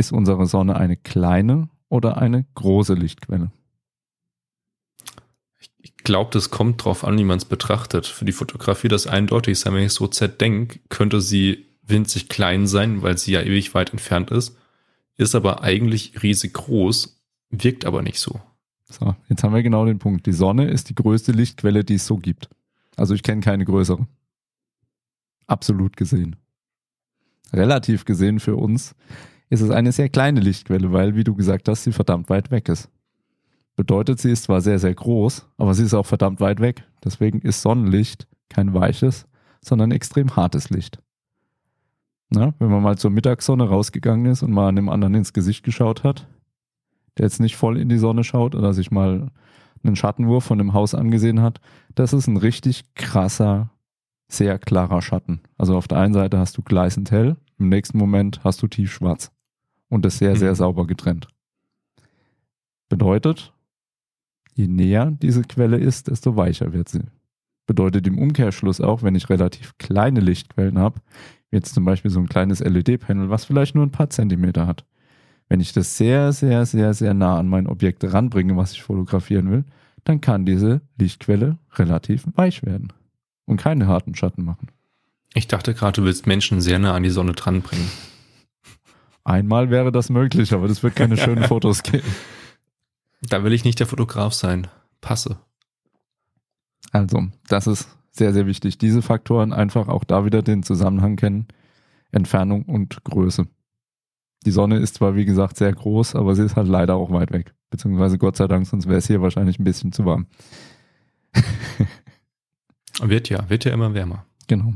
[0.00, 3.50] Ist unsere Sonne eine kleine oder eine große Lichtquelle?
[5.82, 8.06] Ich glaube, das kommt drauf an, wie man es betrachtet.
[8.06, 9.74] Für die Fotografie das eindeutig sein.
[9.74, 13.90] Wenn ich so Z denke, könnte sie winzig klein sein, weil sie ja ewig weit
[13.90, 14.56] entfernt ist,
[15.18, 17.20] ist aber eigentlich riesig groß,
[17.50, 18.40] wirkt aber nicht so.
[18.88, 20.24] So, jetzt haben wir genau den Punkt.
[20.24, 22.48] Die Sonne ist die größte Lichtquelle, die es so gibt.
[22.96, 24.06] Also ich kenne keine größere.
[25.46, 26.36] Absolut gesehen.
[27.52, 28.94] Relativ gesehen für uns
[29.50, 32.68] ist es eine sehr kleine Lichtquelle, weil, wie du gesagt hast, sie verdammt weit weg
[32.68, 32.88] ist.
[33.74, 36.84] Bedeutet, sie ist zwar sehr, sehr groß, aber sie ist auch verdammt weit weg.
[37.04, 39.26] Deswegen ist Sonnenlicht kein weiches,
[39.60, 41.02] sondern extrem hartes Licht.
[42.30, 46.04] Na, wenn man mal zur Mittagssonne rausgegangen ist und mal einem anderen ins Gesicht geschaut
[46.04, 46.28] hat,
[47.18, 49.32] der jetzt nicht voll in die Sonne schaut oder sich mal
[49.82, 51.60] einen Schattenwurf von dem Haus angesehen hat,
[51.96, 53.70] das ist ein richtig krasser,
[54.28, 55.40] sehr klarer Schatten.
[55.58, 59.32] Also auf der einen Seite hast du gleißend hell, im nächsten Moment hast du tiefschwarz
[59.90, 60.56] und das sehr, sehr mhm.
[60.56, 61.28] sauber getrennt.
[62.88, 63.52] Bedeutet,
[64.54, 67.02] je näher diese Quelle ist, desto weicher wird sie.
[67.66, 71.00] Bedeutet im Umkehrschluss auch, wenn ich relativ kleine Lichtquellen habe,
[71.50, 74.84] wie jetzt zum Beispiel so ein kleines LED-Panel, was vielleicht nur ein paar Zentimeter hat.
[75.48, 79.50] Wenn ich das sehr, sehr, sehr, sehr nah an mein Objekt ranbringe, was ich fotografieren
[79.50, 79.64] will,
[80.04, 82.92] dann kann diese Lichtquelle relativ weich werden
[83.46, 84.68] und keine harten Schatten machen.
[85.34, 87.88] Ich dachte gerade, du willst Menschen sehr nah an die Sonne dranbringen.
[89.24, 92.08] Einmal wäre das möglich, aber das wird keine schönen Fotos geben.
[93.22, 94.66] Da will ich nicht der Fotograf sein.
[95.00, 95.38] Passe.
[96.92, 98.78] Also, das ist sehr, sehr wichtig.
[98.78, 101.46] Diese Faktoren einfach auch da wieder den Zusammenhang kennen.
[102.12, 103.46] Entfernung und Größe.
[104.46, 107.30] Die Sonne ist zwar, wie gesagt, sehr groß, aber sie ist halt leider auch weit
[107.30, 107.54] weg.
[107.68, 110.26] Beziehungsweise Gott sei Dank, sonst wäre es hier wahrscheinlich ein bisschen zu warm.
[113.02, 114.24] wird ja, wird ja immer wärmer.
[114.48, 114.74] Genau.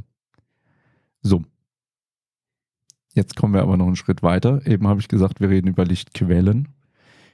[1.23, 1.43] So.
[3.15, 4.67] Jetzt kommen wir aber noch einen Schritt weiter.
[4.67, 6.69] Eben habe ich gesagt, wir reden über Lichtquellen.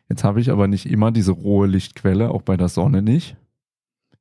[0.08, 3.36] Jetzt habe ich aber nicht immer diese rohe Lichtquelle, auch bei der Sonne nicht.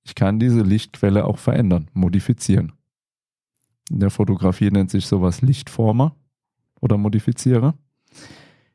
[0.04, 2.72] Ich kann diese Lichtquelle auch verändern, modifizieren.
[3.90, 6.16] In der Fotografie nennt sich sowas Lichtformer
[6.80, 7.74] oder Modifizierer.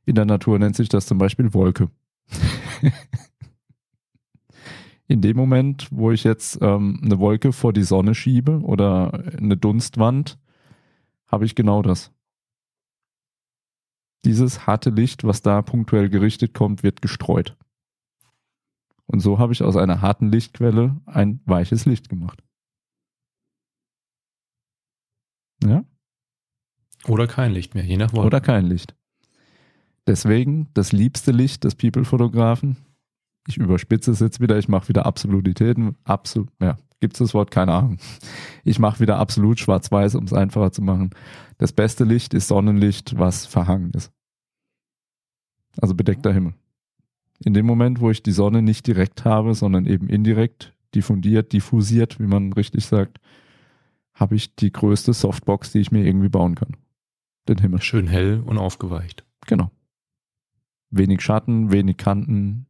[0.05, 1.89] In der Natur nennt sich das zum Beispiel Wolke.
[5.07, 9.57] In dem Moment, wo ich jetzt ähm, eine Wolke vor die Sonne schiebe oder eine
[9.57, 10.39] Dunstwand,
[11.26, 12.14] habe ich genau das.
[14.25, 17.57] Dieses harte Licht, was da punktuell gerichtet kommt, wird gestreut.
[19.07, 22.43] Und so habe ich aus einer harten Lichtquelle ein weiches Licht gemacht.
[25.62, 25.85] Ja?
[27.07, 28.27] Oder kein Licht mehr, je nach Wolke.
[28.27, 28.97] Oder kein Licht.
[30.07, 32.77] Deswegen das liebste Licht des People-Fotografen.
[33.47, 35.97] Ich überspitze es jetzt wieder, ich mache wieder Absolutitäten.
[36.05, 37.51] Absolut, ja, gibt es das Wort?
[37.51, 37.99] Keine Ahnung.
[38.64, 41.11] Ich mache wieder absolut schwarz-weiß, um es einfacher zu machen.
[41.59, 44.14] Das beste Licht ist Sonnenlicht, was verhangen ist.
[45.81, 46.55] Also bedeckter Himmel.
[47.45, 52.20] In dem Moment, wo ich die Sonne nicht direkt habe, sondern eben indirekt, diffundiert, diffusiert,
[52.20, 53.18] wie man richtig sagt,
[54.14, 56.77] habe ich die größte Softbox, die ich mir irgendwie bauen kann.
[57.49, 57.83] Den Himmel.
[57.83, 59.25] Schön hell und aufgeweicht.
[59.47, 59.70] Genau.
[60.91, 62.66] Wenig Schatten, wenig Kanten.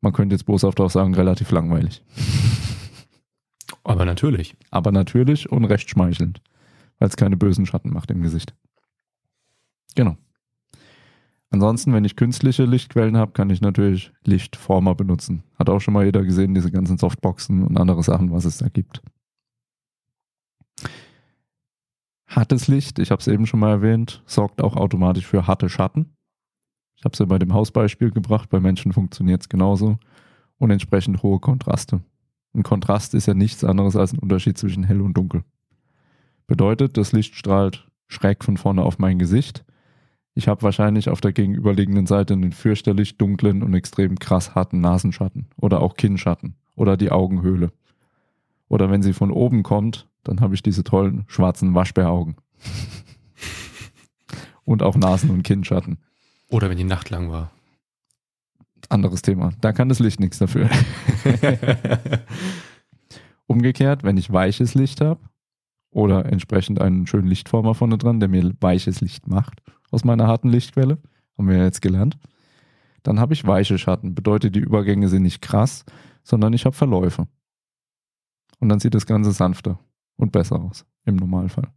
[0.00, 2.02] Man könnte jetzt boshaft auch sagen, relativ langweilig.
[3.84, 4.54] Aber natürlich.
[4.70, 6.42] Aber natürlich und recht schmeichelnd,
[6.98, 8.54] weil es keine bösen Schatten macht im Gesicht.
[9.94, 10.16] Genau.
[11.54, 15.44] Ansonsten, wenn ich künstliche Lichtquellen habe, kann ich natürlich Lichtformer benutzen.
[15.56, 18.68] Hat auch schon mal jeder gesehen, diese ganzen Softboxen und andere Sachen, was es da
[18.68, 19.02] gibt.
[22.26, 26.16] Hartes Licht, ich habe es eben schon mal erwähnt, sorgt auch automatisch für harte Schatten.
[26.96, 29.98] Ich habe es ja bei dem Hausbeispiel gebracht, bei Menschen funktioniert es genauso.
[30.58, 32.02] Und entsprechend hohe Kontraste.
[32.52, 35.44] Ein Kontrast ist ja nichts anderes als ein Unterschied zwischen hell und dunkel.
[36.48, 39.64] Bedeutet, das Licht strahlt schräg von vorne auf mein Gesicht
[40.34, 45.46] ich habe wahrscheinlich auf der gegenüberliegenden Seite einen fürchterlich dunklen und extrem krass harten Nasenschatten
[45.56, 47.72] oder auch Kinnschatten oder die Augenhöhle.
[48.68, 52.36] Oder wenn sie von oben kommt, dann habe ich diese tollen schwarzen Waschbäraugen.
[54.64, 55.98] und auch Nasen- und Kinnschatten.
[56.48, 57.52] Oder wenn die Nacht lang war.
[58.88, 59.52] Anderes Thema.
[59.60, 60.68] Da kann das Licht nichts dafür.
[63.46, 65.20] Umgekehrt, wenn ich weiches Licht habe
[65.90, 69.62] oder entsprechend einen schönen Lichtformer vorne dran, der mir weiches Licht macht,
[69.94, 70.98] aus meiner harten Lichtquelle.
[71.38, 72.18] Haben wir ja jetzt gelernt.
[73.02, 74.14] Dann habe ich weiche Schatten.
[74.14, 75.84] Bedeutet, die Übergänge sind nicht krass,
[76.22, 77.28] sondern ich habe Verläufe.
[78.60, 79.78] Und dann sieht das Ganze sanfter
[80.16, 81.72] und besser aus, im Normalfall.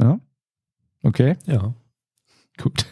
[0.00, 0.20] Ja?
[1.02, 1.36] Okay?
[1.46, 1.74] Ja.
[2.58, 2.86] Gut.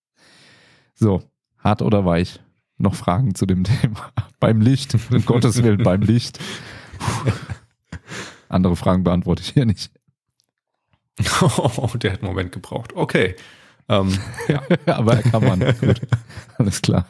[0.94, 1.22] so,
[1.58, 2.40] hart oder weich?
[2.78, 4.12] Noch Fragen zu dem Thema?
[4.38, 6.40] beim Licht, um Gottes Willen, beim Licht.
[8.48, 9.92] Andere Fragen beantworte ich hier nicht.
[11.40, 12.92] Oh, der hat einen Moment gebraucht.
[12.94, 13.36] Okay.
[13.88, 14.16] Ähm,
[14.48, 14.62] ja.
[14.86, 15.60] Aber er kann man.
[15.80, 16.00] Gut.
[16.58, 17.06] Alles klar.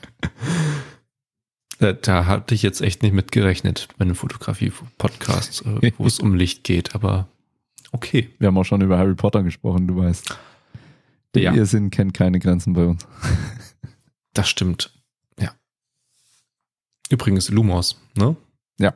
[1.78, 6.18] Da, da hatte ich jetzt echt nicht mit gerechnet bei einem Fotografie-Podcast, äh, wo es
[6.20, 7.26] um Licht geht, aber
[7.90, 8.30] okay.
[8.38, 10.38] Wir haben auch schon über Harry Potter gesprochen, du weißt.
[11.34, 11.54] Der Ja.
[11.54, 13.06] Irrsinn kennt keine Grenzen bei uns.
[14.34, 14.92] Das stimmt.
[15.40, 15.52] Ja.
[17.10, 18.36] Übrigens Lumos, ne?
[18.78, 18.94] Ja.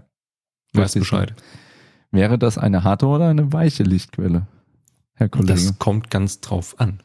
[0.73, 0.95] Weißt.
[0.95, 1.35] Bescheid.
[2.13, 4.47] Wäre das eine harte oder eine weiche Lichtquelle,
[5.17, 5.53] Herr Kollege?
[5.55, 7.03] Das, Das kommt ganz drauf an.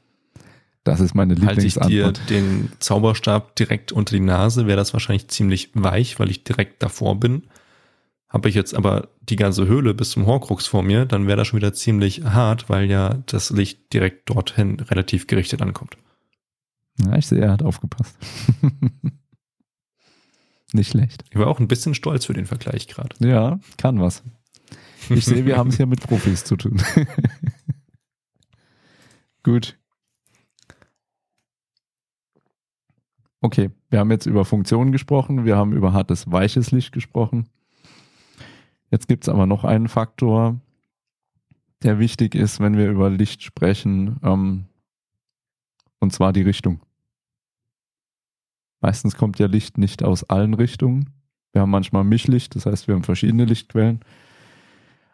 [0.85, 2.29] ist meine Halte ich dir Lieblingsantwort.
[2.29, 7.19] den Zauberstab direkt unter die Nase, wäre das wahrscheinlich ziemlich weich, weil ich direkt davor
[7.19, 7.43] bin.
[8.27, 11.47] Habe ich jetzt aber die ganze Höhle bis zum Horcrux vor mir, dann wäre das
[11.47, 15.97] schon wieder ziemlich hart, weil ja das Licht direkt dorthin relativ gerichtet ankommt.
[16.99, 18.15] Ja, ich sehe, er hat aufgepasst.
[20.73, 21.23] Nicht schlecht.
[21.29, 23.15] Ich war auch ein bisschen stolz für den Vergleich gerade.
[23.19, 24.23] Ja, kann was.
[25.09, 26.81] Ich sehe, wir haben es hier mit Profis zu tun.
[29.43, 29.77] Gut.
[33.41, 37.49] Okay, wir haben jetzt über Funktionen gesprochen, wir haben über hartes, weiches Licht gesprochen.
[38.91, 40.59] Jetzt gibt es aber noch einen Faktor,
[41.81, 44.65] der wichtig ist, wenn wir über Licht sprechen, ähm,
[45.99, 46.81] und zwar die Richtung.
[48.79, 51.09] Meistens kommt ja Licht nicht aus allen Richtungen.
[51.51, 54.01] Wir haben manchmal Mischlicht, das heißt, wir haben verschiedene Lichtquellen.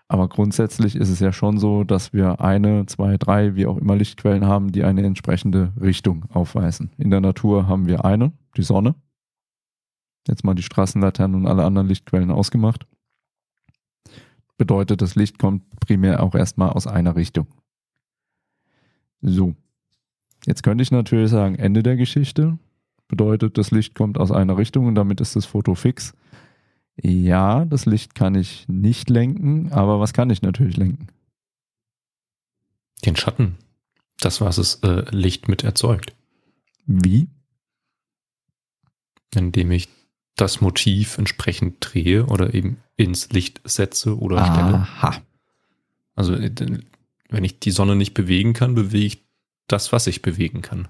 [0.10, 3.96] Aber grundsätzlich ist es ja schon so, dass wir eine, zwei, drei, wie auch immer
[3.96, 6.92] Lichtquellen haben, die eine entsprechende Richtung aufweisen.
[6.98, 8.96] In der Natur haben wir eine, die Sonne.
[10.28, 12.88] Jetzt mal die Straßenlaternen und alle anderen Lichtquellen ausgemacht.
[14.58, 17.48] Bedeutet, das Licht kommt primär auch erstmal aus einer Richtung.
[19.22, 19.56] So.
[20.46, 22.58] Jetzt könnte ich natürlich sagen, Ende der Geschichte.
[23.08, 26.14] Bedeutet, das Licht kommt aus einer Richtung und damit ist das Foto fix.
[27.02, 31.08] Ja, das Licht kann ich nicht lenken, aber was kann ich natürlich lenken?
[33.06, 33.58] Den Schatten.
[34.20, 36.16] Das, was es äh, Licht mit erzeugt.
[36.88, 37.28] Wie?
[39.36, 39.90] Indem ich
[40.36, 44.78] das Motiv entsprechend drehe oder eben ins Licht setze oder stelle.
[44.78, 45.22] Aha.
[46.16, 46.52] Also äh,
[47.30, 49.28] wenn ich die Sonne nicht bewegen kann, bewege ich
[49.68, 50.88] das, was ich bewegen kann.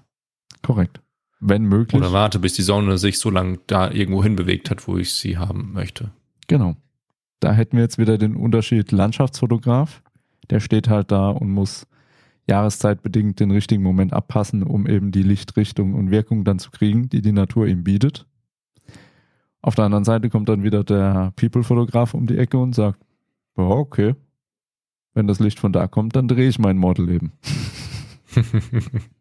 [0.62, 1.02] Korrekt.
[1.40, 2.00] Wenn möglich.
[2.02, 5.14] Oder warte, bis die Sonne sich so lange da irgendwo hin bewegt hat, wo ich
[5.14, 6.12] sie haben möchte.
[6.48, 6.76] Genau.
[7.40, 10.02] Da hätten wir jetzt wieder den Unterschied Landschaftsfotograf.
[10.50, 11.86] Der steht halt da und muss
[12.48, 17.22] jahreszeitbedingt den richtigen Moment abpassen, um eben die Lichtrichtung und Wirkung dann zu kriegen, die
[17.22, 18.26] die Natur ihm bietet.
[19.62, 23.00] Auf der anderen Seite kommt dann wieder der People-Fotograf um die Ecke und sagt,
[23.58, 24.16] ja, okay,
[25.14, 27.34] wenn das Licht von da kommt, dann drehe ich mein Model eben.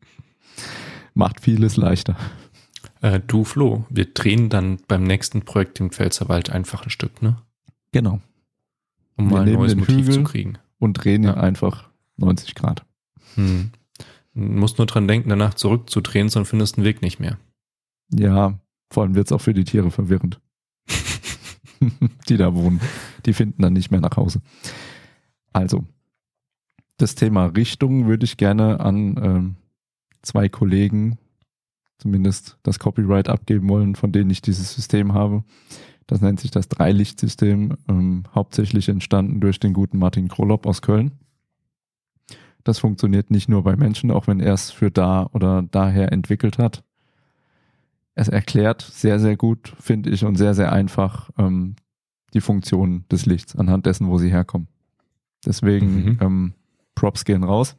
[1.17, 2.15] Macht vieles leichter.
[3.01, 7.41] äh, du, Flo, wir drehen dann beim nächsten Projekt im Pfälzerwald einfach ein Stück, ne?
[7.91, 8.21] Genau.
[9.17, 10.13] Um Wir mal ein neues den Motiv Hügel.
[10.13, 10.59] zu kriegen.
[10.79, 11.35] Und drehen ihn Ja.
[11.39, 11.89] einfach
[12.19, 12.85] 90 Grad.
[13.35, 13.71] Hm.
[14.35, 17.39] Muss nur dran denken, danach zurückzudrehen, sonst findest du den Weg nicht mehr.
[18.13, 18.61] Ja,
[18.91, 20.39] vor allem wird es auch für die Tiere verwirrend.
[22.29, 22.81] die da wohnen.
[23.25, 24.43] Die finden dann nicht mehr nach Hause.
[25.55, 25.85] Also,
[26.99, 29.57] das Thema Richtung würde ich gerne an ähm,
[30.27, 31.19] zwei Kollegen
[31.99, 35.45] zumindest das Copyright abgeben wollen, von denen ich dieses System habe.
[36.07, 41.13] Das nennt sich das Dreilicht-System, ähm, hauptsächlich entstanden durch den guten Martin Krolop aus Köln.
[42.65, 46.59] Das funktioniert nicht nur bei Menschen, auch wenn er es für da oder daher entwickelt
[46.59, 46.85] hat.
[48.15, 51.77] Es erklärt sehr, sehr gut, finde ich, und sehr, sehr einfach ähm,
[52.35, 54.69] die Funktion des Lichts anhand dessen, wo sie herkommen.
[55.45, 56.19] Deswegen Mhm.
[56.21, 56.55] ähm,
[56.95, 57.77] Props gehen raus.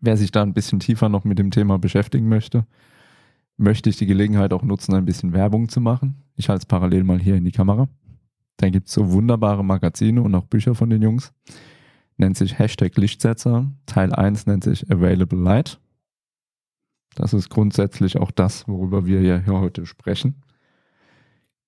[0.00, 2.66] Wer sich da ein bisschen tiefer noch mit dem Thema beschäftigen möchte,
[3.56, 6.22] möchte ich die Gelegenheit auch nutzen, ein bisschen Werbung zu machen.
[6.36, 7.88] Ich halte es parallel mal hier in die Kamera.
[8.56, 11.32] Da gibt es so wunderbare Magazine und auch Bücher von den Jungs.
[12.16, 13.72] Nennt sich Hashtag Lichtsetzer.
[13.86, 15.80] Teil 1 nennt sich Available Light.
[17.14, 20.42] Das ist grundsätzlich auch das, worüber wir ja hier heute sprechen.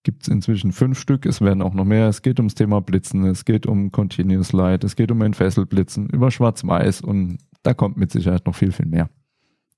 [0.03, 2.09] Gibt es inzwischen fünf Stück, es werden auch noch mehr.
[2.09, 6.31] Es geht ums Thema Blitzen, es geht um Continuous Light, es geht um Entfesselblitzen, über
[6.31, 9.11] Schwarz-Weiß und da kommt mit Sicherheit noch viel, viel mehr.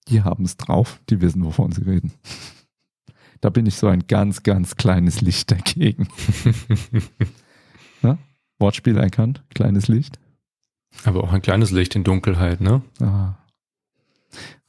[0.09, 2.13] Die haben es drauf, die wissen, wovon sie reden.
[3.41, 6.09] Da bin ich so ein ganz, ganz kleines Licht dagegen.
[8.59, 10.19] Wortspiel erkannt, kleines Licht.
[11.05, 12.83] Aber auch ein kleines Licht in Dunkelheit, ne?
[13.01, 13.35] Ah,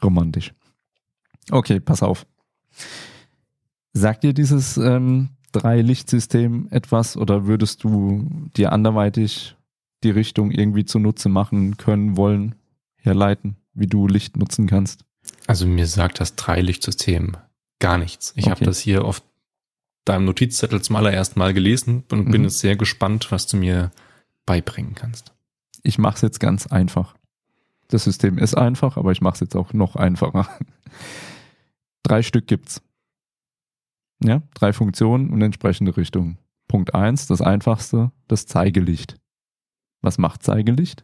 [0.03, 0.53] romantisch.
[1.51, 2.26] Okay, pass auf.
[3.93, 9.55] Sagt dir dieses ähm, Drei-Licht-System etwas oder würdest du dir anderweitig
[10.03, 12.55] die Richtung irgendwie zunutze machen können, wollen,
[13.05, 15.05] herleiten, wie du Licht nutzen kannst?
[15.47, 17.37] Also mir sagt das Dreilichtsystem
[17.79, 18.33] gar nichts.
[18.35, 18.65] Ich habe Okay.
[18.65, 19.21] das hier auf
[20.05, 22.47] deinem Notizzettel zum allerersten Mal gelesen und bin Mhm.
[22.47, 23.91] jetzt sehr gespannt, was du mir
[24.45, 25.33] beibringen kannst.
[25.83, 27.15] Ich mache es jetzt ganz einfach.
[27.87, 30.47] Das System ist einfach, aber ich mache es jetzt auch noch einfacher.
[32.03, 32.81] Drei Stück gibt's.
[34.23, 36.37] Ja, drei Funktionen und entsprechende Richtungen.
[36.67, 39.17] Punkt eins, das einfachste, das Zeigelicht.
[40.01, 41.03] Was macht Zeigelicht?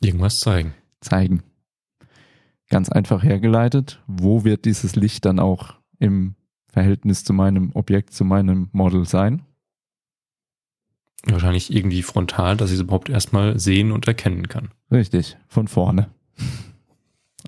[0.00, 0.74] Irgendwas zeigen.
[1.00, 1.42] Zeigen.
[2.68, 6.34] Ganz einfach hergeleitet, wo wird dieses Licht dann auch im
[6.66, 9.42] Verhältnis zu meinem Objekt, zu meinem Model sein?
[11.26, 14.70] Wahrscheinlich irgendwie frontal, dass ich es überhaupt erstmal sehen und erkennen kann.
[14.90, 16.10] Richtig, von vorne.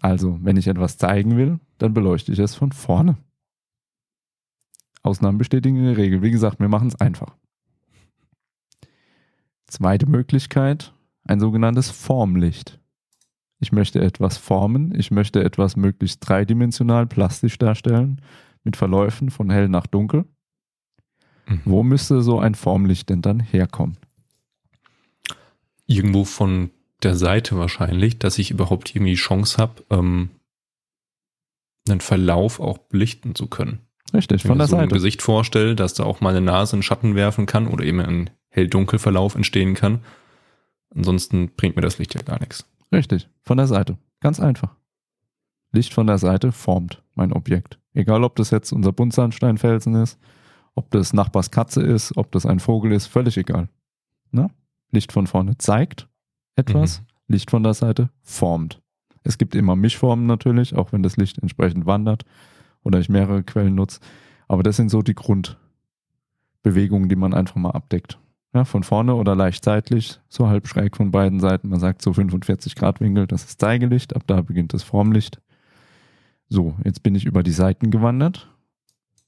[0.00, 3.16] Also, wenn ich etwas zeigen will, dann beleuchte ich es von vorne.
[5.02, 6.22] Ausnahmen bestätigen die Regel.
[6.22, 7.36] Wie gesagt, wir machen es einfach.
[9.66, 10.92] Zweite Möglichkeit,
[11.26, 12.78] ein sogenanntes Formlicht.
[13.58, 18.20] Ich möchte etwas formen, ich möchte etwas möglichst dreidimensional plastisch darstellen,
[18.64, 20.26] mit Verläufen von hell nach dunkel.
[21.46, 21.60] Mhm.
[21.64, 23.96] Wo müsste so ein Formlicht denn dann herkommen?
[25.86, 26.70] Irgendwo von
[27.02, 30.30] der Seite wahrscheinlich, dass ich überhaupt irgendwie die Chance habe, ähm,
[31.88, 33.80] einen Verlauf auch belichten zu können.
[34.12, 34.94] Richtig, Wenn von ich der mir so ein Seite.
[34.94, 39.34] Gesicht vorstelle, dass da auch meine Nase einen Schatten werfen kann oder eben ein hell-dunkel-Verlauf
[39.34, 40.00] entstehen kann.
[40.96, 42.64] Ansonsten bringt mir das Licht ja gar nichts.
[42.92, 43.98] Richtig, von der Seite.
[44.20, 44.74] Ganz einfach.
[45.72, 47.78] Licht von der Seite formt mein Objekt.
[47.92, 50.18] Egal, ob das jetzt unser Buntsandsteinfelsen ist,
[50.74, 53.68] ob das Nachbars Katze ist, ob das ein Vogel ist, völlig egal.
[54.30, 54.50] Ne?
[54.90, 56.08] Licht von vorne zeigt
[56.54, 58.80] etwas, Licht von der Seite formt.
[59.22, 62.24] Es gibt immer Mischformen natürlich, auch wenn das Licht entsprechend wandert
[62.84, 64.00] oder ich mehrere Quellen nutze.
[64.48, 68.18] Aber das sind so die Grundbewegungen, die man einfach mal abdeckt.
[68.56, 71.68] Ja, von vorne oder leicht seitlich, so halb schräg von beiden Seiten.
[71.68, 75.42] Man sagt so 45 Grad Winkel, das ist Zeigelicht, ab da beginnt das Formlicht.
[76.48, 78.50] So, jetzt bin ich über die Seiten gewandert.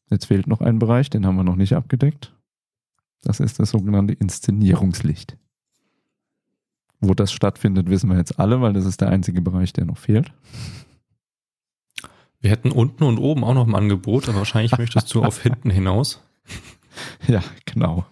[0.09, 2.35] Jetzt fehlt noch ein Bereich, den haben wir noch nicht abgedeckt.
[3.23, 5.37] Das ist das sogenannte Inszenierungslicht.
[7.01, 9.99] Wo das stattfindet, wissen wir jetzt alle, weil das ist der einzige Bereich, der noch
[9.99, 10.33] fehlt.
[12.41, 15.69] Wir hätten unten und oben auch noch ein Angebot, aber wahrscheinlich möchtest du auf hinten
[15.69, 16.23] hinaus.
[17.27, 18.07] Ja, genau.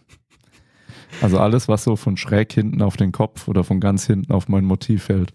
[1.23, 4.49] Also alles, was so von schräg hinten auf den Kopf oder von ganz hinten auf
[4.49, 5.33] mein Motiv fällt,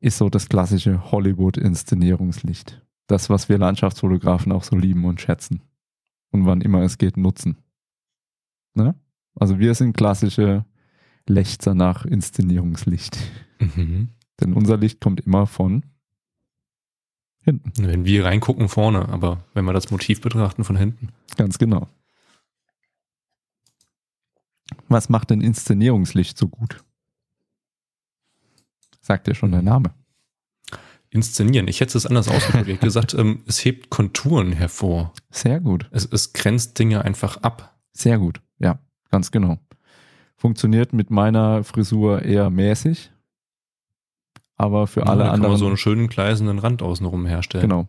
[0.00, 2.82] ist so das klassische Hollywood-Inszenierungslicht.
[3.06, 5.62] Das, was wir Landschaftsfotografen auch so lieben und schätzen.
[6.30, 7.58] Und wann immer es geht, nutzen.
[8.74, 8.94] Ne?
[9.34, 10.64] Also wir sind klassische
[11.28, 13.18] Lechzer nach Inszenierungslicht.
[13.58, 14.10] Mhm.
[14.40, 15.84] Denn unser Licht kommt immer von
[17.42, 17.72] hinten.
[17.76, 21.08] Wenn wir reingucken vorne, aber wenn wir das Motiv betrachten von hinten.
[21.36, 21.88] Ganz genau.
[24.90, 26.84] Was macht denn Inszenierungslicht so gut?
[29.00, 29.94] Sagt ja schon der Name.
[31.10, 31.68] Inszenieren.
[31.68, 32.66] Ich hätte es anders ausgedrückt.
[32.66, 35.12] Ich hätte gesagt, ähm, es hebt Konturen hervor.
[35.30, 35.88] Sehr gut.
[35.92, 37.78] Es, es grenzt Dinge einfach ab.
[37.92, 38.40] Sehr gut.
[38.58, 38.80] Ja,
[39.10, 39.58] ganz genau.
[40.36, 43.12] Funktioniert mit meiner Frisur eher mäßig.
[44.56, 45.52] Aber für alle da kann anderen.
[45.52, 47.62] man so einen schönen gleißenden Rand außenrum herstellen.
[47.62, 47.86] Genau.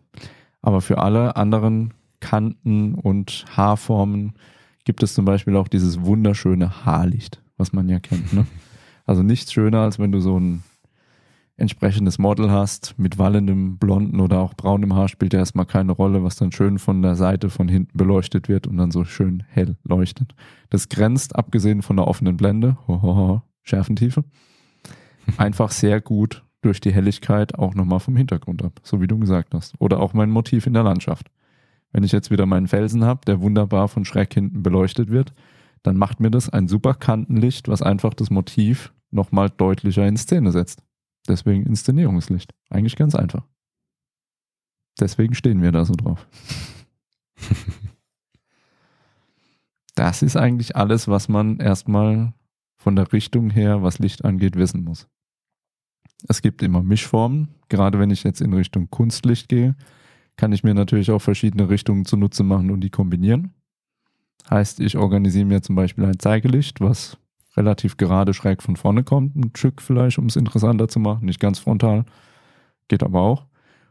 [0.60, 4.34] Aber für alle anderen Kanten und Haarformen
[4.84, 8.32] gibt es zum Beispiel auch dieses wunderschöne Haarlicht, was man ja kennt.
[8.32, 8.46] Ne?
[9.04, 10.62] Also nichts schöner, als wenn du so ein
[11.56, 16.22] entsprechendes Model hast mit wallendem blonden oder auch braunem Haar, spielt ja erstmal keine Rolle,
[16.22, 19.76] was dann schön von der Seite von hinten beleuchtet wird und dann so schön hell
[19.84, 20.34] leuchtet.
[20.70, 24.24] Das grenzt, abgesehen von der offenen Blende, hohoho, Schärfentiefe,
[25.36, 29.52] einfach sehr gut durch die Helligkeit auch nochmal vom Hintergrund ab, so wie du gesagt
[29.52, 29.74] hast.
[29.78, 31.28] Oder auch mein Motiv in der Landschaft.
[31.92, 35.32] Wenn ich jetzt wieder meinen Felsen habe, der wunderbar von schräg hinten beleuchtet wird,
[35.82, 40.52] dann macht mir das ein super Kantenlicht, was einfach das Motiv nochmal deutlicher in Szene
[40.52, 40.82] setzt.
[41.28, 42.54] Deswegen Inszenierungslicht.
[42.70, 43.46] Eigentlich ganz einfach.
[44.98, 46.26] Deswegen stehen wir da so drauf.
[49.94, 52.32] Das ist eigentlich alles, was man erstmal
[52.76, 55.06] von der Richtung her, was Licht angeht, wissen muss.
[56.28, 57.48] Es gibt immer Mischformen.
[57.68, 59.76] Gerade wenn ich jetzt in Richtung Kunstlicht gehe,
[60.36, 63.52] kann ich mir natürlich auch verschiedene Richtungen zunutze machen und die kombinieren.
[64.50, 67.16] Heißt, ich organisiere mir zum Beispiel ein Zeigelicht, was
[67.56, 71.40] relativ gerade schräg von vorne kommt, ein Stück vielleicht, um es interessanter zu machen, nicht
[71.40, 72.04] ganz frontal,
[72.88, 73.46] geht aber auch.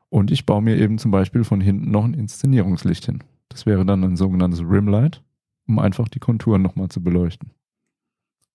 [0.09, 3.23] Und ich baue mir eben zum Beispiel von hinten noch ein Inszenierungslicht hin.
[3.49, 5.23] Das wäre dann ein sogenanntes Rimlight,
[5.67, 7.51] um einfach die Konturen nochmal zu beleuchten.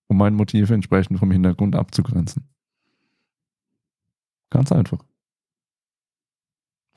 [0.07, 2.45] Um mein Motiv entsprechend vom Hintergrund abzugrenzen.
[4.51, 4.99] Ganz einfach.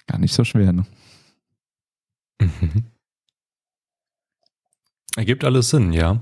[0.10, 0.86] Gar nicht so schwer, ne?
[2.42, 2.86] Mhm.
[5.16, 6.22] Ergibt alles Sinn, ja.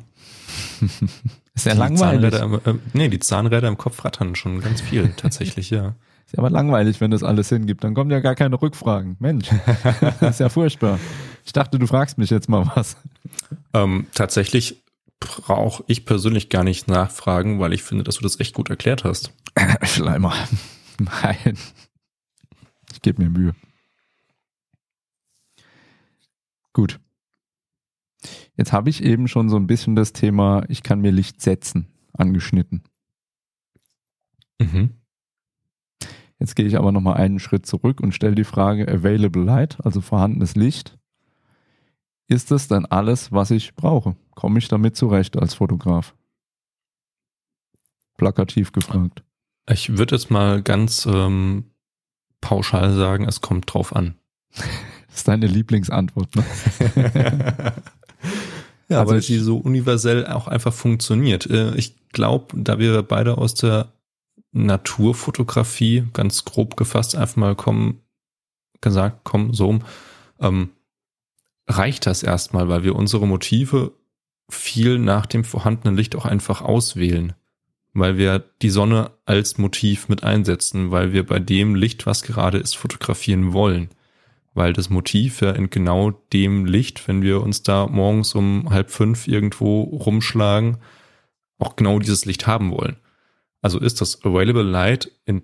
[1.53, 2.33] Ist ja Die langweilig.
[2.33, 5.95] Zahnräder, im- äh, nee, die Zahnräder im Kopf rattern schon ganz viel, tatsächlich, ja.
[6.25, 7.83] Ist ja aber langweilig, wenn das alles hingibt.
[7.83, 9.15] Dann kommen ja gar keine Rückfragen.
[9.19, 9.49] Mensch,
[10.19, 10.99] das ist ja furchtbar.
[11.45, 12.97] Ich dachte, du fragst mich jetzt mal was.
[13.73, 14.83] Ähm, tatsächlich
[15.21, 19.03] brauche ich persönlich gar nicht nachfragen, weil ich finde, dass du das echt gut erklärt
[19.05, 19.31] hast.
[19.83, 20.33] Schleimer.
[20.99, 21.57] Nein.
[22.91, 23.55] Ich gebe mir Mühe.
[26.77, 26.99] Gut.
[28.55, 31.87] Jetzt habe ich eben schon so ein bisschen das Thema, ich kann mir Licht setzen,
[32.13, 32.83] angeschnitten.
[34.61, 34.91] Mhm.
[36.37, 40.01] Jetzt gehe ich aber nochmal einen Schritt zurück und stelle die Frage, Available Light, also
[40.01, 40.99] vorhandenes Licht,
[42.27, 44.15] ist das dann alles, was ich brauche?
[44.35, 46.13] Komme ich damit zurecht als Fotograf?
[48.17, 49.23] Plakativ gefragt.
[49.67, 51.71] Ich würde jetzt mal ganz ähm,
[52.39, 54.13] pauschal sagen, es kommt drauf an.
[55.17, 56.43] Das ist deine Lieblingsantwort, ne?
[58.87, 61.47] ja, Also weil sie so universell auch einfach funktioniert.
[61.47, 63.91] Äh, Ich glaube, da wir beide aus der
[64.51, 68.01] Naturfotografie ganz grob gefasst einfach mal kommen,
[68.79, 69.79] gesagt, kommen, so,
[70.39, 70.69] ähm,
[71.67, 73.93] reicht das erstmal, weil wir unsere Motive
[74.49, 77.33] viel nach dem vorhandenen Licht auch einfach auswählen.
[77.93, 82.59] Weil wir die Sonne als Motiv mit einsetzen, weil wir bei dem Licht, was gerade
[82.59, 83.89] ist, fotografieren wollen.
[84.57, 88.89] Weil das Motiv ja in genau dem Licht, wenn wir uns da morgens um halb
[88.89, 90.77] fünf irgendwo rumschlagen,
[91.59, 92.97] auch genau dieses Licht haben wollen.
[93.61, 95.43] Also ist das Available Light in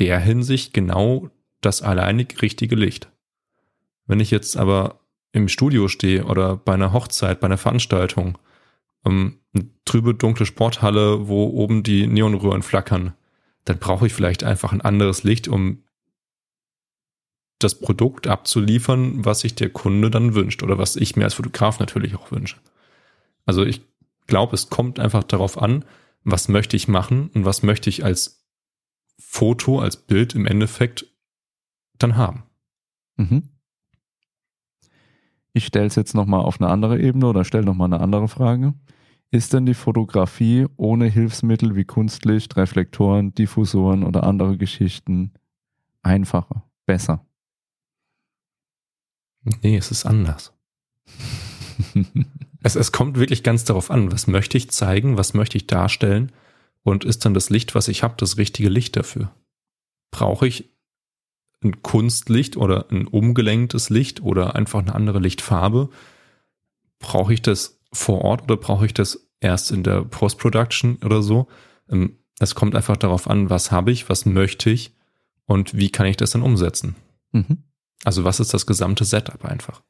[0.00, 1.30] der Hinsicht genau
[1.60, 3.12] das alleinig richtige Licht.
[4.08, 4.98] Wenn ich jetzt aber
[5.30, 8.38] im Studio stehe oder bei einer Hochzeit, bei einer Veranstaltung,
[9.06, 13.14] ähm, eine trübe, dunkle Sporthalle, wo oben die Neonröhren flackern,
[13.66, 15.84] dann brauche ich vielleicht einfach ein anderes Licht, um
[17.62, 21.78] das Produkt abzuliefern, was sich der Kunde dann wünscht oder was ich mir als Fotograf
[21.78, 22.56] natürlich auch wünsche.
[23.46, 23.82] Also ich
[24.26, 25.84] glaube, es kommt einfach darauf an,
[26.24, 28.46] was möchte ich machen und was möchte ich als
[29.18, 31.06] Foto, als Bild im Endeffekt
[31.98, 32.44] dann haben.
[33.16, 33.42] Mhm.
[35.52, 38.74] Ich stelle es jetzt nochmal auf eine andere Ebene oder stelle nochmal eine andere Frage.
[39.30, 45.32] Ist denn die Fotografie ohne Hilfsmittel wie Kunstlicht, Reflektoren, Diffusoren oder andere Geschichten
[46.02, 47.26] einfacher, besser?
[49.44, 50.52] Nee, es ist anders.
[52.62, 56.30] Es, es kommt wirklich ganz darauf an, was möchte ich zeigen, was möchte ich darstellen
[56.82, 59.34] und ist dann das Licht, was ich habe, das richtige Licht dafür?
[60.10, 60.68] Brauche ich
[61.64, 65.88] ein Kunstlicht oder ein umgelenktes Licht oder einfach eine andere Lichtfarbe?
[66.98, 71.48] Brauche ich das vor Ort oder brauche ich das erst in der Post-Production oder so?
[71.88, 74.94] Ähm, Es kommt einfach darauf an, was habe ich, was möchte ich
[75.46, 76.94] und wie kann ich das dann umsetzen?
[77.32, 77.64] Mhm.
[78.04, 79.82] Also was ist das gesamte Setup einfach?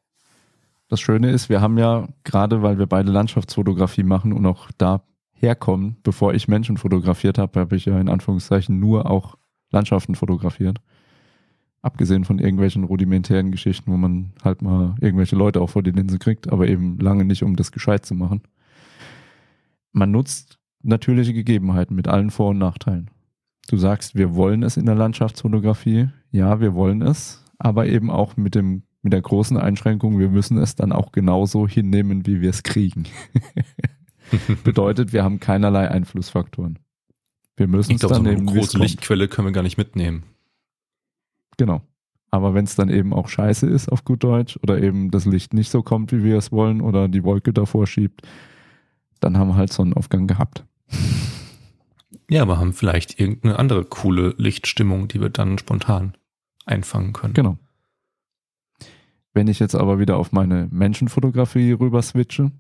[0.88, 5.02] Das Schöne ist, wir haben ja gerade, weil wir beide Landschaftsfotografie machen und auch da
[5.32, 9.36] herkommen, bevor ich Menschen fotografiert habe, habe ich ja in Anführungszeichen nur auch
[9.70, 10.78] Landschaften fotografiert.
[11.82, 16.18] Abgesehen von irgendwelchen rudimentären Geschichten, wo man halt mal irgendwelche Leute auch vor die Linse
[16.18, 18.42] kriegt, aber eben lange nicht, um das gescheit zu machen.
[19.92, 23.10] Man nutzt natürliche Gegebenheiten mit allen Vor- und Nachteilen.
[23.68, 26.08] Du sagst, wir wollen es in der Landschaftsfotografie.
[26.32, 30.58] Ja, wir wollen es, aber eben auch mit dem mit der großen Einschränkung, wir müssen
[30.58, 33.04] es dann auch genauso hinnehmen, wie wir es kriegen.
[34.64, 36.78] Bedeutet, wir haben keinerlei Einflussfaktoren.
[37.56, 38.82] Wir müssen Ich es glaube, so dann eine nehmen, wie es große kommt.
[38.82, 40.24] Lichtquelle können wir gar nicht mitnehmen.
[41.56, 41.82] Genau.
[42.30, 45.54] Aber wenn es dann eben auch scheiße ist, auf gut Deutsch, oder eben das Licht
[45.54, 48.22] nicht so kommt, wie wir es wollen, oder die Wolke davor schiebt,
[49.18, 50.64] dann haben wir halt Sonnenaufgang gehabt.
[52.28, 56.14] Ja, aber haben vielleicht irgendeine andere coole Lichtstimmung, die wir dann spontan
[56.70, 57.34] einfangen können.
[57.34, 57.58] Genau.
[59.32, 62.50] Wenn ich jetzt aber wieder auf meine Menschenfotografie rüber switche,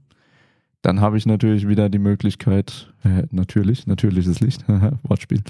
[0.82, 4.64] dann habe ich natürlich wieder die Möglichkeit, äh, natürlich, natürliches Licht,
[5.02, 5.42] Wortspiel,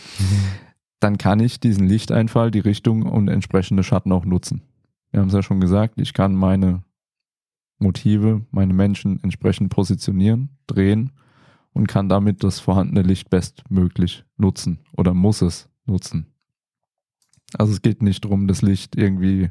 [0.99, 4.63] dann kann ich diesen Lichteinfall, die Richtung und entsprechende Schatten auch nutzen.
[5.11, 6.83] Wir haben es ja schon gesagt, ich kann meine
[7.79, 11.13] Motive, meine Menschen entsprechend positionieren, drehen
[11.73, 16.27] und kann damit das vorhandene Licht bestmöglich nutzen oder muss es nutzen.
[17.59, 19.51] Also es geht nicht darum, das Licht irgendwie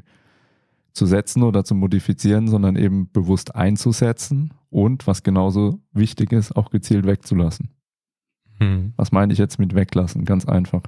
[0.92, 6.70] zu setzen oder zu modifizieren, sondern eben bewusst einzusetzen und, was genauso wichtig ist, auch
[6.70, 7.70] gezielt wegzulassen.
[8.58, 8.92] Hm.
[8.96, 10.24] Was meine ich jetzt mit weglassen?
[10.24, 10.82] Ganz einfach.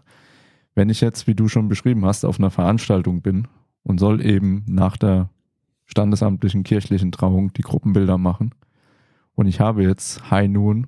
[0.74, 3.48] Wenn ich jetzt, wie du schon beschrieben hast, auf einer Veranstaltung bin
[3.82, 5.30] und soll eben nach der
[5.84, 8.54] standesamtlichen kirchlichen Trauung die Gruppenbilder machen
[9.34, 10.86] und ich habe jetzt High Noon,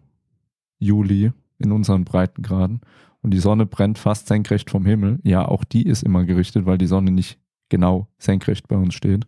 [0.79, 2.81] Juli in unseren Breitengraden
[3.25, 6.77] und die Sonne brennt fast senkrecht vom Himmel, ja, auch die ist immer gerichtet, weil
[6.77, 7.39] die Sonne nicht
[7.71, 9.27] genau senkrecht bei uns steht.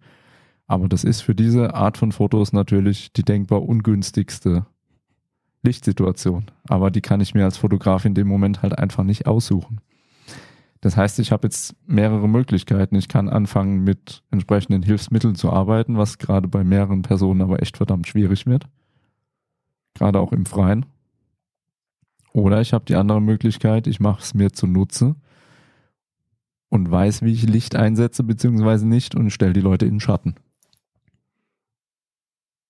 [0.67, 4.67] Aber das ist für diese Art von Fotos natürlich die denkbar ungünstigste
[5.63, 6.45] Lichtsituation.
[6.69, 9.81] Aber die kann ich mir als Fotograf in dem Moment halt einfach nicht aussuchen.
[10.83, 12.97] Das heißt, ich habe jetzt mehrere Möglichkeiten.
[12.97, 17.79] Ich kann anfangen, mit entsprechenden Hilfsmitteln zu arbeiten, was gerade bei mehreren Personen aber echt
[17.79, 18.69] verdammt schwierig wird.
[19.95, 20.85] Gerade auch im Freien.
[22.37, 25.17] Oder ich habe die andere Möglichkeit, ich mache es mir zunutze
[26.69, 30.35] und weiß, wie ich Licht einsetze, beziehungsweise nicht und stelle die Leute in den Schatten.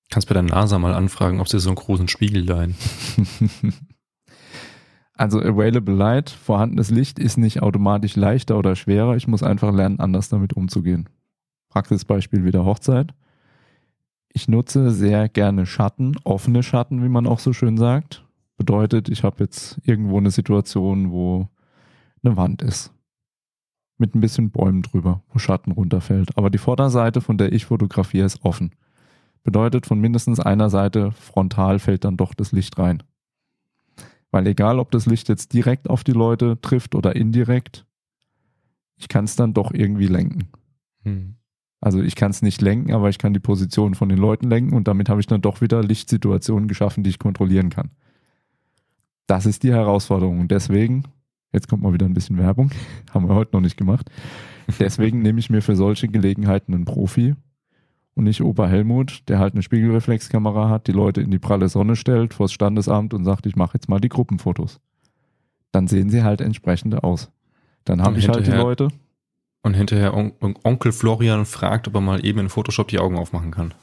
[0.08, 2.76] Kannst bei der NASA mal anfragen, ob sie so einen großen Spiegel leihen.
[5.14, 9.16] also Available Light, vorhandenes Licht ist nicht automatisch leichter oder schwerer.
[9.16, 11.08] Ich muss einfach lernen, anders damit umzugehen.
[11.70, 13.14] Praxisbeispiel wieder Hochzeit.
[14.28, 18.25] Ich nutze sehr gerne Schatten, offene Schatten, wie man auch so schön sagt.
[18.56, 21.48] Bedeutet, ich habe jetzt irgendwo eine Situation, wo
[22.22, 22.92] eine Wand ist.
[23.98, 26.36] Mit ein bisschen Bäumen drüber, wo Schatten runterfällt.
[26.36, 28.72] Aber die Vorderseite, von der ich fotografiere, ist offen.
[29.42, 33.02] Bedeutet, von mindestens einer Seite frontal fällt dann doch das Licht rein.
[34.30, 37.86] Weil egal, ob das Licht jetzt direkt auf die Leute trifft oder indirekt,
[38.96, 40.48] ich kann es dann doch irgendwie lenken.
[41.04, 41.36] Hm.
[41.80, 44.74] Also ich kann es nicht lenken, aber ich kann die Position von den Leuten lenken
[44.74, 47.90] und damit habe ich dann doch wieder Lichtsituationen geschaffen, die ich kontrollieren kann.
[49.26, 50.40] Das ist die Herausforderung.
[50.40, 51.04] Und deswegen,
[51.52, 52.70] jetzt kommt mal wieder ein bisschen Werbung,
[53.12, 54.10] haben wir heute noch nicht gemacht.
[54.78, 57.34] Deswegen nehme ich mir für solche Gelegenheiten einen Profi
[58.14, 61.94] und nicht Opa Helmut, der halt eine Spiegelreflexkamera hat, die Leute in die pralle Sonne
[61.94, 64.80] stellt, vors Standesamt und sagt, ich mache jetzt mal die Gruppenfotos.
[65.70, 67.30] Dann sehen sie halt entsprechend aus.
[67.84, 68.88] Dann habe ich halt die Leute.
[69.62, 70.32] Und hinterher On
[70.64, 73.74] Onkel Florian fragt, ob er mal eben in Photoshop die Augen aufmachen kann.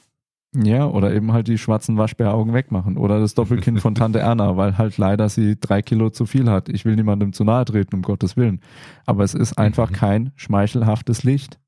[0.55, 2.97] Ja, oder eben halt die schwarzen Waschbäraugen wegmachen.
[2.97, 6.69] Oder das Doppelkinn von Tante Erna, weil halt leider sie drei Kilo zu viel hat.
[6.69, 8.61] Ich will niemandem zu nahe treten, um Gottes Willen.
[9.05, 9.95] Aber es ist einfach mhm.
[9.95, 11.59] kein schmeichelhaftes Licht.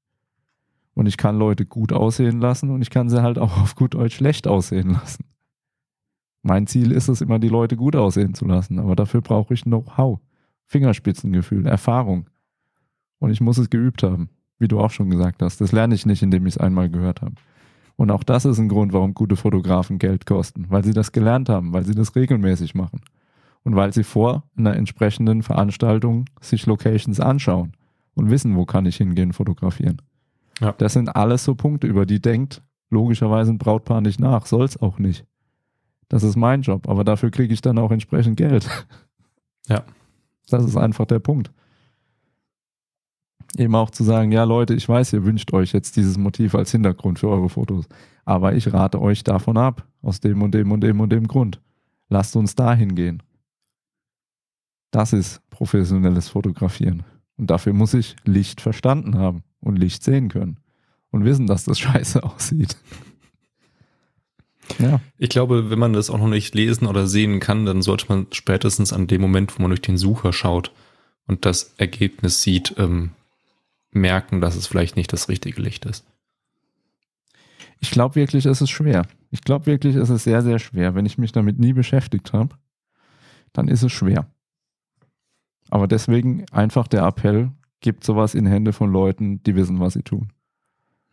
[0.94, 3.96] Und ich kann Leute gut aussehen lassen und ich kann sie halt auch auf gut
[3.96, 5.26] Deutsch schlecht aussehen lassen.
[6.42, 8.78] Mein Ziel ist es immer, die Leute gut aussehen zu lassen.
[8.78, 10.20] Aber dafür brauche ich Know-how,
[10.68, 12.30] Fingerspitzengefühl, Erfahrung.
[13.18, 14.30] Und ich muss es geübt haben,
[14.60, 15.60] wie du auch schon gesagt hast.
[15.60, 17.36] Das lerne ich nicht, indem ich es einmal gehört habe.
[17.98, 21.50] Und auch das ist ein Grund, warum gute Fotografen Geld kosten, weil sie das gelernt
[21.50, 23.02] haben, weil sie das regelmäßig machen
[23.64, 27.74] und weil sie vor einer entsprechenden Veranstaltung sich Locations anschauen
[28.16, 30.02] und wissen, wo kann ich hingehen fotografieren.
[30.60, 30.74] Ja.
[30.74, 34.82] Das sind alles so Punkte, über die denkt logischerweise ein Brautpaar nicht nach, soll es
[34.82, 35.26] auch nicht.
[36.08, 38.68] Das ist mein Job, aber dafür kriege ich dann auch entsprechend Geld.
[39.68, 39.84] Ja.
[40.50, 41.52] Das ist einfach der Punkt
[43.58, 46.72] eben auch zu sagen, ja Leute, ich weiß, ihr wünscht euch jetzt dieses Motiv als
[46.72, 47.86] Hintergrund für eure Fotos,
[48.26, 51.62] aber ich rate euch davon ab, aus dem und dem und dem und dem Grund.
[52.10, 53.24] Lasst uns dahin gehen.
[54.92, 57.04] Das ist professionelles Fotografieren.
[57.38, 60.58] Und dafür muss ich Licht verstanden haben und Licht sehen können
[61.12, 62.78] und wissen, dass das scheiße aussieht.
[64.80, 65.00] Ja.
[65.18, 68.28] Ich glaube, wenn man das auch noch nicht lesen oder sehen kann, dann sollte man
[68.32, 70.72] spätestens an dem Moment, wo man durch den Sucher schaut
[71.28, 73.12] und das Ergebnis sieht, ähm,
[73.96, 76.06] merken, dass es vielleicht nicht das richtige Licht ist.
[77.80, 79.06] Ich glaube wirklich, es ist schwer.
[79.32, 80.96] Ich glaube wirklich, es ist sehr, sehr schwer.
[80.96, 82.56] Wenn ich mich damit nie beschäftigt habe,
[83.54, 84.28] dann ist es schwer.
[85.70, 90.04] Aber deswegen einfach der Appell, gibt sowas in Hände von Leuten, die wissen, was sie
[90.04, 90.32] tun.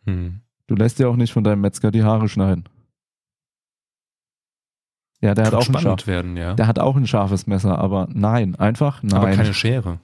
[0.05, 0.41] Hm.
[0.67, 2.63] Du lässt dir auch nicht von deinem Metzger die Haare schneiden.
[5.21, 6.53] Ja, der Kann hat auch ein Schaf werden, ja.
[6.53, 9.13] Der hat auch ein scharfes Messer, aber nein, einfach nein.
[9.13, 9.99] Aber keine Schere.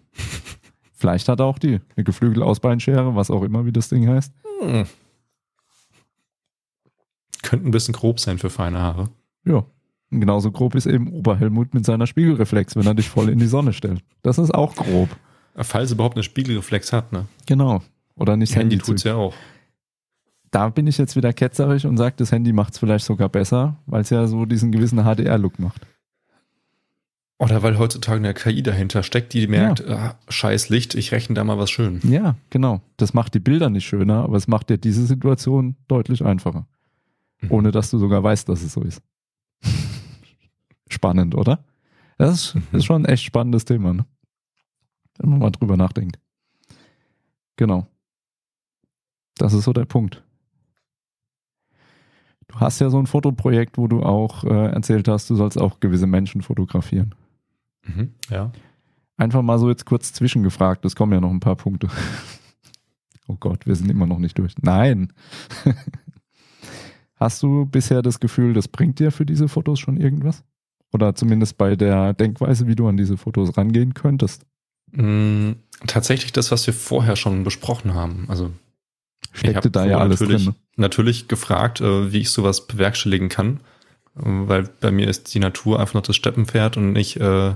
[1.00, 1.80] Vielleicht hat er auch die.
[1.96, 4.34] Eine Geflügel-Ausbeinschere, was auch immer, wie das Ding heißt.
[4.60, 4.86] Hm.
[7.42, 9.10] Könnte ein bisschen grob sein für feine Haare.
[9.46, 9.64] Ja.
[10.12, 13.48] Und genauso grob ist eben Oberhelmut mit seiner Spiegelreflex, wenn er dich voll in die
[13.48, 14.04] Sonne stellt.
[14.24, 15.08] Das ist auch grob.
[15.56, 17.28] Falls er überhaupt eine Spiegelreflex hat, ne?
[17.46, 17.82] Genau.
[18.16, 19.34] Oder nicht Handy, Handy tut's ja auch.
[20.52, 23.78] Da bin ich jetzt wieder ketzerig und sage, das Handy macht es vielleicht sogar besser,
[23.86, 25.88] weil es ja so diesen gewissen HDR-Look macht.
[27.40, 29.96] Oder weil heutzutage eine KI dahinter steckt, die merkt, ja.
[29.96, 32.02] ah, scheiß Licht, ich rechne da mal was schön.
[32.04, 32.82] Ja, genau.
[32.98, 36.68] Das macht die Bilder nicht schöner, aber es macht dir diese Situation deutlich einfacher.
[37.40, 37.52] Mhm.
[37.52, 39.02] Ohne dass du sogar weißt, dass es so ist.
[40.90, 41.64] Spannend, oder?
[42.18, 42.64] Das ist, mhm.
[42.74, 44.06] ist schon ein echt spannendes Thema, ne?
[45.18, 46.20] Wenn man mal drüber nachdenkt.
[47.56, 47.88] Genau.
[49.38, 50.24] Das ist so der Punkt.
[52.50, 55.80] Du hast ja so ein Fotoprojekt, wo du auch äh, erzählt hast, du sollst auch
[55.80, 57.16] gewisse Menschen fotografieren.
[57.96, 58.52] Mhm, ja.
[59.18, 61.90] Einfach mal so jetzt kurz zwischengefragt, es kommen ja noch ein paar Punkte.
[63.28, 64.54] oh Gott, wir sind immer noch nicht durch.
[64.62, 65.12] Nein.
[67.16, 70.44] Hast du bisher das Gefühl, das bringt dir für diese Fotos schon irgendwas?
[70.94, 74.46] Oder zumindest bei der Denkweise, wie du an diese Fotos rangehen könntest?
[74.92, 75.52] Mm,
[75.86, 78.26] tatsächlich das, was wir vorher schon besprochen haben.
[78.30, 78.52] Also
[79.34, 80.56] steckte da ja alles natürlich, drin.
[80.78, 83.60] Natürlich gefragt, äh, wie ich sowas bewerkstelligen kann,
[84.14, 87.54] weil bei mir ist die Natur einfach noch das Steppenpferd und nicht äh,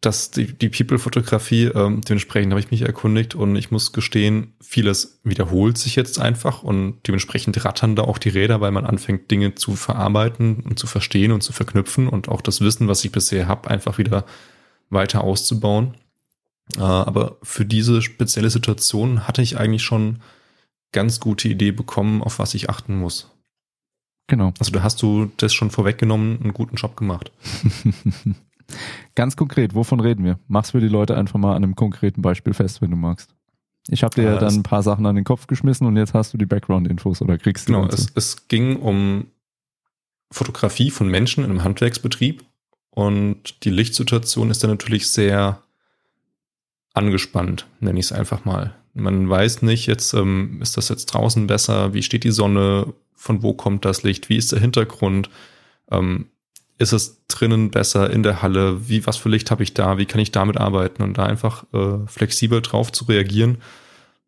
[0.00, 5.20] dass die, die People-Fotografie, ähm, dementsprechend habe ich mich erkundigt und ich muss gestehen, vieles
[5.24, 9.54] wiederholt sich jetzt einfach und dementsprechend rattern da auch die Räder, weil man anfängt, Dinge
[9.54, 13.46] zu verarbeiten und zu verstehen und zu verknüpfen und auch das Wissen, was ich bisher
[13.46, 14.24] habe, einfach wieder
[14.88, 15.94] weiter auszubauen.
[16.76, 20.20] Äh, aber für diese spezielle Situation hatte ich eigentlich schon
[20.92, 23.30] ganz gute Idee bekommen, auf was ich achten muss.
[24.28, 24.54] Genau.
[24.58, 27.32] Also da hast du das schon vorweggenommen, einen guten Job gemacht.
[29.14, 30.38] Ganz konkret, wovon reden wir?
[30.48, 33.34] Mach's für die Leute einfach mal an einem konkreten Beispiel fest, wenn du magst.
[33.88, 36.14] Ich habe dir ja, Ja, dann ein paar Sachen an den Kopf geschmissen und jetzt
[36.14, 39.26] hast du die Background-Infos oder kriegst die Genau, es, es ging um
[40.30, 42.44] Fotografie von Menschen in einem Handwerksbetrieb
[42.90, 45.62] und die Lichtsituation ist dann natürlich sehr
[46.92, 48.74] angespannt, nenne ich es einfach mal.
[48.94, 53.42] Man weiß nicht, jetzt ähm, ist das jetzt draußen besser, wie steht die Sonne, von
[53.42, 55.30] wo kommt das Licht, wie ist der Hintergrund,
[55.90, 56.26] ähm,
[56.80, 60.06] ist es drinnen besser in der Halle, wie was für Licht habe ich da, wie
[60.06, 63.58] kann ich damit arbeiten und da einfach äh, flexibel drauf zu reagieren,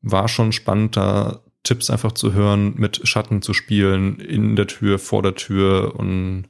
[0.03, 4.99] war schon spannend, da Tipps einfach zu hören, mit Schatten zu spielen, in der Tür,
[4.99, 6.45] vor der Tür und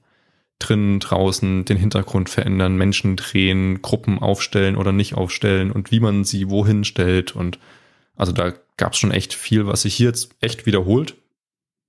[0.58, 6.24] drinnen, draußen den Hintergrund verändern, Menschen drehen, Gruppen aufstellen oder nicht aufstellen und wie man
[6.24, 7.36] sie wohin stellt.
[7.36, 7.60] Und
[8.16, 11.14] also da gab es schon echt viel, was sich hier jetzt echt wiederholt.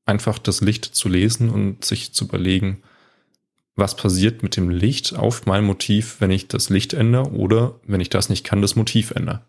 [0.05, 2.83] Einfach das Licht zu lesen und sich zu überlegen,
[3.75, 8.01] was passiert mit dem Licht auf mein Motiv, wenn ich das Licht ändere oder wenn
[8.01, 9.45] ich das nicht kann, das Motiv ändere.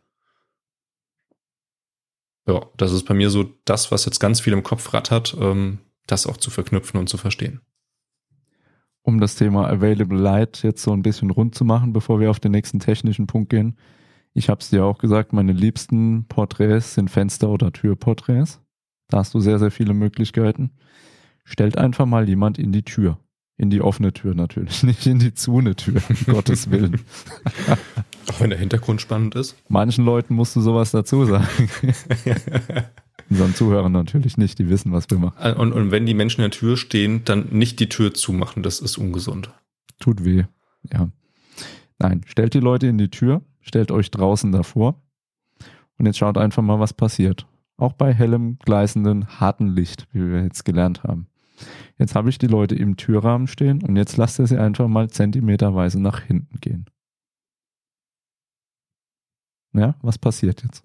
[2.47, 5.79] Ja, das ist bei mir so das, was jetzt ganz viel im Kopf rattert, ähm,
[6.07, 7.61] das auch zu verknüpfen und zu verstehen.
[9.03, 12.41] um das Thema Available Light jetzt so ein bisschen rund zu machen, bevor wir auf
[12.41, 13.77] den nächsten technischen Punkt gehen.
[14.33, 18.62] Ich habe es dir auch gesagt, meine liebsten Porträts sind Fenster- oder Türporträts.
[19.09, 20.72] Da hast du sehr, sehr viele Möglichkeiten.
[21.45, 23.18] Stellt einfach mal jemand in die Tür.
[23.57, 27.00] In die offene Tür natürlich, nicht in die zune Tür, um Gottes Willen.
[28.28, 29.55] Auch wenn der Hintergrund spannend ist.
[29.68, 31.46] Manchen Leuten musst du sowas dazu sagen.
[33.30, 35.36] Unseren Zuhörern natürlich nicht, die wissen, was wir machen.
[35.40, 38.62] Äh, Und, und wenn die Menschen in der Tür stehen, dann nicht die Tür zumachen,
[38.62, 39.50] das ist ungesund.
[40.00, 40.44] Tut weh.
[40.92, 41.09] Ja.
[41.98, 45.00] Nein, stellt die Leute in die Tür, stellt euch draußen davor
[45.96, 47.46] und jetzt schaut einfach mal, was passiert.
[47.76, 51.28] Auch bei hellem, gleißenden, harten Licht, wie wir jetzt gelernt haben.
[51.98, 55.09] Jetzt habe ich die Leute im Türrahmen stehen und jetzt lasst ihr sie einfach mal
[55.11, 56.86] zentimeterweise nach hinten gehen.
[59.72, 60.84] Ja, was passiert jetzt?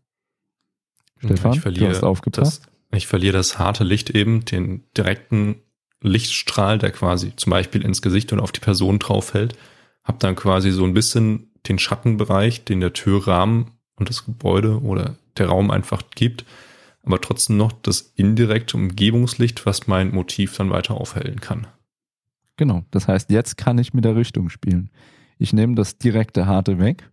[1.17, 2.63] Stefan, ich verliere du hast aufgepasst.
[2.65, 5.61] Das, ich verliere das harte Licht eben, den direkten
[6.01, 9.57] Lichtstrahl, der quasi zum Beispiel ins Gesicht und auf die Person drauf fällt.
[10.03, 15.17] Hab dann quasi so ein bisschen den Schattenbereich, den der Türrahmen und das Gebäude oder
[15.37, 16.45] der Raum einfach gibt,
[17.09, 21.65] aber trotzdem noch das indirekte Umgebungslicht, was mein Motiv dann weiter aufhellen kann.
[22.55, 24.91] Genau, das heißt, jetzt kann ich mit der Richtung spielen.
[25.39, 27.09] Ich nehme das direkte Harte weg.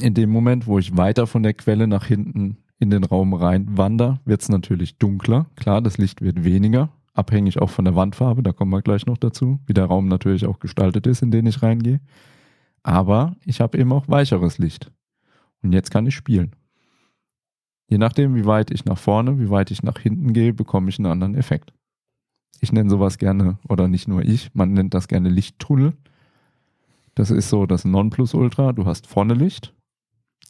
[0.00, 3.76] In dem Moment, wo ich weiter von der Quelle nach hinten in den Raum rein
[3.76, 5.46] wandere, wird es natürlich dunkler.
[5.56, 9.18] Klar, das Licht wird weniger, abhängig auch von der Wandfarbe, da kommen wir gleich noch
[9.18, 12.00] dazu, wie der Raum natürlich auch gestaltet ist, in den ich reingehe.
[12.84, 14.92] Aber ich habe eben auch weicheres Licht.
[15.60, 16.52] Und jetzt kann ich spielen.
[17.88, 20.98] Je nachdem, wie weit ich nach vorne, wie weit ich nach hinten gehe, bekomme ich
[20.98, 21.72] einen anderen Effekt.
[22.60, 25.94] Ich nenne sowas gerne, oder nicht nur ich, man nennt das gerne Lichttunnel.
[27.14, 28.72] Das ist so das Nonplusultra.
[28.72, 29.74] Du hast vorne Licht.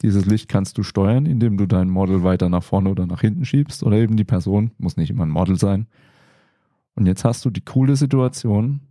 [0.01, 3.45] Dieses Licht kannst du steuern, indem du dein Model weiter nach vorne oder nach hinten
[3.45, 5.87] schiebst oder eben die Person, muss nicht immer ein Model sein.
[6.95, 8.81] Und jetzt hast du die coole Situation,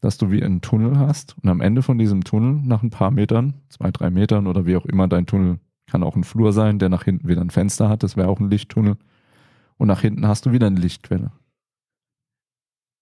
[0.00, 3.10] dass du wie einen Tunnel hast und am Ende von diesem Tunnel nach ein paar
[3.10, 6.78] Metern, zwei, drei Metern oder wie auch immer dein Tunnel, kann auch ein Flur sein,
[6.78, 8.96] der nach hinten wieder ein Fenster hat, das wäre auch ein Lichttunnel.
[9.76, 11.32] Und nach hinten hast du wieder eine Lichtquelle.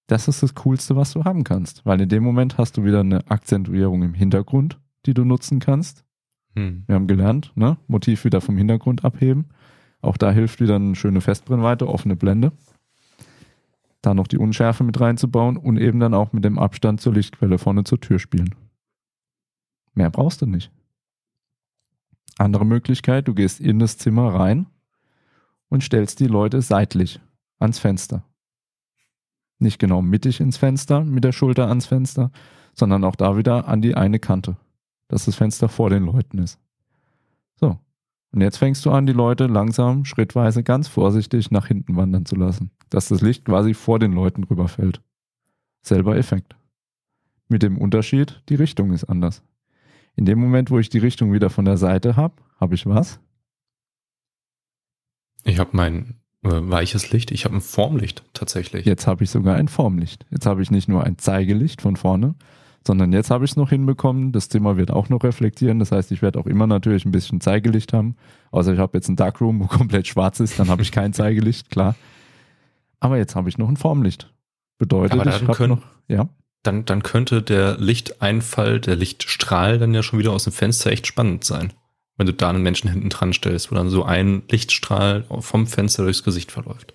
[0.07, 3.01] Das ist das Coolste, was du haben kannst, weil in dem Moment hast du wieder
[3.01, 6.05] eine Akzentuierung im Hintergrund, die du nutzen kannst.
[6.57, 6.85] Hm.
[6.87, 7.79] Wir haben gelernt, ne?
[7.87, 9.47] Motiv wieder vom Hintergrund abheben.
[10.03, 12.53] Auch da hilft wieder eine schöne Festbrennweite, offene Blende.
[14.03, 17.57] Da noch die Unschärfe mit reinzubauen und eben dann auch mit dem Abstand zur Lichtquelle
[17.57, 18.55] vorne zur Tür spielen.
[19.95, 20.71] Mehr brauchst du nicht.
[22.39, 24.67] Andere Möglichkeit, du gehst in das Zimmer rein
[25.69, 27.21] und stellst die Leute seitlich
[27.59, 28.25] ans Fenster.
[29.59, 32.31] Nicht genau mittig ins Fenster, mit der Schulter ans Fenster,
[32.75, 34.57] sondern auch da wieder an die eine Kante,
[35.09, 36.59] dass das Fenster vor den Leuten ist.
[37.57, 37.79] So.
[38.33, 42.35] Und jetzt fängst du an, die Leute langsam, schrittweise, ganz vorsichtig nach hinten wandern zu
[42.35, 45.01] lassen, dass das Licht quasi vor den Leuten rüberfällt.
[45.83, 46.57] Selber Effekt.
[47.49, 49.43] Mit dem Unterschied, die Richtung ist anders.
[50.17, 53.21] In dem Moment, wo ich die Richtung wieder von der Seite habe, habe ich was?
[55.45, 58.87] Ich habe mein äh, weiches Licht, ich habe ein Formlicht tatsächlich.
[58.87, 60.25] Jetzt habe ich sogar ein Formlicht.
[60.31, 62.35] Jetzt habe ich nicht nur ein Zeigelicht von vorne,
[62.87, 64.33] sondern jetzt habe ich es noch hinbekommen.
[64.33, 65.79] Das Zimmer wird auch noch reflektieren.
[65.79, 68.17] Das heißt, ich werde auch immer natürlich ein bisschen Zeigelicht haben.
[68.51, 71.71] Außer ich habe jetzt ein Darkroom, wo komplett schwarz ist, dann habe ich kein Zeigelicht,
[71.71, 71.97] klar.
[73.01, 74.33] Aber jetzt habe ich noch ein Formlicht.
[74.79, 76.29] Bedeutet, ich habe noch, ja,
[76.65, 81.07] Dann, dann könnte der Lichteinfall, der Lichtstrahl dann ja schon wieder aus dem Fenster echt
[81.07, 81.73] spannend sein.
[82.17, 86.03] Wenn du da einen Menschen hinten dran stellst, wo dann so ein Lichtstrahl vom Fenster
[86.05, 86.95] durchs Gesicht verläuft.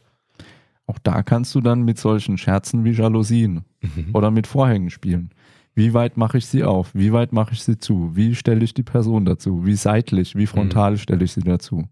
[0.87, 4.09] Auch da kannst du dann mit solchen Scherzen wie Jalousien Mhm.
[4.13, 5.29] oder mit Vorhängen spielen.
[5.75, 6.89] Wie weit mache ich sie auf?
[6.93, 8.15] Wie weit mache ich sie zu?
[8.15, 9.65] Wie stelle ich die Person dazu?
[9.65, 11.87] Wie seitlich, wie frontal stelle ich sie dazu?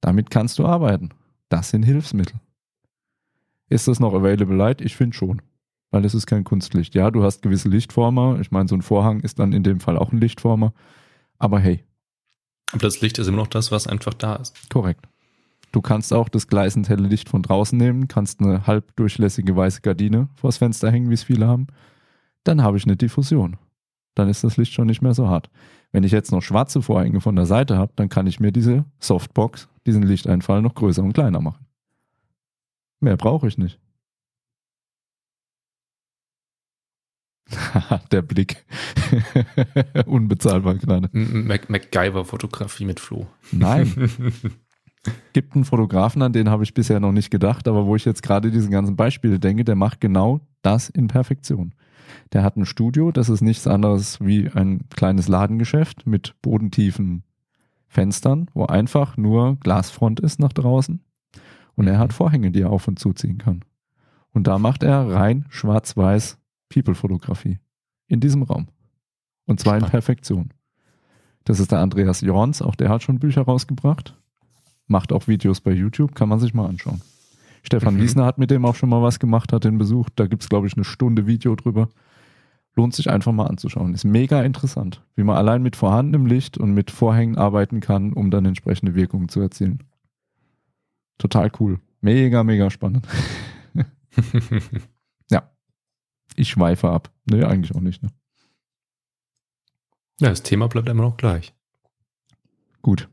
[0.00, 1.10] Damit kannst du arbeiten.
[1.48, 2.40] Das sind Hilfsmittel.
[3.68, 4.80] Ist das noch available light?
[4.80, 5.42] Ich finde schon.
[5.96, 6.94] Weil es ist kein Kunstlicht.
[6.94, 8.38] Ja, du hast gewisse Lichtformer.
[8.42, 10.74] Ich meine, so ein Vorhang ist dann in dem Fall auch ein Lichtformer.
[11.38, 11.84] Aber hey,
[12.72, 14.68] Aber das Licht ist immer noch das, was einfach da ist.
[14.68, 15.08] korrekt.
[15.72, 20.28] Du kannst auch das gleißend helle Licht von draußen nehmen, kannst eine halbdurchlässige weiße Gardine
[20.34, 21.66] vors Fenster hängen, wie es viele haben.
[22.44, 23.56] Dann habe ich eine Diffusion.
[24.14, 25.48] Dann ist das Licht schon nicht mehr so hart.
[25.92, 28.84] Wenn ich jetzt noch schwarze Vorhänge von der Seite habe, dann kann ich mir diese
[29.00, 31.64] Softbox, diesen Lichteinfall noch größer und kleiner machen.
[33.00, 33.80] Mehr brauche ich nicht.
[38.10, 38.64] Der Blick.
[40.06, 41.08] Unbezahlbar gerade.
[41.12, 43.26] Mac MacGyver-Fotografie mit Flo.
[43.52, 43.92] Nein.
[45.32, 48.22] Gibt einen Fotografen, an den habe ich bisher noch nicht gedacht, aber wo ich jetzt
[48.22, 51.74] gerade diesen ganzen Beispiele denke, der macht genau das in Perfektion.
[52.32, 57.22] Der hat ein Studio, das ist nichts anderes wie ein kleines Ladengeschäft mit bodentiefen
[57.86, 61.00] Fenstern, wo einfach nur Glasfront ist nach draußen.
[61.76, 63.64] Und er hat Vorhänge, die er auf und zuziehen kann.
[64.32, 66.38] Und da macht er rein schwarz-weiß
[66.68, 67.58] People-Fotografie.
[68.08, 68.68] In diesem Raum.
[69.46, 69.90] Und zwar in Spannend.
[69.90, 70.50] Perfektion.
[71.44, 74.16] Das ist der Andreas Jorns, auch der hat schon Bücher rausgebracht.
[74.88, 77.00] Macht auch Videos bei YouTube, kann man sich mal anschauen.
[77.62, 78.02] Stefan Mhm.
[78.02, 80.12] Wiesner hat mit dem auch schon mal was gemacht, hat den besucht.
[80.16, 81.88] Da gibt's glaube ich, eine Stunde Video drüber.
[82.76, 83.94] Lohnt sich einfach mal anzuschauen.
[83.94, 88.30] Ist mega interessant, wie man allein mit vorhandenem Licht und mit Vorhängen arbeiten kann, um
[88.30, 89.82] dann entsprechende Wirkungen zu erzielen.
[91.18, 91.80] Total cool.
[92.00, 93.06] Mega, mega spannend.
[96.36, 97.10] Ich schweife ab.
[97.24, 98.02] Nee, eigentlich auch nicht.
[98.02, 98.10] Ne?
[100.20, 101.54] ja, das Thema bleibt immer noch gleich.
[102.82, 103.08] Gut.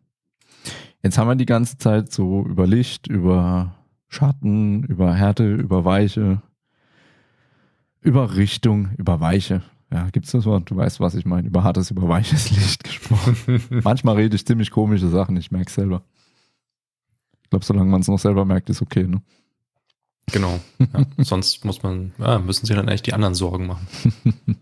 [1.01, 3.75] Jetzt haben wir die ganze Zeit so über Licht, über
[4.07, 6.41] Schatten, über Härte, über Weiche,
[7.99, 9.63] über Richtung, über Weiche.
[9.91, 10.69] Ja, gibt's das Wort?
[10.71, 11.47] Du weißt, was ich meine.
[11.47, 13.61] Über hartes, über weiches Licht gesprochen.
[13.83, 16.03] Manchmal rede ich ziemlich komische Sachen, ich merke selber.
[17.43, 19.21] Ich glaube, solange man es noch selber merkt, ist okay, ne?
[20.31, 20.59] Genau.
[20.79, 23.87] Ja, sonst muss man, ja, müssen sich dann eigentlich die anderen Sorgen machen.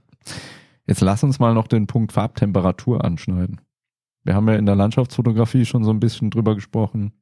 [0.87, 3.61] Jetzt lass uns mal noch den Punkt Farbtemperatur anschneiden.
[4.23, 7.13] Wir haben ja in der Landschaftsfotografie schon so ein bisschen drüber gesprochen.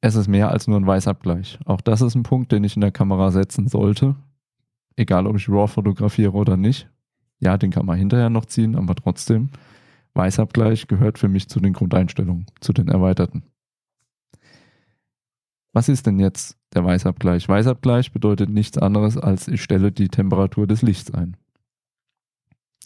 [0.00, 1.58] Es ist mehr als nur ein Weißabgleich.
[1.64, 4.16] Auch das ist ein Punkt, den ich in der Kamera setzen sollte.
[4.96, 6.90] Egal, ob ich RAW fotografiere oder nicht.
[7.40, 9.50] Ja, den kann man hinterher noch ziehen, aber trotzdem.
[10.14, 13.42] Weißabgleich gehört für mich zu den Grundeinstellungen, zu den erweiterten.
[15.72, 17.48] Was ist denn jetzt der Weißabgleich?
[17.48, 21.36] Weißabgleich bedeutet nichts anderes als ich stelle die Temperatur des Lichts ein.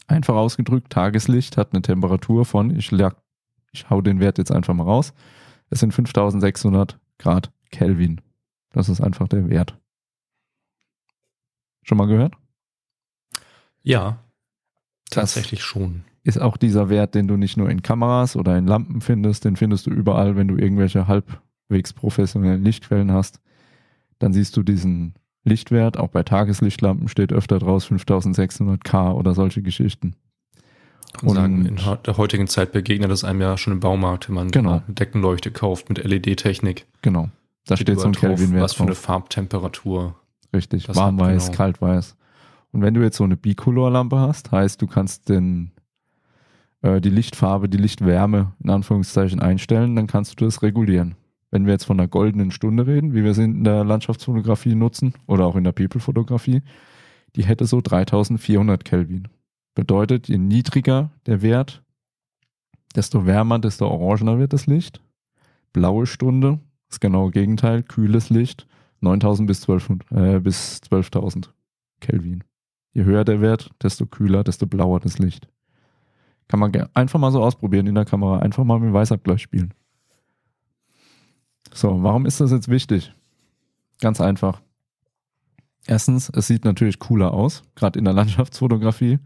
[0.06, 2.92] Einfach ausgedrückt, Tageslicht hat eine Temperatur von, ich,
[3.72, 5.12] ich hau den Wert jetzt einfach mal raus,
[5.70, 8.20] es sind 5600 Grad Kelvin.
[8.70, 9.78] Das ist einfach der Wert.
[11.82, 12.34] Schon mal gehört?
[13.82, 14.18] Ja,
[15.10, 16.04] Das tatsächlich schon.
[16.22, 19.56] ist auch dieser Wert, den du nicht nur in Kameras oder in Lampen findest, den
[19.56, 23.40] findest du überall, wenn du irgendwelche halbwegs professionellen Lichtquellen hast.
[24.18, 25.14] Dann siehst du diesen
[25.44, 30.14] Lichtwert, auch bei Tageslichtlampen steht öfter draus 5600 K oder solche Geschichten.
[31.22, 34.50] Und sagen, in der heutigen Zeit begegnet es einem ja schon im Baumarkt, wenn man
[34.50, 34.82] Genau.
[34.86, 36.86] eine Deckenleuchte kauft mit LED-Technik.
[37.02, 37.30] Genau.
[37.66, 38.94] Da steht so ein Kelvin-Wert Was für eine.
[38.94, 40.14] Farbtemperatur.
[40.54, 42.16] Richtig, warmweiß, genau- kaltweiß.
[42.72, 45.72] Und wenn du jetzt so eine Bicolor-Lampe hast, heißt, du kannst den,
[46.82, 51.14] äh, die Lichtfarbe, die Lichtwärme in Anführungszeichen einstellen, dann kannst du das regulieren.
[51.50, 55.14] Wenn wir jetzt von einer goldenen Stunde reden, wie wir sie in der Landschaftsfotografie nutzen
[55.26, 56.62] oder auch in der People-Fotografie,
[57.36, 59.28] die hätte so 3400 Kelvin.
[59.74, 61.82] Bedeutet, je niedriger der Wert,
[62.96, 65.00] desto wärmer, desto orangener wird das Licht.
[65.72, 66.58] Blaue Stunde,
[66.88, 68.66] das genaue Gegenteil, kühles Licht,
[69.00, 71.50] 9000 bis 1200, äh, bis 12.000
[72.00, 72.44] Kelvin.
[72.92, 75.48] Je höher der Wert, desto kühler, desto blauer das Licht.
[76.48, 79.74] Kann man einfach mal so ausprobieren in der Kamera, einfach mal mit Weißabgleich spielen.
[81.72, 83.14] So, warum ist das jetzt wichtig?
[84.00, 84.62] Ganz einfach.
[85.86, 89.18] Erstens, es sieht natürlich cooler aus, gerade in der Landschaftsfotografie.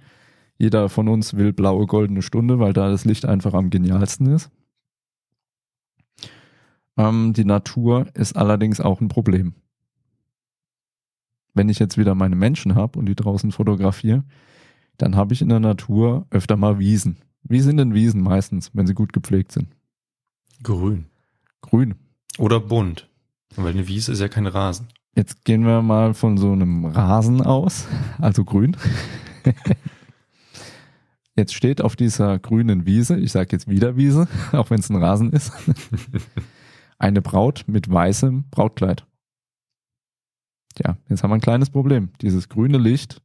[0.58, 4.50] Jeder von uns will blaue goldene Stunde, weil da das Licht einfach am genialsten ist.
[6.96, 9.54] Ähm, die Natur ist allerdings auch ein Problem.
[11.54, 14.24] Wenn ich jetzt wieder meine Menschen habe und die draußen fotografiere,
[14.98, 17.18] dann habe ich in der Natur öfter mal Wiesen.
[17.42, 19.68] Wie sind denn Wiesen meistens, wenn sie gut gepflegt sind?
[20.62, 21.06] Grün.
[21.60, 21.94] Grün.
[22.38, 23.08] Oder bunt.
[23.56, 24.88] Weil eine Wiese ist ja kein Rasen.
[25.14, 27.86] Jetzt gehen wir mal von so einem Rasen aus,
[28.18, 28.76] also grün.
[31.34, 34.96] Jetzt steht auf dieser grünen Wiese, ich sage jetzt wieder Wiese, auch wenn es ein
[34.96, 35.50] Rasen ist,
[36.98, 39.06] eine Braut mit weißem Brautkleid.
[40.78, 42.10] Ja, jetzt haben wir ein kleines Problem.
[42.20, 43.22] Dieses grüne Licht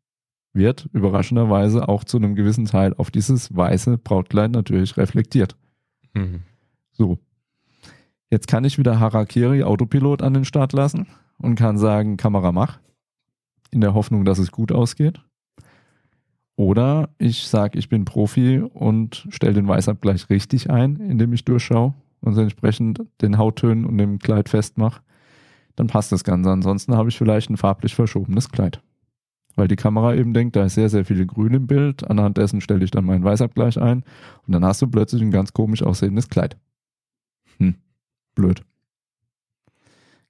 [0.53, 5.57] wird überraschenderweise auch zu einem gewissen Teil auf dieses weiße Brautkleid natürlich reflektiert.
[6.13, 6.43] Mhm.
[6.91, 7.19] So.
[8.29, 12.79] Jetzt kann ich wieder Harakiri Autopilot an den Start lassen und kann sagen, Kamera mach.
[13.71, 15.21] In der Hoffnung, dass es gut ausgeht.
[16.55, 21.93] Oder ich sage, ich bin Profi und stelle den Weißabgleich richtig ein, indem ich durchschaue
[22.21, 25.01] und entsprechend den Hauttönen und dem Kleid festmache.
[25.75, 26.49] Dann passt das Ganze.
[26.49, 28.81] Ansonsten habe ich vielleicht ein farblich verschobenes Kleid.
[29.55, 32.09] Weil die Kamera eben denkt, da ist sehr, sehr viel Grün im Bild.
[32.09, 34.03] Anhand dessen stelle ich dann meinen Weißabgleich ein.
[34.45, 36.57] Und dann hast du plötzlich ein ganz komisch aussehendes Kleid.
[37.57, 37.75] Hm,
[38.38, 38.61] blöd.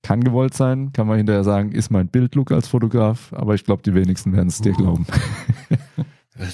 [0.02, 3.84] Kann gewollt sein, kann man hinterher sagen, ist mein Bildlook als Fotograf, aber ich glaube,
[3.84, 4.78] die wenigsten werden es dir Uh.
[4.78, 5.06] glauben.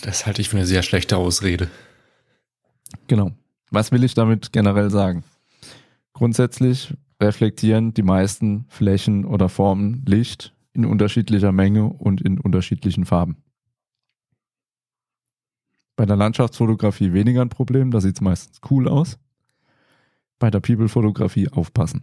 [0.01, 1.69] Das halte ich für eine sehr schlechte Ausrede.
[3.07, 3.31] Genau.
[3.69, 5.25] Was will ich damit generell sagen?
[6.13, 13.43] Grundsätzlich reflektieren die meisten Flächen oder Formen Licht in unterschiedlicher Menge und in unterschiedlichen Farben.
[15.97, 19.19] Bei der Landschaftsfotografie weniger ein Problem, da sieht es meistens cool aus.
[20.43, 22.01] Bei der People-Fotografie aufpassen.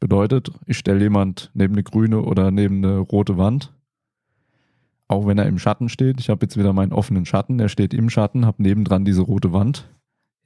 [0.00, 3.74] Bedeutet, ich stelle jemand neben eine grüne oder neben eine rote Wand,
[5.06, 6.18] auch wenn er im Schatten steht.
[6.18, 9.52] Ich habe jetzt wieder meinen offenen Schatten, er steht im Schatten, habe nebendran diese rote
[9.52, 9.86] Wand.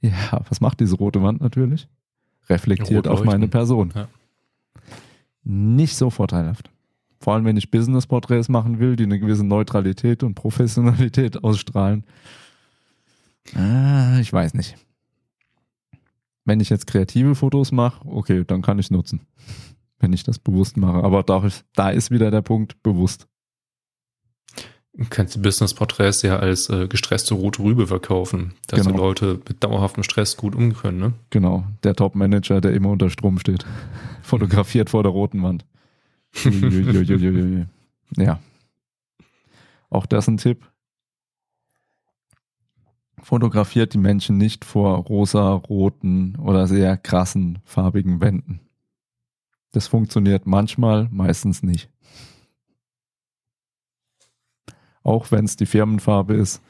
[0.01, 1.87] Ja, was macht diese rote Wand natürlich?
[2.49, 3.47] Reflektiert auf meine.
[3.47, 3.93] Person.
[3.95, 4.09] Ja.
[5.45, 6.69] Nicht so vorteilhaft.
[7.21, 12.03] Vor allem, wenn ich Business-Porträts machen will, die eine gewisse Neutralität und Professionalität ausstrahlen.
[13.55, 14.75] Ah, ich weiß nicht.
[16.45, 19.21] Wenn ich jetzt kreative Fotos mache, okay, dann kann ich nutzen.
[19.99, 21.01] Wenn ich das bewusst mache.
[21.03, 23.27] Aber da ist, da ist wieder der Punkt bewusst.
[24.95, 28.91] Du kannst die Business-Porträts ja als äh, gestresste rote Rübe verkaufen, dass Genau.
[28.91, 30.99] die Leute mit dauerhaftem Stress gut umgehen können.
[30.99, 31.13] Ne?
[31.31, 33.65] Genau, der Top-Manager, der immer unter Strom steht.
[34.21, 35.65] Fotografiert vor der roten Wand.
[38.17, 38.39] Ja.
[39.89, 40.63] Auch das ein Tipp.
[43.23, 48.59] Fotografiert die Menschen nicht vor rosa, roten oder sehr krassen farbigen Wänden.
[49.71, 51.89] Das funktioniert manchmal, meistens nicht.
[55.03, 56.61] Auch wenn es die Firmenfarbe ist,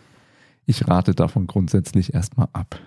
[0.67, 2.80] ich rate davon grundsätzlich erstmal ab.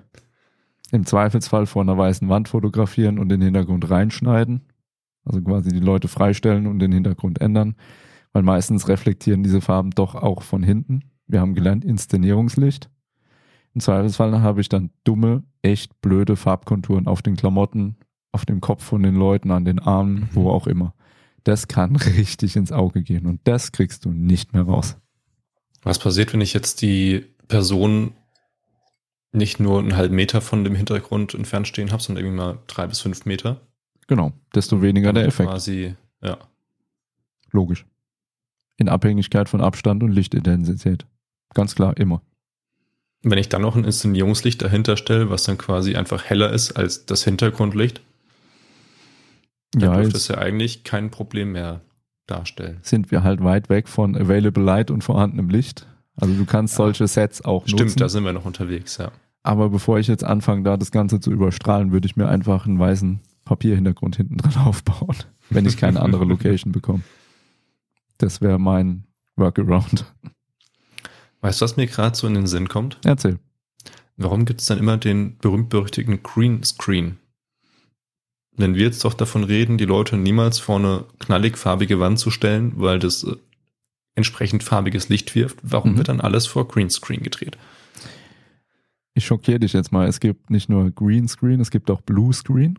[0.93, 4.63] Im Zweifelsfall vor einer weißen Wand fotografieren und den Hintergrund reinschneiden.
[5.25, 7.75] Also quasi die Leute freistellen und den Hintergrund ändern.
[8.33, 11.03] Weil meistens reflektieren diese Farben doch auch von hinten.
[11.27, 12.91] Wir haben gelernt Inszenierungslicht.
[13.77, 17.99] Im Zweifelsfall habe ich dann dumme, echt blöde Farbkonturen auf den Klamotten,
[18.33, 20.29] auf dem Kopf von den Leuten, an den Armen, Mhm.
[20.33, 20.95] wo auch immer.
[21.45, 24.97] Das kann richtig ins Auge gehen und das kriegst du nicht mehr raus.
[25.83, 28.15] Was passiert, wenn ich jetzt die Person
[29.33, 32.87] nicht nur einen halben Meter von dem Hintergrund entfernt stehen habe, sondern irgendwie mal drei
[32.87, 33.61] bis fünf Meter?
[34.07, 35.51] Genau, desto weniger der Effekt.
[35.51, 36.39] Quasi, ja.
[37.51, 37.85] Logisch.
[38.79, 41.07] In Abhängigkeit von Abstand und Lichtintensität.
[41.53, 42.23] Ganz klar, immer.
[43.23, 47.07] Wenn ich dann noch ein Inszenierungslicht dahinter stelle, was dann quasi einfach heller ist als
[47.07, 48.01] das Hintergrundlicht,
[49.73, 51.81] dann Ja, dürfte es ja eigentlich kein Problem mehr
[52.27, 52.79] darstellen.
[52.83, 55.87] sind wir halt weit weg von Available Light und vorhandenem Licht.
[56.17, 56.79] Also du kannst Ja.
[56.79, 57.99] solche Sets auch Stimmt, nutzen.
[57.99, 59.11] da sind wir noch unterwegs, ja.
[59.43, 62.79] Aber bevor ich jetzt anfange, da das Ganze zu überstrahlen, würde ich mir einfach einen
[62.79, 65.17] weißen Papierhintergrund hinten dran aufbauen,
[65.51, 67.03] wenn ich keine andere Location bekomme.
[68.19, 69.05] Das wäre mein
[69.37, 70.05] Workaround.
[71.47, 72.99] Weißt du, was mir gerade so in den Sinn kommt?
[73.05, 73.39] Erzähl.
[74.17, 77.19] Warum gibt es dann immer den berühmt-berüchtigten Green Screen?
[78.57, 82.31] Wenn wir jetzt doch davon reden, die Leute niemals vor eine knallig farbige Wand zu
[82.31, 83.37] stellen, weil das äh,
[84.15, 85.99] entsprechend farbiges Licht wirft, warum Mhm.
[85.99, 87.59] wird dann alles vor Greenscreen gedreht?
[89.15, 90.09] Ich schockiere dich jetzt mal.
[90.09, 92.79] Es gibt nicht nur Green Screen, es gibt auch Blue Screen.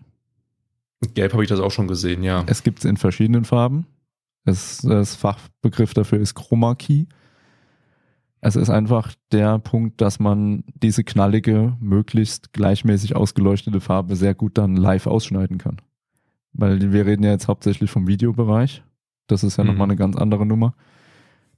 [1.13, 2.43] Gelb habe ich das auch schon gesehen, ja.
[2.47, 3.85] Es gibt es in verschiedenen Farben.
[4.45, 7.05] Es, das Fachbegriff dafür ist Chroma Key.
[8.39, 14.57] Es ist einfach der Punkt, dass man diese knallige, möglichst gleichmäßig ausgeleuchtete Farbe sehr gut
[14.57, 15.77] dann live ausschneiden kann.
[16.53, 18.83] Weil wir reden ja jetzt hauptsächlich vom Videobereich.
[19.27, 19.71] Das ist ja Mhm.
[19.71, 20.73] nochmal eine ganz andere Nummer.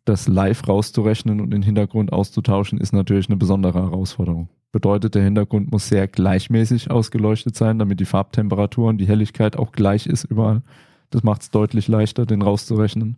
[0.06, 4.50] Das live rauszurechnen und den Hintergrund auszutauschen, ist natürlich eine besondere Herausforderung.
[4.72, 9.72] Bedeutet, der Hintergrund muss sehr gleichmäßig ausgeleuchtet sein, damit die Farbtemperatur und die Helligkeit auch
[9.72, 10.62] gleich ist überall.
[11.10, 13.18] Das macht es deutlich leichter, den rauszurechnen.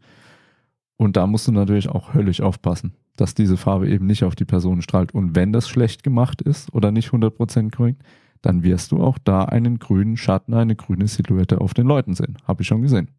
[1.01, 4.45] Und da musst du natürlich auch höllisch aufpassen, dass diese Farbe eben nicht auf die
[4.45, 5.15] Person strahlt.
[5.15, 8.03] Und wenn das schlecht gemacht ist oder nicht 100% korrekt,
[8.43, 12.37] dann wirst du auch da einen grünen Schatten, eine grüne Silhouette auf den Leuten sehen.
[12.47, 13.09] Habe ich schon gesehen.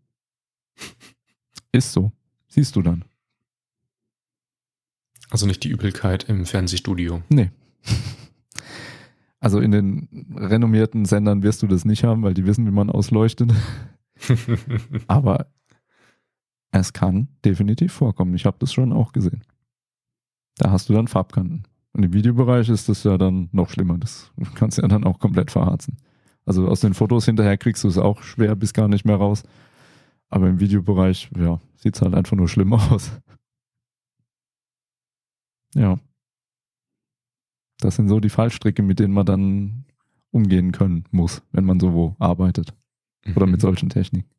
[1.73, 2.13] Ist so.
[2.47, 3.05] Siehst du dann.
[5.31, 7.23] Also nicht die Übelkeit im Fernsehstudio.
[7.31, 7.51] Nee.
[9.41, 12.91] Also in den renommierten Sendern wirst du das nicht haben, weil die wissen, wie man
[12.91, 13.53] ausleuchtet.
[15.09, 15.49] Aber
[16.73, 18.35] Es kann definitiv vorkommen.
[18.35, 19.45] Ich habe das schon auch gesehen.
[20.57, 21.65] Da hast du dann Farbkanten.
[21.93, 23.99] Und im Videobereich ist das ja dann noch schlimmer.
[23.99, 25.99] Das kannst du ja dann auch komplett verharzen.
[26.47, 29.43] Also aus den Fotos hinterher kriegst du es auch schwer bis gar nicht mehr raus.
[30.29, 33.13] Aber im Videobereich, ja, sieht es halt einfach nur schlimm aus.
[35.75, 35.99] Ja.
[37.81, 39.85] Das sind so die Fallstricke, mit denen man dann
[40.31, 42.75] umgehen können muss, wenn man so wo arbeitet.
[43.37, 43.61] Oder mit mhm.
[43.61, 44.31] solchen Techniken.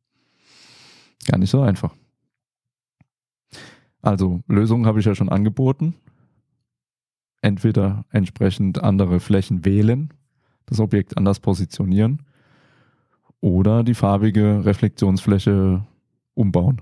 [1.25, 1.93] Gar nicht so einfach.
[4.03, 5.95] Also, Lösungen habe ich ja schon angeboten.
[7.41, 10.13] Entweder entsprechend andere Flächen wählen,
[10.65, 12.21] das Objekt anders positionieren
[13.39, 15.85] oder die farbige Reflexionsfläche
[16.33, 16.81] umbauen.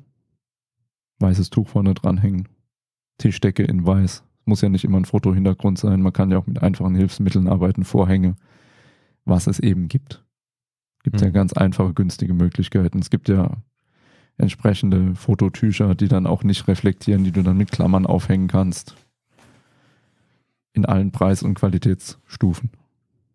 [1.20, 2.48] Weißes Tuch vorne dranhängen.
[3.18, 4.24] Tischdecke in weiß.
[4.46, 6.02] Muss ja nicht immer ein Fotohintergrund sein.
[6.02, 8.36] Man kann ja auch mit einfachen Hilfsmitteln arbeiten, Vorhänge,
[9.26, 10.26] was es eben gibt.
[11.04, 11.26] Gibt mhm.
[11.26, 13.00] ja ganz einfache, günstige Möglichkeiten.
[13.00, 13.58] Es gibt ja
[14.42, 18.96] entsprechende Fototücher, die dann auch nicht reflektieren, die du dann mit Klammern aufhängen kannst.
[20.74, 22.72] In allen Preis- und Qualitätsstufen.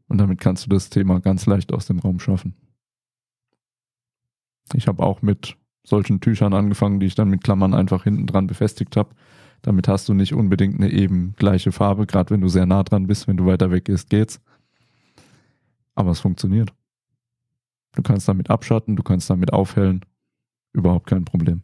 [0.08, 2.54] Und damit kannst du das Thema ganz leicht aus dem Raum schaffen.
[4.74, 8.46] Ich habe auch mit solchen Tüchern angefangen, die ich dann mit Klammern einfach hinten dran
[8.46, 9.10] befestigt habe.
[9.62, 13.06] Damit hast du nicht unbedingt eine eben gleiche Farbe, gerade wenn du sehr nah dran
[13.06, 14.40] bist, wenn du weiter weg gehst, geht's.
[15.94, 16.72] Aber es funktioniert.
[17.94, 20.04] Du kannst damit abschatten, du kannst damit aufhellen.
[20.76, 21.62] Überhaupt kein Problem.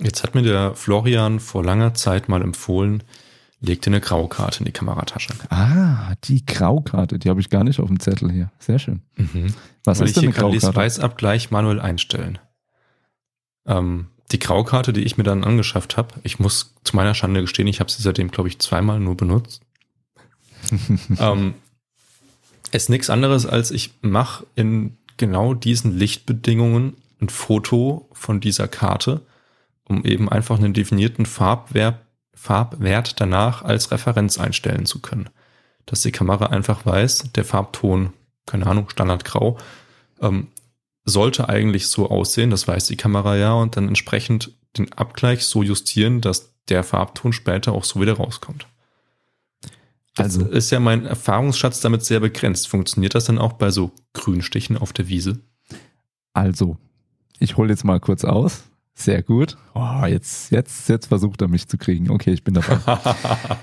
[0.00, 3.04] Jetzt hat mir der Florian vor langer Zeit mal empfohlen,
[3.60, 5.34] legte eine Graukarte in die Kameratasche.
[5.50, 8.50] Ah, die Graukarte, die habe ich gar nicht auf dem Zettel hier.
[8.58, 9.02] Sehr schön.
[9.16, 9.54] Mhm.
[9.84, 10.56] Was Weil ist denn eine Graukarte?
[10.56, 12.40] Ich kann Weißabgleich manuell einstellen.
[13.66, 17.68] Ähm, die Graukarte, die ich mir dann angeschafft habe, ich muss zu meiner Schande gestehen,
[17.68, 19.62] ich habe sie seitdem, glaube ich, zweimal nur benutzt.
[21.20, 21.54] ähm,
[22.72, 29.22] ist nichts anderes, als ich mache in genau diesen Lichtbedingungen ein Foto von dieser Karte,
[29.84, 32.00] um eben einfach einen definierten Farbwert
[32.38, 35.28] Farbwert danach als Referenz einstellen zu können.
[35.86, 38.12] Dass die Kamera einfach weiß, der Farbton,
[38.46, 39.58] keine Ahnung, Standardgrau,
[40.20, 40.46] ähm,
[41.04, 45.64] sollte eigentlich so aussehen, das weiß die Kamera ja, und dann entsprechend den Abgleich so
[45.64, 48.66] justieren, dass der Farbton später auch so wieder rauskommt.
[50.18, 52.68] Also ist ja mein Erfahrungsschatz damit sehr begrenzt.
[52.68, 55.40] Funktioniert das dann auch bei so Grünstichen auf der Wiese?
[56.32, 56.76] Also,
[57.38, 58.64] ich hole jetzt mal kurz aus.
[58.94, 59.56] Sehr gut.
[59.74, 62.10] Oh, jetzt, jetzt, jetzt versucht er mich zu kriegen.
[62.10, 62.78] Okay, ich bin dabei.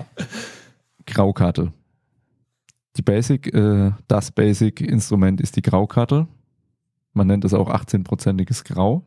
[1.06, 1.74] Graukarte.
[2.96, 6.28] Die Basic, äh, das Basic-Instrument ist die Graukarte.
[7.14, 9.04] Man nennt es auch 18-prozentiges Grau.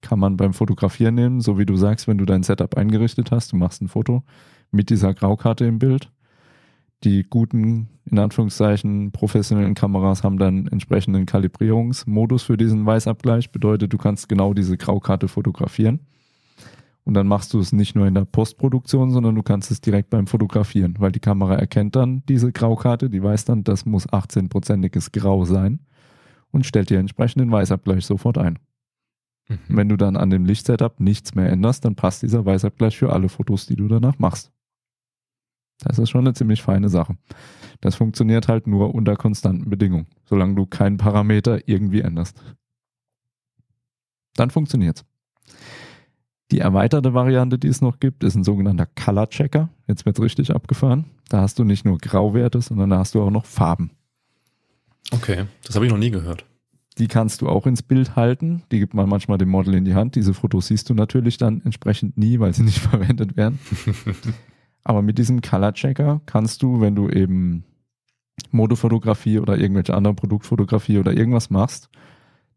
[0.00, 3.52] Kann man beim Fotografieren nehmen, so wie du sagst, wenn du dein Setup eingerichtet hast,
[3.52, 4.22] du machst ein Foto
[4.70, 6.10] mit dieser Graukarte im Bild
[7.04, 13.52] die guten, in Anführungszeichen, professionellen Kameras haben dann entsprechenden Kalibrierungsmodus für diesen Weißabgleich.
[13.52, 16.00] Bedeutet, du kannst genau diese Graukarte fotografieren.
[17.04, 20.08] Und dann machst du es nicht nur in der Postproduktion, sondern du kannst es direkt
[20.08, 25.12] beim Fotografieren, weil die Kamera erkennt dann diese Graukarte, die weiß dann, das muss 18-prozentiges
[25.12, 25.80] Grau sein
[26.50, 28.58] und stellt dir entsprechend den Weißabgleich sofort ein.
[29.48, 29.58] Mhm.
[29.68, 33.28] Wenn du dann an dem Lichtsetup nichts mehr änderst, dann passt dieser Weißabgleich für alle
[33.28, 34.53] Fotos, die du danach machst.
[35.80, 37.16] Das ist schon eine ziemlich feine Sache.
[37.80, 42.40] Das funktioniert halt nur unter konstanten Bedingungen, solange du keinen Parameter irgendwie änderst.
[44.34, 45.04] Dann funktioniert's.
[46.50, 49.70] Die erweiterte Variante, die es noch gibt, ist ein sogenannter Color Checker.
[49.88, 51.06] Jetzt wird's richtig abgefahren.
[51.28, 53.90] Da hast du nicht nur Grauwerte, sondern da hast du auch noch Farben.
[55.10, 56.44] Okay, das habe ich noch nie gehört.
[56.98, 58.62] Die kannst du auch ins Bild halten.
[58.70, 60.14] Die gibt man manchmal dem Model in die Hand.
[60.14, 63.58] Diese Fotos siehst du natürlich dann entsprechend nie, weil sie nicht verwendet werden.
[64.84, 67.64] Aber mit diesem Color Checker kannst du, wenn du eben
[68.50, 71.88] Modefotografie oder irgendwelche andere Produktfotografie oder irgendwas machst,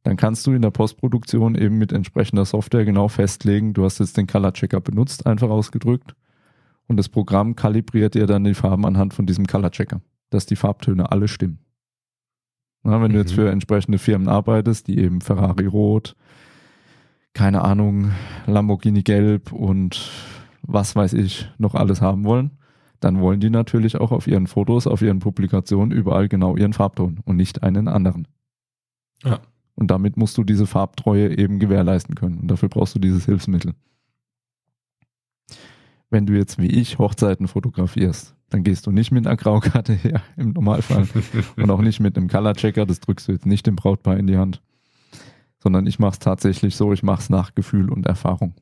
[0.04, 4.18] dann kannst du in der Postproduktion eben mit entsprechender Software genau festlegen, du hast jetzt
[4.18, 6.16] den Color Checker benutzt, einfach ausgedrückt.
[6.88, 10.56] Und das Programm kalibriert dir dann die Farben anhand von diesem Color Checker, dass die
[10.56, 11.60] Farbtöne alle stimmen.
[12.84, 13.16] Na, wenn mhm.
[13.16, 13.36] du jetzt mhm.
[13.36, 16.16] für entsprechende Firmen arbeitest, die eben Ferrari Rot,
[17.34, 18.12] keine Ahnung,
[18.46, 20.10] Lamborghini Gelb und
[20.62, 22.52] was weiß ich, noch alles haben wollen,
[23.00, 27.20] dann wollen die natürlich auch auf ihren Fotos, auf ihren Publikationen überall genau ihren Farbton
[27.26, 28.28] und nicht einen anderen.
[29.24, 29.40] Ja.
[29.76, 32.40] Und damit musst du diese Farbtreue eben gewährleisten können.
[32.40, 33.74] Und dafür brauchst du dieses Hilfsmittel.
[36.10, 40.24] Wenn du jetzt wie ich Hochzeiten fotografierst, dann gehst du nicht mit einer Graukarte her
[40.36, 41.08] im Normalfall
[41.58, 44.26] und auch nicht mit einem Color Checker, das drückst du jetzt nicht dem Brautpaar in
[44.26, 44.62] die Hand,
[45.60, 48.56] sondern ich mache es tatsächlich so, ich mache es nach Gefühl und Erfahrung.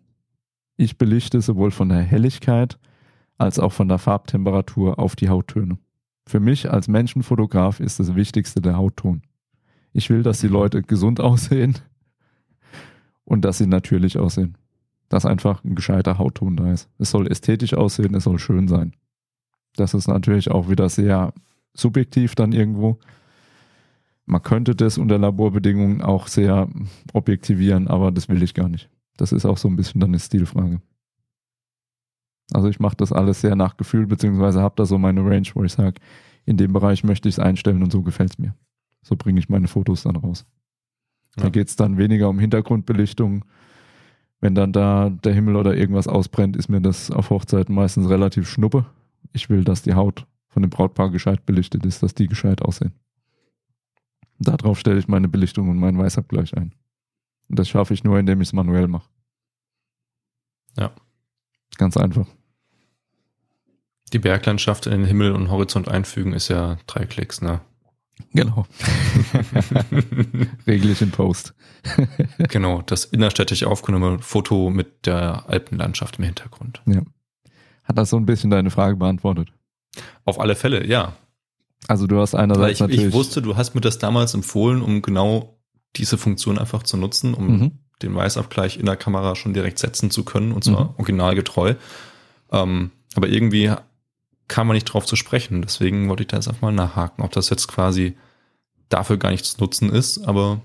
[0.77, 2.77] Ich belichte sowohl von der Helligkeit
[3.37, 5.77] als auch von der Farbtemperatur auf die Hauttöne.
[6.27, 9.21] Für mich als Menschenfotograf ist das Wichtigste der Hautton.
[9.93, 11.75] Ich will, dass die Leute gesund aussehen
[13.23, 14.57] und dass sie natürlich aussehen.
[15.07, 16.89] Dass einfach ein gescheiter Hautton da ist.
[16.97, 18.93] Es soll ästhetisch aussehen, es soll schön sein.
[19.75, 21.33] Das ist natürlich auch wieder sehr
[21.73, 22.97] subjektiv dann irgendwo.
[24.25, 26.67] Man könnte das unter Laborbedingungen auch sehr
[27.13, 28.89] objektivieren, aber das will ich gar nicht.
[29.17, 30.81] Das ist auch so ein bisschen dann eine Stilfrage.
[32.53, 35.63] Also ich mache das alles sehr nach Gefühl, beziehungsweise habe da so meine Range, wo
[35.63, 35.99] ich sage,
[36.45, 38.55] in dem Bereich möchte ich es einstellen und so gefällt es mir.
[39.01, 40.45] So bringe ich meine Fotos dann raus.
[41.37, 41.43] Ja.
[41.43, 43.45] Da geht es dann weniger um Hintergrundbelichtung.
[44.41, 48.47] Wenn dann da der Himmel oder irgendwas ausbrennt, ist mir das auf Hochzeiten meistens relativ
[48.47, 48.85] schnuppe.
[49.33, 52.93] Ich will, dass die Haut von dem Brautpaar gescheit belichtet ist, dass die gescheit aussehen.
[54.39, 56.73] Darauf stelle ich meine Belichtung und meinen Weißabgleich ein.
[57.49, 59.09] Und das schaffe ich nur, indem ich es manuell mache.
[60.77, 60.91] Ja.
[61.77, 62.27] Ganz einfach.
[64.13, 67.61] Die Berglandschaft in den Himmel und Horizont einfügen ist ja drei Klicks, ne?
[68.33, 68.65] Genau.
[70.67, 71.53] Regel ich in Post.
[72.49, 76.81] genau, das innerstädtisch aufgenommene Foto mit der Alpenlandschaft im Hintergrund.
[76.85, 77.01] Ja.
[77.83, 79.49] Hat das so ein bisschen deine Frage beantwortet?
[80.23, 81.13] Auf alle Fälle, ja.
[81.87, 83.05] Also du hast einerseits ich, natürlich...
[83.07, 85.54] Ich wusste, du hast mir das damals empfohlen, um genau
[85.97, 87.71] diese Funktion einfach zu nutzen, um mhm.
[88.01, 90.89] den Weißabgleich in der Kamera schon direkt setzen zu können und zwar mhm.
[90.97, 91.75] originalgetreu.
[92.51, 93.71] Ähm, aber irgendwie
[94.47, 95.61] kam man nicht drauf zu sprechen.
[95.61, 98.15] Deswegen wollte ich da jetzt einfach mal nachhaken, ob das jetzt quasi
[98.89, 100.61] dafür gar nicht zu nutzen ist, aber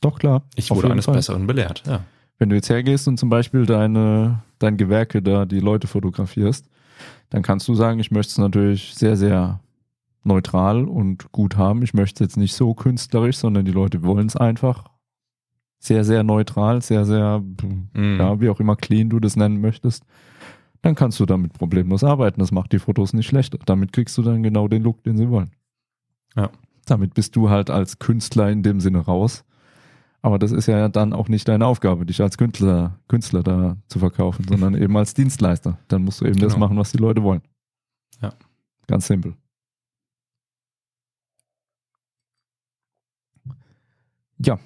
[0.00, 0.42] doch klar.
[0.54, 1.14] Ich wurde eines Fall.
[1.14, 2.04] Besseren belehrt, ja.
[2.38, 6.68] Wenn du jetzt hergehst und zum Beispiel deine, dein Gewerke da die Leute fotografierst,
[7.30, 9.60] dann kannst du sagen, ich möchte es natürlich sehr, sehr
[10.24, 11.82] neutral und gut haben.
[11.82, 14.84] Ich möchte es jetzt nicht so künstlerisch, sondern die Leute wollen es einfach
[15.78, 18.18] sehr, sehr neutral, sehr, sehr, mm.
[18.18, 20.04] ja, wie auch immer clean du das nennen möchtest.
[20.80, 22.40] Dann kannst du damit problemlos arbeiten.
[22.40, 23.58] Das macht die Fotos nicht schlechter.
[23.66, 25.50] Damit kriegst du dann genau den Look, den sie wollen.
[26.36, 26.50] Ja.
[26.86, 29.44] Damit bist du halt als Künstler in dem Sinne raus.
[30.20, 33.98] Aber das ist ja dann auch nicht deine Aufgabe, dich als Künstler, Künstler da zu
[33.98, 35.78] verkaufen, sondern eben als Dienstleister.
[35.88, 36.46] Dann musst du eben genau.
[36.46, 37.42] das machen, was die Leute wollen.
[38.22, 38.32] Ja.
[38.86, 39.34] Ganz simpel.
[44.44, 44.58] Ja.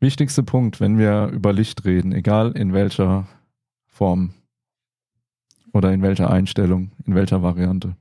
[0.00, 3.28] Wichtigster Punkt, wenn wir über Licht reden, egal in welcher
[3.86, 4.32] Form
[5.72, 7.96] oder in welcher Einstellung, in welcher Variante.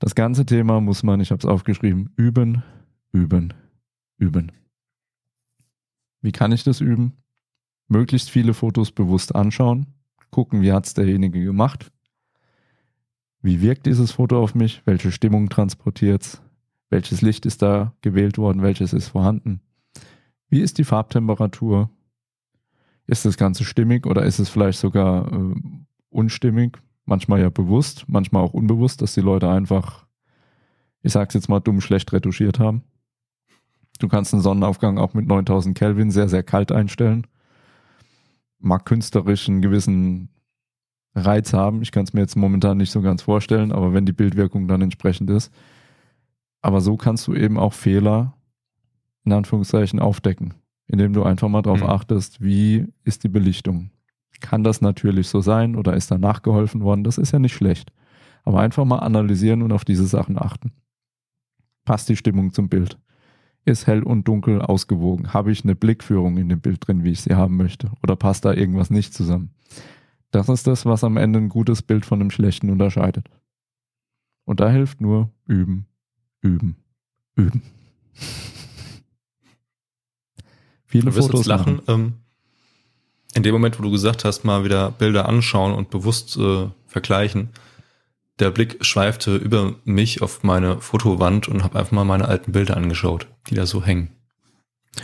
[0.00, 2.64] Das ganze Thema muss man, ich habe es aufgeschrieben, üben,
[3.12, 3.54] üben,
[4.16, 4.50] üben.
[6.20, 7.12] Wie kann ich das üben?
[7.86, 9.86] Möglichst viele Fotos bewusst anschauen,
[10.30, 11.92] gucken, wie hat es derjenige gemacht,
[13.42, 16.42] wie wirkt dieses Foto auf mich, welche Stimmung transportiert es,
[16.90, 19.60] welches Licht ist da gewählt worden, welches ist vorhanden,
[20.48, 21.88] wie ist die Farbtemperatur,
[23.06, 25.54] ist das Ganze stimmig oder ist es vielleicht sogar äh,
[26.10, 30.06] unstimmig, manchmal ja bewusst, manchmal auch unbewusst, dass die Leute einfach,
[31.02, 32.82] ich sag's jetzt mal, dumm schlecht retuschiert haben.
[33.98, 37.26] Du kannst einen Sonnenaufgang auch mit 9000 Kelvin sehr, sehr kalt einstellen.
[38.58, 40.30] Mag künstlerisch einen gewissen
[41.14, 41.82] Reiz haben.
[41.82, 44.80] Ich kann es mir jetzt momentan nicht so ganz vorstellen, aber wenn die Bildwirkung dann
[44.80, 45.52] entsprechend ist.
[46.62, 48.34] Aber so kannst du eben auch Fehler
[49.24, 50.54] in Anführungszeichen aufdecken,
[50.86, 51.88] indem du einfach mal darauf mhm.
[51.88, 53.90] achtest, wie ist die Belichtung.
[54.40, 57.04] Kann das natürlich so sein oder ist da nachgeholfen worden?
[57.04, 57.92] Das ist ja nicht schlecht.
[58.42, 60.72] Aber einfach mal analysieren und auf diese Sachen achten.
[61.84, 62.98] Passt die Stimmung zum Bild?
[63.66, 65.34] Ist hell und dunkel ausgewogen?
[65.34, 67.90] Habe ich eine Blickführung in dem Bild drin, wie ich sie haben möchte?
[68.02, 69.50] Oder passt da irgendwas nicht zusammen?
[70.30, 73.28] Das ist das, was am Ende ein gutes Bild von einem schlechten unterscheidet.
[74.44, 75.86] Und da hilft nur üben,
[76.42, 76.76] üben,
[77.36, 77.62] üben.
[80.86, 81.82] Viele du wirst Fotos jetzt lachen.
[81.86, 82.14] Ähm,
[83.34, 87.50] in dem Moment, wo du gesagt hast, mal wieder Bilder anschauen und bewusst äh, vergleichen,
[88.40, 92.76] der Blick schweifte über mich auf meine Fotowand und habe einfach mal meine alten Bilder
[92.76, 94.10] angeschaut, die da so hängen.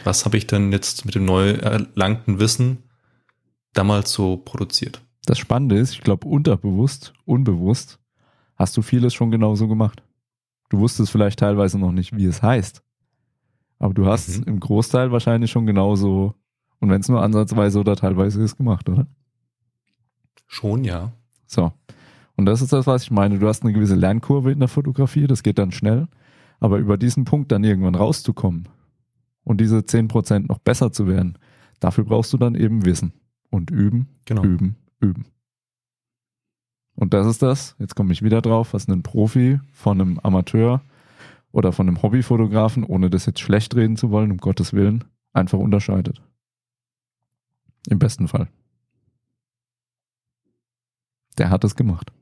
[0.04, 2.82] Was habe ich denn jetzt mit dem neu erlangten Wissen
[3.74, 5.02] damals so produziert?
[5.26, 7.98] Das Spannende ist, ich glaube, unterbewusst, unbewusst,
[8.56, 10.02] hast du vieles schon genauso gemacht.
[10.68, 12.82] Du wusstest vielleicht teilweise noch nicht, wie es heißt.
[13.78, 14.44] Aber du hast mhm.
[14.44, 16.34] im Großteil wahrscheinlich schon genauso,
[16.80, 19.06] und wenn es nur ansatzweise oder teilweise ist, gemacht, oder?
[20.46, 21.12] Schon, ja.
[21.46, 21.72] So.
[22.36, 23.38] Und das ist das, was ich meine.
[23.38, 26.08] Du hast eine gewisse Lernkurve in der Fotografie, das geht dann schnell.
[26.60, 28.68] Aber über diesen Punkt dann irgendwann rauszukommen
[29.44, 31.38] und diese 10% noch besser zu werden,
[31.80, 33.12] dafür brauchst du dann eben Wissen
[33.50, 34.42] und üben, genau.
[34.42, 35.26] üben, üben.
[36.96, 40.80] Und das ist das, jetzt komme ich wieder drauf, was ein Profi von einem Amateur
[41.52, 45.58] oder von einem Hobbyfotografen, ohne das jetzt schlecht reden zu wollen, um Gottes Willen, einfach
[45.58, 46.22] unterscheidet.
[47.88, 48.48] Im besten Fall.
[51.38, 52.12] Der hat es gemacht.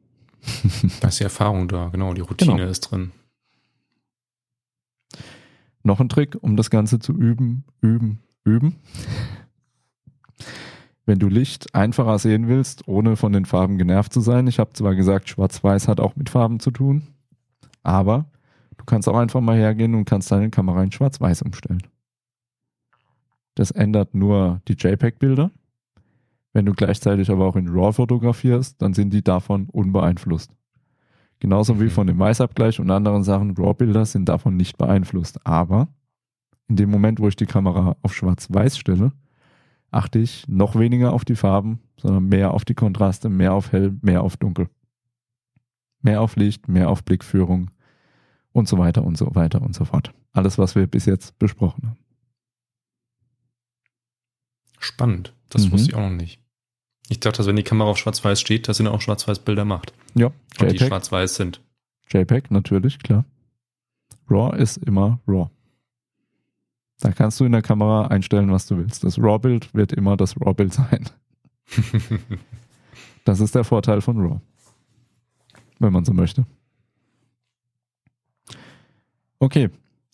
[1.01, 2.69] da ist die Erfahrung da, genau, die Routine genau.
[2.69, 3.13] ist drin.
[5.85, 8.77] Noch ein Trick, um das Ganze zu üben, üben, üben.
[11.07, 14.47] Wenn du Licht einfacher sehen willst, ohne von den Farben genervt zu sein.
[14.47, 17.03] Ich habe zwar gesagt, Schwarz-Weiß hat auch mit Farben zu tun,
[17.83, 18.27] aber
[18.79, 21.83] du kannst auch einfach mal hergehen und kannst deine Kamera in Schwarz-Weiß umstellen.
[23.55, 25.51] Das ändert nur die JPEG-Bilder.
[26.53, 30.53] Wenn du gleichzeitig aber auch in RAW fotografierst, dann sind die davon unbeeinflusst.
[31.41, 35.45] Genauso wie von dem Weißabgleich und anderen Sachen, RAW-Bilder sind davon nicht beeinflusst.
[35.47, 35.89] Aber
[36.69, 39.13] in dem Moment, wo ich die Kamera auf Schwarz-Weiß stelle,
[39.95, 43.95] achte ich noch weniger auf die Farben, sondern mehr auf die Kontraste, mehr auf hell,
[44.03, 44.69] mehr auf dunkel.
[46.03, 47.71] Mehr auf Licht, mehr auf Blickführung
[48.53, 50.13] und so weiter und so weiter und so fort.
[50.33, 51.99] Alles, was wir bis jetzt besprochen haben.
[54.79, 55.33] Spannend.
[55.51, 55.73] Das Mhm.
[55.73, 56.41] wusste ich auch noch nicht.
[57.09, 59.93] Ich dachte, dass wenn die Kamera auf Schwarz-Weiß steht, dass sie dann auch Schwarz-Weiß-Bilder macht.
[60.15, 61.61] Ja, Und die JPEG, schwarz-weiß sind.
[62.11, 63.25] JPEG natürlich, klar.
[64.29, 65.51] RAW ist immer RAW.
[67.05, 69.05] Da kannst du in der Kamera einstellen, was du willst.
[69.05, 71.05] Das RAW-Bild wird immer das RAW-Bild sein.
[73.27, 74.41] Das ist der Vorteil von RAW.
[75.79, 76.45] Wenn man so möchte.
[79.39, 79.71] Okay,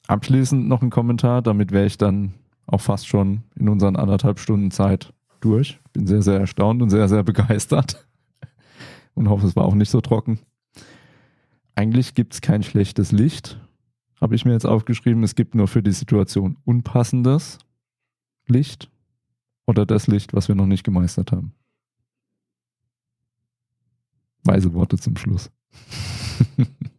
[0.07, 1.43] abschließend noch ein Kommentar.
[1.43, 2.35] Damit wäre ich dann
[2.67, 5.81] auch fast schon in unseren anderthalb Stunden Zeit durch.
[5.93, 8.07] Bin sehr, sehr erstaunt und sehr, sehr begeistert.
[9.15, 10.39] Und hoffe, es war auch nicht so trocken.
[11.75, 13.61] Eigentlich gibt es kein schlechtes Licht,
[14.21, 15.23] habe ich mir jetzt aufgeschrieben.
[15.23, 17.59] Es gibt nur für die Situation unpassendes
[18.47, 18.91] Licht
[19.67, 21.55] oder das Licht, was wir noch nicht gemeistert haben.
[24.45, 25.51] Weise Worte zum Schluss.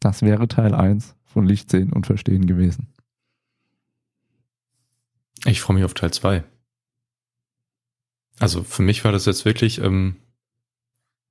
[0.00, 2.88] Das wäre Teil 1 von Licht sehen und verstehen gewesen.
[5.44, 6.44] Ich freue mich auf Teil 2.
[8.38, 10.16] Also für mich war das jetzt wirklich, ähm,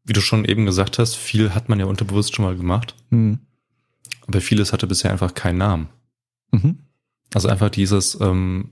[0.07, 3.39] wie du schon eben gesagt hast, viel hat man ja unterbewusst schon mal gemacht, Hm.
[4.25, 5.89] aber vieles hatte bisher einfach keinen Namen.
[6.51, 6.77] Mhm.
[7.33, 8.71] Also einfach dieses ähm,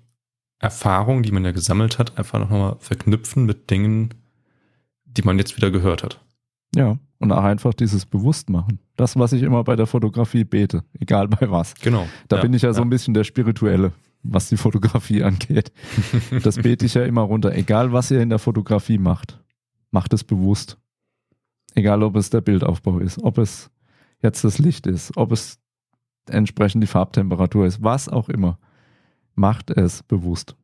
[0.60, 4.14] Erfahrung, die man ja gesammelt hat, einfach nochmal verknüpfen mit Dingen,
[5.06, 6.22] die man jetzt wieder gehört hat.
[6.74, 8.80] Ja, und auch einfach dieses Bewusstmachen.
[8.95, 11.76] Das, was ich immer bei der Fotografie bete, egal bei was.
[11.76, 12.07] Genau.
[12.30, 13.91] Da bin ich ja so ein bisschen der Spirituelle,
[14.24, 15.72] was die Fotografie angeht.
[16.44, 17.53] Das bete ich ja immer runter.
[17.53, 19.40] Egal, was ihr in der Fotografie macht,
[19.91, 20.78] macht es bewusst.
[21.76, 23.69] Egal, ob es der Bildaufbau ist, ob es
[24.22, 25.60] jetzt das Licht ist, ob es
[26.30, 28.57] entsprechend die Farbtemperatur ist, was auch immer.
[29.35, 30.56] Macht es bewusst.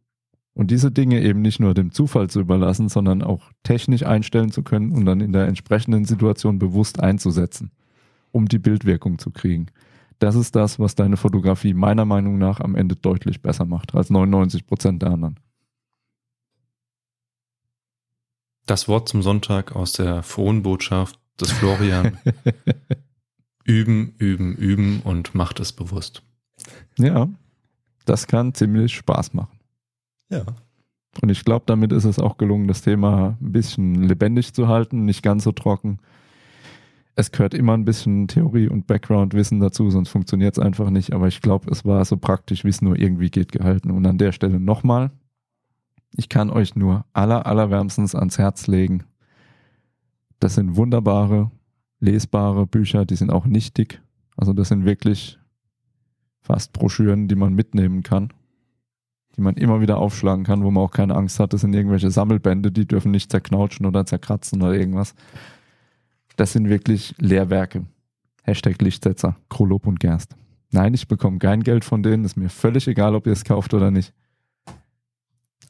[0.54, 4.64] Und diese Dinge eben nicht nur dem Zufall zu überlassen, sondern auch technisch einstellen zu
[4.64, 7.72] können und dann in der entsprechenden Situation bewusst einzusetzen,
[8.32, 9.68] um die Bildwirkung zu kriegen.
[10.20, 14.10] Das ist das, was deine Fotografie meiner Meinung nach am Ende deutlich besser macht als
[14.10, 15.40] 99 Prozent der anderen.
[18.66, 22.18] Das Wort zum Sonntag aus der frohen Botschaft des Florian.
[23.66, 26.24] üben, üben, üben und macht es bewusst.
[26.98, 27.30] Ja,
[28.06, 29.60] das kann ziemlich Spaß machen.
[30.30, 30.46] Ja.
[31.22, 35.06] Und ich glaube, damit ist es auch gelungen, das Thema ein bisschen lebendig zu halten,
[35.06, 36.00] nicht ganz so trocken.
[37.16, 41.12] Es gehört immer ein bisschen Theorie und Background-Wissen dazu, sonst funktioniert es einfach nicht.
[41.14, 43.92] Aber ich glaube, es war so praktisch, wie es nur irgendwie geht, gehalten.
[43.92, 45.12] Und an der Stelle nochmal,
[46.16, 49.04] ich kann euch nur aller, allerwärmstens ans Herz legen.
[50.40, 51.52] Das sind wunderbare,
[52.00, 54.02] lesbare Bücher, die sind auch nicht dick.
[54.36, 55.40] Also das sind wirklich
[56.42, 58.34] fast Broschüren, die man mitnehmen kann
[59.36, 61.54] die man immer wieder aufschlagen kann, wo man auch keine Angst hat.
[61.54, 65.16] Das sind irgendwelche Sammelbände, die dürfen nicht zerknautschen oder zerkratzen oder irgendwas.
[66.36, 67.86] Das sind wirklich Lehrwerke.
[68.44, 70.36] Hashtag Lichtsetzer, Krolop und Gerst.
[70.72, 72.26] Nein, ich bekomme kein Geld von denen.
[72.26, 74.14] Ist mir völlig egal, ob ihr es kauft oder nicht.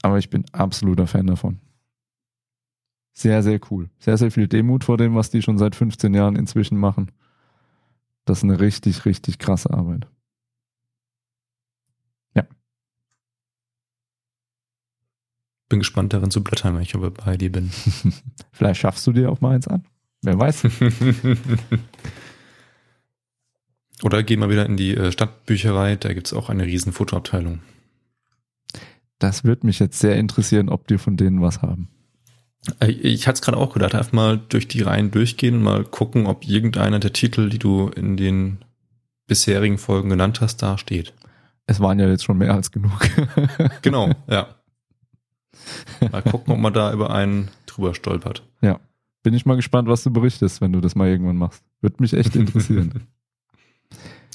[0.02, 1.60] Aber ich bin absoluter Fan davon.
[3.14, 3.90] Sehr, sehr cool.
[3.99, 7.11] Sehr, sehr viel Demut vor dem, was die schon seit 15 Jahren inzwischen machen.
[8.26, 10.07] Das ist eine richtig, richtig krasse Arbeit.
[15.72, 17.72] Bin gespannt darin zu blättern, wenn ich aber bei dir bin.
[18.52, 19.86] Vielleicht schaffst du dir auch mal eins an.
[20.22, 20.65] Wer weiß.
[24.03, 27.61] Oder geh mal wieder in die äh, Stadtbücherei, da gibt's auch eine riesen Fotoabteilung.
[29.22, 31.89] Das würde mich jetzt sehr interessieren, ob die von denen was haben.
[32.80, 35.84] Äh, Ich hatte es gerade auch gedacht, einfach mal durch die Reihen durchgehen und mal
[35.84, 38.57] gucken, ob irgendeiner der Titel, die du in den
[39.27, 41.14] bisherigen Folgen genannt hast, da steht.
[41.68, 42.91] Es waren ja jetzt schon mehr als genug.
[43.84, 44.56] Genau, ja.
[46.11, 48.43] Mal gucken, ob man da über einen drüber stolpert.
[49.23, 51.64] Bin ich mal gespannt, was du berichtest, wenn du das mal irgendwann machst.
[51.81, 53.07] Würde mich echt interessieren.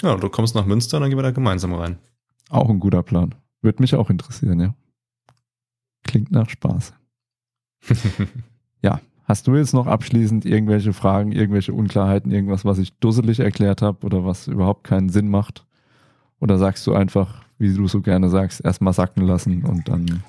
[0.02, 1.98] Ja, du kommst nach Münster, dann gehen wir da gemeinsam rein.
[2.50, 3.34] auch ein guter Plan.
[3.66, 4.74] Würde mich auch interessieren, ja.
[6.04, 6.94] Klingt nach Spaß.
[9.26, 14.06] Hast du jetzt noch abschließend irgendwelche Fragen, irgendwelche Unklarheiten, irgendwas, was ich dusselig erklärt habe
[14.06, 15.66] oder was überhaupt keinen Sinn macht?
[16.38, 20.22] Oder sagst du einfach, wie du so gerne sagst, erstmal sacken lassen und dann.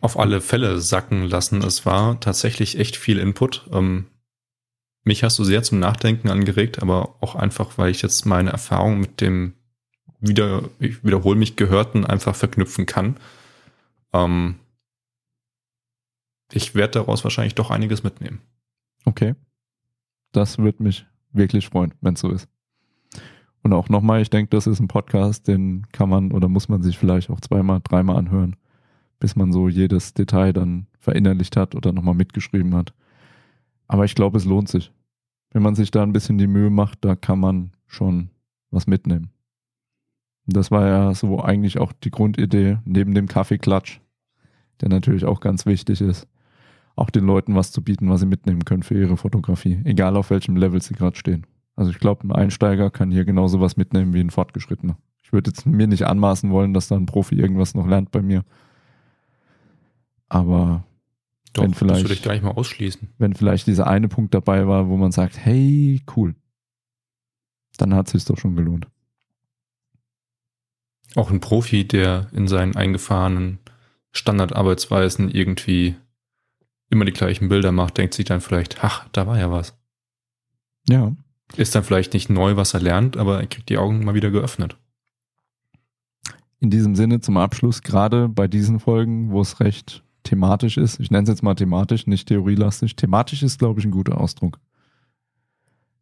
[0.00, 1.60] Auf alle Fälle sacken lassen.
[1.62, 3.68] Es war tatsächlich echt viel Input.
[3.72, 4.06] Ähm,
[5.02, 9.00] mich hast du sehr zum Nachdenken angeregt, aber auch einfach, weil ich jetzt meine Erfahrung
[9.00, 9.54] mit dem
[10.26, 13.16] wieder, ich wiederhole mich, Gehörten einfach verknüpfen kann.
[14.12, 14.56] Ähm,
[16.52, 18.40] ich werde daraus wahrscheinlich doch einiges mitnehmen.
[19.04, 19.34] Okay.
[20.32, 22.48] Das würde mich wirklich freuen, wenn es so ist.
[23.62, 26.82] Und auch nochmal, ich denke, das ist ein Podcast, den kann man oder muss man
[26.82, 28.56] sich vielleicht auch zweimal, dreimal anhören,
[29.20, 32.92] bis man so jedes Detail dann verinnerlicht hat oder nochmal mitgeschrieben hat.
[33.88, 34.92] Aber ich glaube, es lohnt sich.
[35.50, 38.30] Wenn man sich da ein bisschen die Mühe macht, da kann man schon
[38.70, 39.30] was mitnehmen.
[40.46, 44.00] Das war ja so eigentlich auch die Grundidee neben dem Kaffeeklatsch,
[44.80, 46.28] der natürlich auch ganz wichtig ist,
[46.96, 50.30] auch den Leuten was zu bieten, was sie mitnehmen können für ihre Fotografie, egal auf
[50.30, 51.46] welchem Level sie gerade stehen.
[51.76, 54.98] Also ich glaube, ein Einsteiger kann hier genauso was mitnehmen wie ein Fortgeschrittener.
[55.22, 58.22] Ich würde jetzt mir nicht anmaßen wollen, dass da ein Profi irgendwas noch lernt bei
[58.22, 58.44] mir.
[60.28, 60.84] Aber
[61.54, 63.08] Doch, wenn vielleicht, das würde ich gar nicht mal ausschließen.
[63.18, 66.34] wenn vielleicht dieser eine Punkt dabei war, wo man sagt, hey, cool,
[67.78, 68.86] dann hat es sich doch schon gelohnt.
[71.16, 73.58] Auch ein Profi, der in seinen eingefahrenen
[74.12, 75.94] Standardarbeitsweisen irgendwie
[76.90, 79.76] immer die gleichen Bilder macht, denkt sich dann vielleicht, ach, da war ja was.
[80.88, 81.12] Ja,
[81.56, 84.30] Ist dann vielleicht nicht neu, was er lernt, aber er kriegt die Augen mal wieder
[84.30, 84.76] geöffnet.
[86.60, 91.10] in diesem Sinne zum Abschluss, gerade bei diesen Folgen, wo es recht thematisch ist, ich
[91.10, 94.58] nenne es jetzt mal thematisch, nicht theorielastig, thematisch ist, glaube ich, ein guter Ausdruck.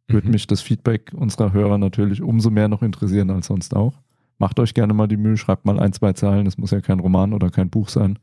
[0.07, 0.31] Würde Mhm.
[0.33, 4.01] mich das Feedback unserer Hörer natürlich umso mehr noch interessieren als sonst auch.
[4.37, 6.99] Macht euch gerne mal die Mühe, schreibt mal ein, zwei Zeilen, das muss ja kein
[6.99, 8.19] Roman oder kein Buch sein.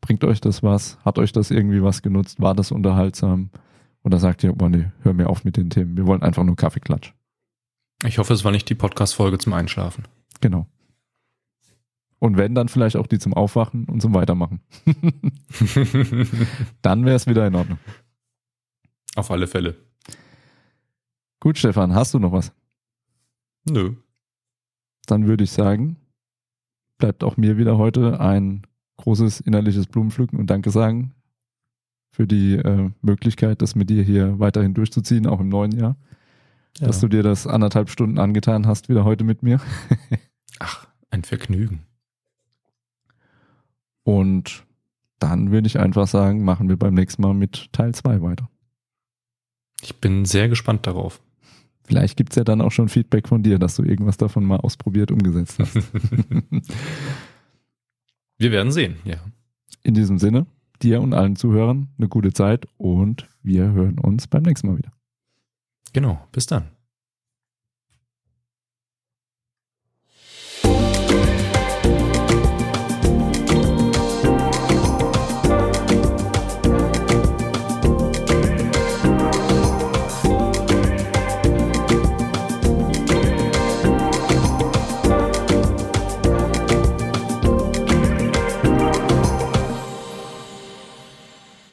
[0.00, 0.98] Bringt euch das was?
[1.04, 2.40] Hat euch das irgendwie was genutzt?
[2.40, 3.50] War das unterhaltsam?
[4.02, 5.96] Oder sagt ihr, oh nee, hör mir auf mit den Themen.
[5.96, 7.12] Wir wollen einfach nur Kaffeeklatsch.
[8.04, 10.08] Ich hoffe, es war nicht die Podcast-Folge zum Einschlafen.
[10.40, 10.66] Genau.
[12.18, 14.60] Und wenn, dann vielleicht auch die zum Aufwachen und zum Weitermachen.
[16.82, 17.78] Dann wäre es wieder in Ordnung.
[19.16, 19.76] Auf alle Fälle.
[21.40, 22.52] Gut, Stefan, hast du noch was?
[23.68, 23.96] Nö.
[25.06, 25.96] Dann würde ich sagen,
[26.98, 28.62] bleibt auch mir wieder heute ein
[28.98, 31.14] großes innerliches Blumenpflücken und Danke sagen
[32.12, 35.96] für die äh, Möglichkeit, das mit dir hier weiterhin durchzuziehen, auch im neuen Jahr.
[36.78, 36.86] Ja.
[36.86, 39.60] Dass du dir das anderthalb Stunden angetan hast, wieder heute mit mir.
[40.58, 41.86] Ach, ein Vergnügen.
[44.04, 44.64] Und
[45.18, 48.48] dann würde ich einfach sagen, machen wir beim nächsten Mal mit Teil 2 weiter.
[49.80, 51.22] Ich bin sehr gespannt darauf.
[51.92, 55.10] Vielleicht gibt's ja dann auch schon Feedback von dir, dass du irgendwas davon mal ausprobiert,
[55.10, 55.74] umgesetzt hast.
[58.38, 59.16] Wir werden sehen, ja.
[59.82, 60.46] In diesem Sinne,
[60.80, 64.90] dir und allen Zuhörern eine gute Zeit und wir hören uns beim nächsten Mal wieder.
[65.92, 66.26] Genau.
[66.32, 66.70] Bis dann.